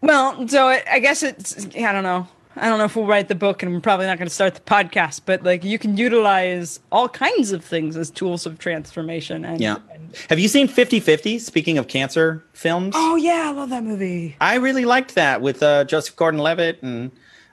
Well, 0.02 0.48
so 0.48 0.70
it, 0.70 0.84
I 0.90 0.98
guess 0.98 1.22
it's 1.22 1.66
I 1.76 1.92
don't 1.92 2.02
know. 2.04 2.26
I 2.56 2.68
don't 2.70 2.78
know 2.78 2.84
if 2.84 2.96
we'll 2.96 3.06
write 3.06 3.28
the 3.28 3.34
book, 3.34 3.62
and 3.62 3.72
we're 3.72 3.80
probably 3.80 4.06
not 4.06 4.16
going 4.18 4.28
to 4.28 4.34
start 4.34 4.54
the 4.54 4.60
podcast. 4.62 5.20
But 5.26 5.42
like, 5.42 5.62
you 5.62 5.78
can 5.78 5.96
utilize 5.98 6.80
all 6.90 7.06
kinds 7.08 7.52
of 7.52 7.62
things 7.62 7.96
as 7.98 8.10
tools 8.10 8.46
of 8.46 8.58
transformation. 8.58 9.44
And 9.44 9.60
yeah. 9.60 9.76
and- 9.92 10.16
Have 10.30 10.38
you 10.38 10.48
seen 10.48 10.68
50 10.68 11.00
50? 11.00 11.38
Speaking 11.38 11.76
of 11.76 11.86
cancer 11.86 12.42
films, 12.54 12.94
oh 12.96 13.16
yeah, 13.16 13.44
I 13.48 13.52
love 13.52 13.68
that 13.70 13.84
movie. 13.84 14.36
I 14.40 14.54
really 14.56 14.86
liked 14.86 15.14
that 15.16 15.42
with 15.42 15.62
uh, 15.62 15.84
Joseph 15.84 16.16
Gordon 16.16 16.40
Levitt. 16.40 16.82
And 16.82 17.10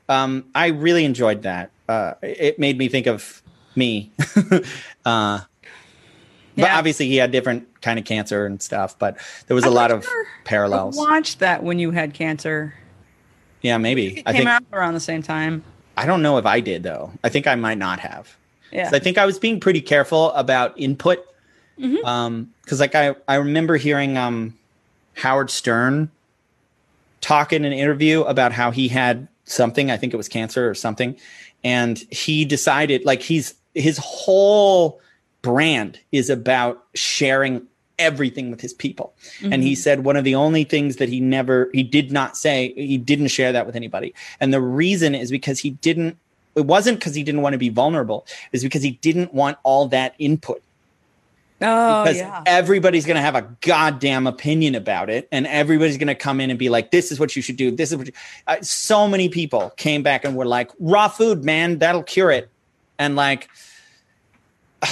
um, 0.07 0.45
I 0.55 0.67
really 0.67 1.03
enjoyed 1.03 1.41
that. 1.43 1.71
Uh, 1.89 2.13
it 2.21 2.59
made 2.59 2.77
me 2.77 2.88
think 2.88 3.07
of 3.07 3.41
me. 3.75 4.09
uh, 4.47 4.61
but 5.03 5.45
Yeah. 6.55 6.77
obviously, 6.77 7.07
he 7.07 7.17
had 7.17 7.31
different 7.31 7.76
kind 7.88 7.97
of 7.97 8.03
cancer 8.03 8.45
and 8.45 8.61
stuff, 8.61 8.99
but 8.99 9.17
there 9.47 9.55
was 9.55 9.63
a 9.63 9.69
lot 9.69 9.91
of 9.91 10.03
sure. 10.03 10.25
parallels. 10.43 10.97
Watch 10.97 11.38
that 11.38 11.63
when 11.63 11.79
you 11.79 11.91
had 11.91 12.13
cancer. 12.13 12.73
Yeah, 13.61 13.77
maybe. 13.77 14.17
It 14.19 14.23
I 14.25 14.33
came 14.33 14.39
think 14.39 14.49
out 14.49 14.63
around 14.73 14.93
the 14.93 14.99
same 14.99 15.23
time. 15.23 15.63
I 15.95 16.05
don't 16.05 16.21
know 16.21 16.38
if 16.38 16.45
I 16.45 16.59
did 16.59 16.83
though. 16.83 17.13
I 17.23 17.29
think 17.29 17.47
I 17.47 17.55
might 17.55 17.77
not 17.77 17.99
have. 18.01 18.35
Yeah. 18.73 18.83
'Cause 18.83 18.93
I 18.93 18.99
think 18.99 19.17
I 19.17 19.25
was 19.25 19.39
being 19.39 19.61
pretty 19.61 19.79
careful 19.79 20.33
about 20.33 20.77
input. 20.77 21.25
Mhm. 21.79 22.03
Um, 22.03 22.51
because 22.63 22.81
like 22.81 22.93
I, 22.93 23.15
I 23.25 23.35
remember 23.35 23.77
hearing 23.77 24.17
um 24.17 24.53
Howard 25.15 25.49
Stern 25.49 26.11
talk 27.21 27.53
in 27.53 27.63
an 27.63 27.71
interview 27.73 28.21
about 28.23 28.51
how 28.51 28.71
he 28.71 28.89
had 28.89 29.29
something, 29.45 29.89
I 29.89 29.95
think 29.95 30.13
it 30.13 30.17
was 30.17 30.27
cancer 30.27 30.69
or 30.69 30.75
something, 30.75 31.15
and 31.63 31.97
he 32.11 32.43
decided 32.43 33.05
like 33.05 33.21
he's 33.21 33.53
his 33.73 33.97
whole 33.97 34.99
brand 35.41 35.99
is 36.11 36.29
about 36.29 36.83
sharing 36.93 37.61
everything 37.99 38.51
with 38.51 38.61
his 38.61 38.73
people. 38.73 39.13
And 39.51 39.63
he 39.63 39.75
said 39.75 40.03
one 40.03 40.15
of 40.15 40.23
the 40.23 40.35
only 40.35 40.63
things 40.63 40.97
that 40.97 41.09
he 41.09 41.19
never 41.19 41.69
he 41.73 41.83
did 41.83 42.11
not 42.11 42.37
say 42.37 42.73
he 42.75 42.97
didn't 42.97 43.29
share 43.29 43.51
that 43.51 43.65
with 43.65 43.75
anybody. 43.75 44.13
And 44.39 44.53
the 44.53 44.61
reason 44.61 45.15
is 45.15 45.31
because 45.31 45.59
he 45.59 45.71
didn't 45.71 46.17
it 46.57 46.65
wasn't 46.65 46.99
because 46.99 47.13
he 47.13 47.23
didn't 47.23 47.41
want 47.41 47.53
to 47.53 47.59
be 47.59 47.69
vulnerable. 47.69 48.25
It's 48.51 48.63
because 48.63 48.81
he 48.81 48.91
didn't 48.91 49.33
want 49.33 49.57
all 49.61 49.87
that 49.89 50.15
input. 50.17 50.63
oh 51.61 52.03
Because 52.03 52.17
yeah. 52.17 52.41
everybody's 52.47 53.05
going 53.05 53.15
to 53.15 53.21
have 53.21 53.35
a 53.35 53.43
goddamn 53.61 54.25
opinion 54.25 54.73
about 54.73 55.11
it, 55.11 55.27
and 55.31 55.45
everybody's 55.45 55.97
going 55.97 56.07
to 56.07 56.15
come 56.15 56.41
in 56.41 56.49
and 56.49 56.57
be 56.57 56.69
like, 56.69 56.89
"This 56.89 57.11
is 57.11 57.19
what 57.19 57.35
you 57.35 57.43
should 57.43 57.57
do. 57.57 57.69
This 57.69 57.91
is 57.91 57.97
what." 57.97 58.07
You, 58.07 58.13
uh, 58.47 58.57
so 58.61 59.07
many 59.07 59.29
people 59.29 59.71
came 59.77 60.01
back 60.01 60.25
and 60.25 60.35
were 60.35 60.45
like, 60.45 60.71
"Raw 60.79 61.07
food, 61.09 61.43
man, 61.43 61.77
that'll 61.77 62.03
cure 62.03 62.31
it," 62.31 62.49
and 62.97 63.15
like, 63.15 63.49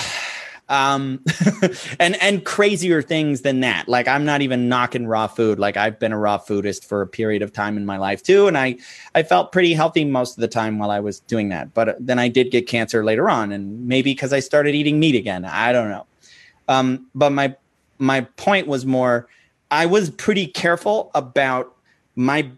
um, 0.69 1.23
and 1.99 2.21
and 2.21 2.43
crazier 2.43 3.01
things 3.01 3.41
than 3.41 3.59
that. 3.61 3.87
Like, 3.87 4.07
I'm 4.07 4.25
not 4.25 4.41
even 4.41 4.67
knocking 4.67 5.07
raw 5.07 5.27
food. 5.27 5.59
Like, 5.59 5.77
I've 5.77 5.99
been 5.99 6.11
a 6.11 6.17
raw 6.17 6.37
foodist 6.37 6.85
for 6.85 7.01
a 7.01 7.07
period 7.07 7.41
of 7.41 7.53
time 7.53 7.77
in 7.77 7.85
my 7.85 7.97
life 7.97 8.23
too, 8.23 8.47
and 8.47 8.57
I 8.57 8.77
I 9.13 9.23
felt 9.23 9.51
pretty 9.51 9.73
healthy 9.73 10.05
most 10.05 10.37
of 10.37 10.41
the 10.41 10.47
time 10.47 10.79
while 10.79 10.91
I 10.91 10.99
was 10.99 11.19
doing 11.21 11.49
that. 11.49 11.73
But 11.73 11.89
uh, 11.89 11.93
then 11.99 12.19
I 12.19 12.27
did 12.27 12.51
get 12.51 12.67
cancer 12.67 13.03
later 13.03 13.29
on, 13.29 13.51
and 13.51 13.87
maybe 13.87 14.13
because 14.13 14.33
I 14.33 14.39
started 14.39 14.75
eating 14.75 14.99
meat 14.99 15.15
again. 15.15 15.45
I 15.45 15.71
don't 15.71 15.89
know. 15.89 16.05
Um, 16.67 17.07
but 17.13 17.31
my 17.31 17.55
my 17.99 18.21
point 18.21 18.67
was 18.67 18.85
more 18.85 19.27
I 19.71 19.85
was 19.85 20.09
pretty 20.09 20.47
careful 20.47 21.11
about 21.13 21.75
my 22.15 22.49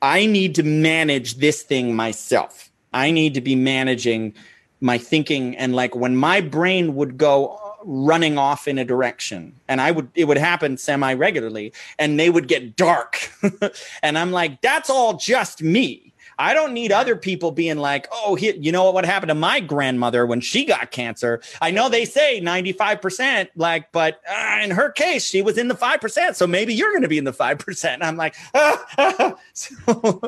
I 0.00 0.26
need 0.26 0.54
to 0.56 0.62
manage 0.62 1.36
this 1.36 1.62
thing 1.62 1.94
myself. 1.94 2.70
I 2.92 3.10
need 3.10 3.34
to 3.34 3.40
be 3.40 3.54
managing 3.54 4.34
my 4.82 4.98
thinking 4.98 5.56
and 5.56 5.74
like 5.74 5.94
when 5.94 6.16
my 6.16 6.40
brain 6.40 6.94
would 6.94 7.16
go 7.16 7.58
running 7.84 8.38
off 8.38 8.68
in 8.68 8.78
a 8.78 8.84
direction 8.84 9.54
and 9.68 9.80
I 9.80 9.90
would 9.90 10.08
it 10.14 10.26
would 10.26 10.38
happen 10.38 10.76
semi 10.76 11.14
regularly 11.14 11.72
and 11.98 12.18
they 12.18 12.30
would 12.30 12.48
get 12.48 12.76
dark. 12.76 13.30
and 14.02 14.18
I'm 14.18 14.32
like 14.32 14.60
that's 14.60 14.90
all 14.90 15.14
just 15.14 15.62
me. 15.62 16.11
I 16.38 16.54
don't 16.54 16.72
need 16.72 16.92
other 16.92 17.14
people 17.14 17.50
being 17.50 17.76
like, 17.76 18.08
oh, 18.10 18.34
he, 18.34 18.52
you 18.56 18.72
know 18.72 18.84
what 18.84 18.94
what 18.94 19.04
happened 19.04 19.28
to 19.30 19.34
my 19.34 19.58
grandmother 19.60 20.24
when 20.26 20.40
she 20.40 20.64
got 20.64 20.90
cancer? 20.92 21.40
I 21.60 21.70
know 21.72 21.88
they 21.88 22.04
say 22.04 22.40
95%, 22.40 23.48
like, 23.56 23.90
but 23.92 24.20
uh, 24.30 24.60
in 24.62 24.70
her 24.70 24.90
case, 24.90 25.24
she 25.26 25.42
was 25.42 25.58
in 25.58 25.68
the 25.68 25.74
5%. 25.74 26.34
So 26.36 26.46
maybe 26.46 26.72
you're 26.72 26.90
going 26.90 27.02
to 27.02 27.08
be 27.08 27.18
in 27.18 27.24
the 27.24 27.32
5%. 27.32 27.84
And 27.94 28.02
I'm 28.04 28.16
like, 28.16 28.34
ah, 28.54 29.36
so 29.52 30.20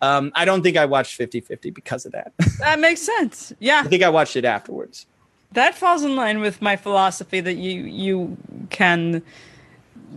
um, 0.00 0.32
I 0.34 0.44
don't 0.46 0.62
think 0.62 0.76
I 0.76 0.86
watched 0.86 1.14
50 1.16 1.40
50 1.40 1.70
because 1.70 2.06
of 2.06 2.12
that. 2.12 2.32
That 2.60 2.80
makes 2.80 3.02
sense. 3.02 3.52
Yeah. 3.58 3.82
I 3.84 3.88
think 3.88 4.02
I 4.02 4.08
watched 4.08 4.34
it 4.34 4.44
afterwards. 4.44 5.06
that 5.52 5.74
falls 5.74 6.02
in 6.02 6.16
line 6.16 6.40
with 6.40 6.60
my 6.62 6.74
philosophy 6.76 7.40
that 7.40 7.54
you 7.54 7.82
you 7.82 8.36
can 8.70 9.22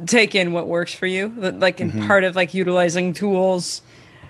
take 0.05 0.33
in 0.35 0.53
what 0.53 0.67
works 0.67 0.93
for 0.93 1.05
you 1.07 1.27
like 1.37 1.81
in 1.81 1.91
part 2.07 2.23
of 2.23 2.35
like 2.35 2.53
utilizing 2.53 3.13
tools 3.13 3.81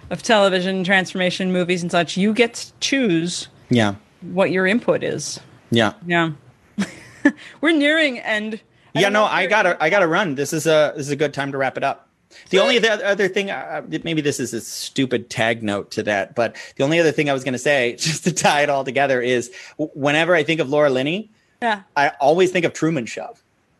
of 0.10 0.24
television 0.24 0.84
transformation 0.84 1.52
movies 1.52 1.82
and 1.82 1.92
such 1.92 2.18
you 2.18 2.34
get 2.34 2.54
to 2.56 2.72
choose 2.80 3.48
Yeah. 3.70 3.96
what 4.22 4.52
your 4.52 4.66
input 4.68 5.04
is. 5.04 5.40
Yeah. 5.72 5.94
yeah. 6.06 6.32
We're 7.62 7.74
nearing 7.74 8.20
end. 8.20 8.62
Yeah 8.96 9.10
no 9.10 9.24
i 9.26 9.46
gotta 9.46 9.78
i 9.82 9.90
gotta 9.90 10.08
run. 10.08 10.36
This 10.36 10.52
is 10.52 10.66
a 10.66 10.94
this 10.96 11.06
is 11.06 11.12
a 11.12 11.16
good 11.16 11.34
time 11.34 11.52
to 11.52 11.58
wrap 11.58 11.78
it 11.78 11.84
up. 11.84 12.08
The 12.50 12.60
only 12.60 12.78
other 12.78 13.04
other 13.06 13.28
thing 13.28 13.50
uh, 13.52 13.82
maybe 14.04 14.22
this 14.22 14.40
is 14.40 14.54
a 14.54 14.62
stupid 14.62 15.30
tag 15.30 15.64
note 15.64 15.92
to 15.92 16.04
that 16.04 16.36
but 16.36 16.56
the 16.76 16.84
only 16.84 17.00
other 17.00 17.12
thing 17.12 17.28
i 17.30 17.34
was 17.34 17.44
going 17.44 17.54
to 17.54 17.60
say 17.60 17.96
just 18.00 18.24
to 18.26 18.32
tie 18.32 18.62
it 18.62 18.70
all 18.70 18.84
together 18.84 19.22
is 19.22 19.52
whenever 19.78 20.36
i 20.36 20.44
think 20.44 20.60
of 20.60 20.70
laura 20.70 20.90
linney 20.90 21.30
yeah. 21.62 21.82
I 21.98 22.10
always 22.22 22.52
think 22.52 22.66
of 22.66 22.74
truman 22.74 23.06
show 23.06 23.36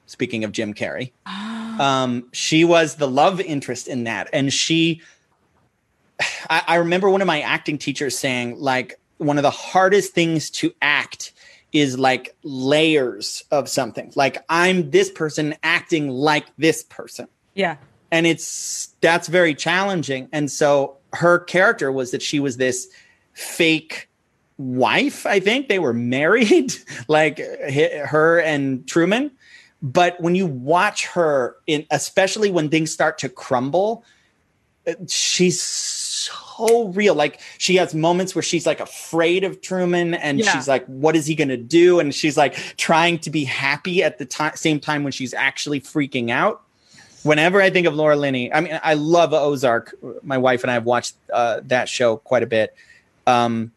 speaking 0.08 0.44
of 0.44 0.52
jim 0.52 0.74
carrey. 0.74 1.12
Um, 1.80 2.28
she 2.34 2.66
was 2.66 2.96
the 2.96 3.08
love 3.08 3.40
interest 3.40 3.88
in 3.88 4.04
that 4.06 4.28
and 4.34 4.52
she 4.52 5.02
I, 6.50 6.64
I 6.68 6.76
remember 6.76 7.10
one 7.10 7.22
of 7.22 7.28
my 7.28 7.42
acting 7.42 7.78
teachers 7.78 8.18
saying 8.18 8.60
like 8.60 9.00
one 9.18 9.38
of 9.38 9.44
the 9.44 9.52
hardest 9.52 10.14
things 10.14 10.50
to 10.50 10.74
act 10.82 11.34
is 11.72 12.00
like 12.00 12.36
layers 12.44 13.44
of 13.52 13.70
something. 13.70 14.12
Like 14.16 14.44
i'm 14.50 14.90
this 14.90 15.12
person 15.12 15.56
acting 15.64 16.10
like 16.10 16.46
this 16.58 16.84
person. 16.84 17.28
Yeah. 17.54 17.78
And 18.12 18.26
it's 18.26 18.96
that's 19.02 19.28
very 19.28 19.54
challenging. 19.54 20.30
And 20.32 20.50
so 20.50 20.98
her 21.14 21.40
character 21.40 21.92
was 21.92 22.12
that 22.12 22.22
she 22.22 22.40
was 22.40 22.58
this 22.58 22.88
fake 23.34 24.10
wife 24.58 25.26
i 25.26 25.40
think. 25.40 25.70
They 25.70 25.80
were 25.80 25.94
married 26.18 26.74
like 27.08 27.40
her 27.40 28.40
and 28.40 28.88
truman. 28.88 29.32
But 29.82 30.20
when 30.20 30.36
you 30.36 30.46
watch 30.46 31.06
her 31.08 31.56
in 31.68 31.86
especially 31.92 32.52
when 32.52 32.70
things 32.70 32.92
start 32.92 33.20
to 33.20 33.30
crumble 33.30 34.04
uh, 34.88 34.94
she's 35.08 35.62
so 36.30 36.88
real 36.90 37.16
like 37.16 37.40
she 37.58 37.76
has 37.78 37.94
moments 37.96 38.36
where 38.36 38.42
she's 38.42 38.66
like 38.66 38.80
afraid 38.80 39.44
of 39.44 39.62
truman 39.62 40.14
and 40.14 40.40
Yeah. 40.40 40.52
she's 40.52 40.68
like 40.68 40.86
what 40.86 41.16
is 41.16 41.26
he 41.26 41.36
going 41.36 41.48
to 41.50 41.58
do 41.58 42.00
and 42.00 42.14
she's 42.14 42.38
like 42.38 42.56
trying 42.78 43.20
to 43.20 43.30
be 43.30 43.44
happy 43.46 44.04
at 44.04 44.18
the 44.18 44.52
same 44.56 44.80
time 44.80 45.04
when 45.04 45.12
she's 45.12 45.34
actually 45.34 45.82
freaking 45.82 46.30
out 46.32 46.62
whenever 47.24 47.62
I 47.62 47.70
think 47.70 47.86
of 47.86 47.94
Laura 47.94 48.16
Linney, 48.16 48.52
I 48.54 48.62
mean, 48.62 48.80
I 48.82 48.94
love 48.94 49.34
Ozark. 49.34 49.94
My 50.24 50.38
wife 50.38 50.64
and 50.64 50.72
I 50.72 50.76
have 50.76 50.86
watched 50.86 51.16
uh, 51.34 51.60
that 51.66 51.90
show 51.90 52.16
quite 52.16 52.44
a 52.44 52.48
bit. 52.48 52.74
Um, 53.28 53.74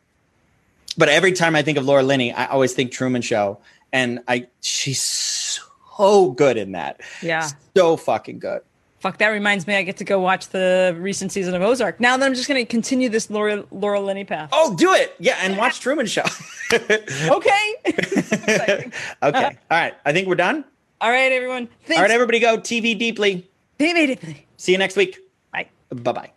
but 0.97 1.09
every 1.09 1.33
time 1.33 1.57
I 1.57 1.63
think 1.63 1.77
of 1.77 1.85
Laura 1.85 2.05
Linney, 2.05 2.33
I 2.33 2.47
always 2.47 2.73
think 2.73 2.93
Truman 2.93 3.21
Show, 3.21 3.59
and 3.93 4.21
I 4.29 4.47
she's 4.61 5.03
so 5.03 6.31
good 6.31 6.57
in 6.57 6.73
that. 6.73 7.01
yeah 7.21 7.49
So 7.77 7.97
fucking 7.97 8.39
good. 8.39 8.61
Fuck 9.03 9.19
that 9.19 9.29
reminds 9.29 9.67
me 9.67 9.75
i 9.77 9.83
get 9.83 9.97
to 9.99 10.05
go 10.05 10.19
watch 10.21 10.49
the 10.49 10.97
recent 10.99 11.31
season 11.33 11.55
of 11.55 11.61
ozark 11.63 11.99
now 12.01 12.17
that 12.17 12.25
i'm 12.25 12.35
just 12.35 12.49
going 12.49 12.59
to 12.61 12.65
continue 12.65 13.09
this 13.09 13.29
laura 13.29 13.65
laura 13.71 14.01
linney 14.01 14.25
path 14.25 14.49
Oh, 14.53 14.75
do 14.77 14.93
it. 14.95 15.15
Yeah, 15.19 15.37
and 15.43 15.59
watch 15.59 15.81
Truman 15.81 16.07
Show. 16.07 16.23
okay 16.73 17.75
okay. 17.87 18.91
All 19.23 19.31
right. 19.71 19.95
I 20.07 20.13
think 20.13 20.27
we're 20.29 20.35
done. 20.37 20.65
all 21.01 21.11
right 21.11 21.33
everyone 21.33 21.69
thanks 21.85 21.99
All 21.99 22.03
right, 22.03 22.11
everybody 22.11 22.39
go 22.39 22.57
TV 22.59 22.99
deeply. 22.99 23.49
immediately 23.79 24.47
See 24.57 24.73
you 24.73 24.79
next 24.79 24.97
week. 24.97 25.19
bye 25.53 25.67
Bye 25.91 26.13
bye. 26.13 26.33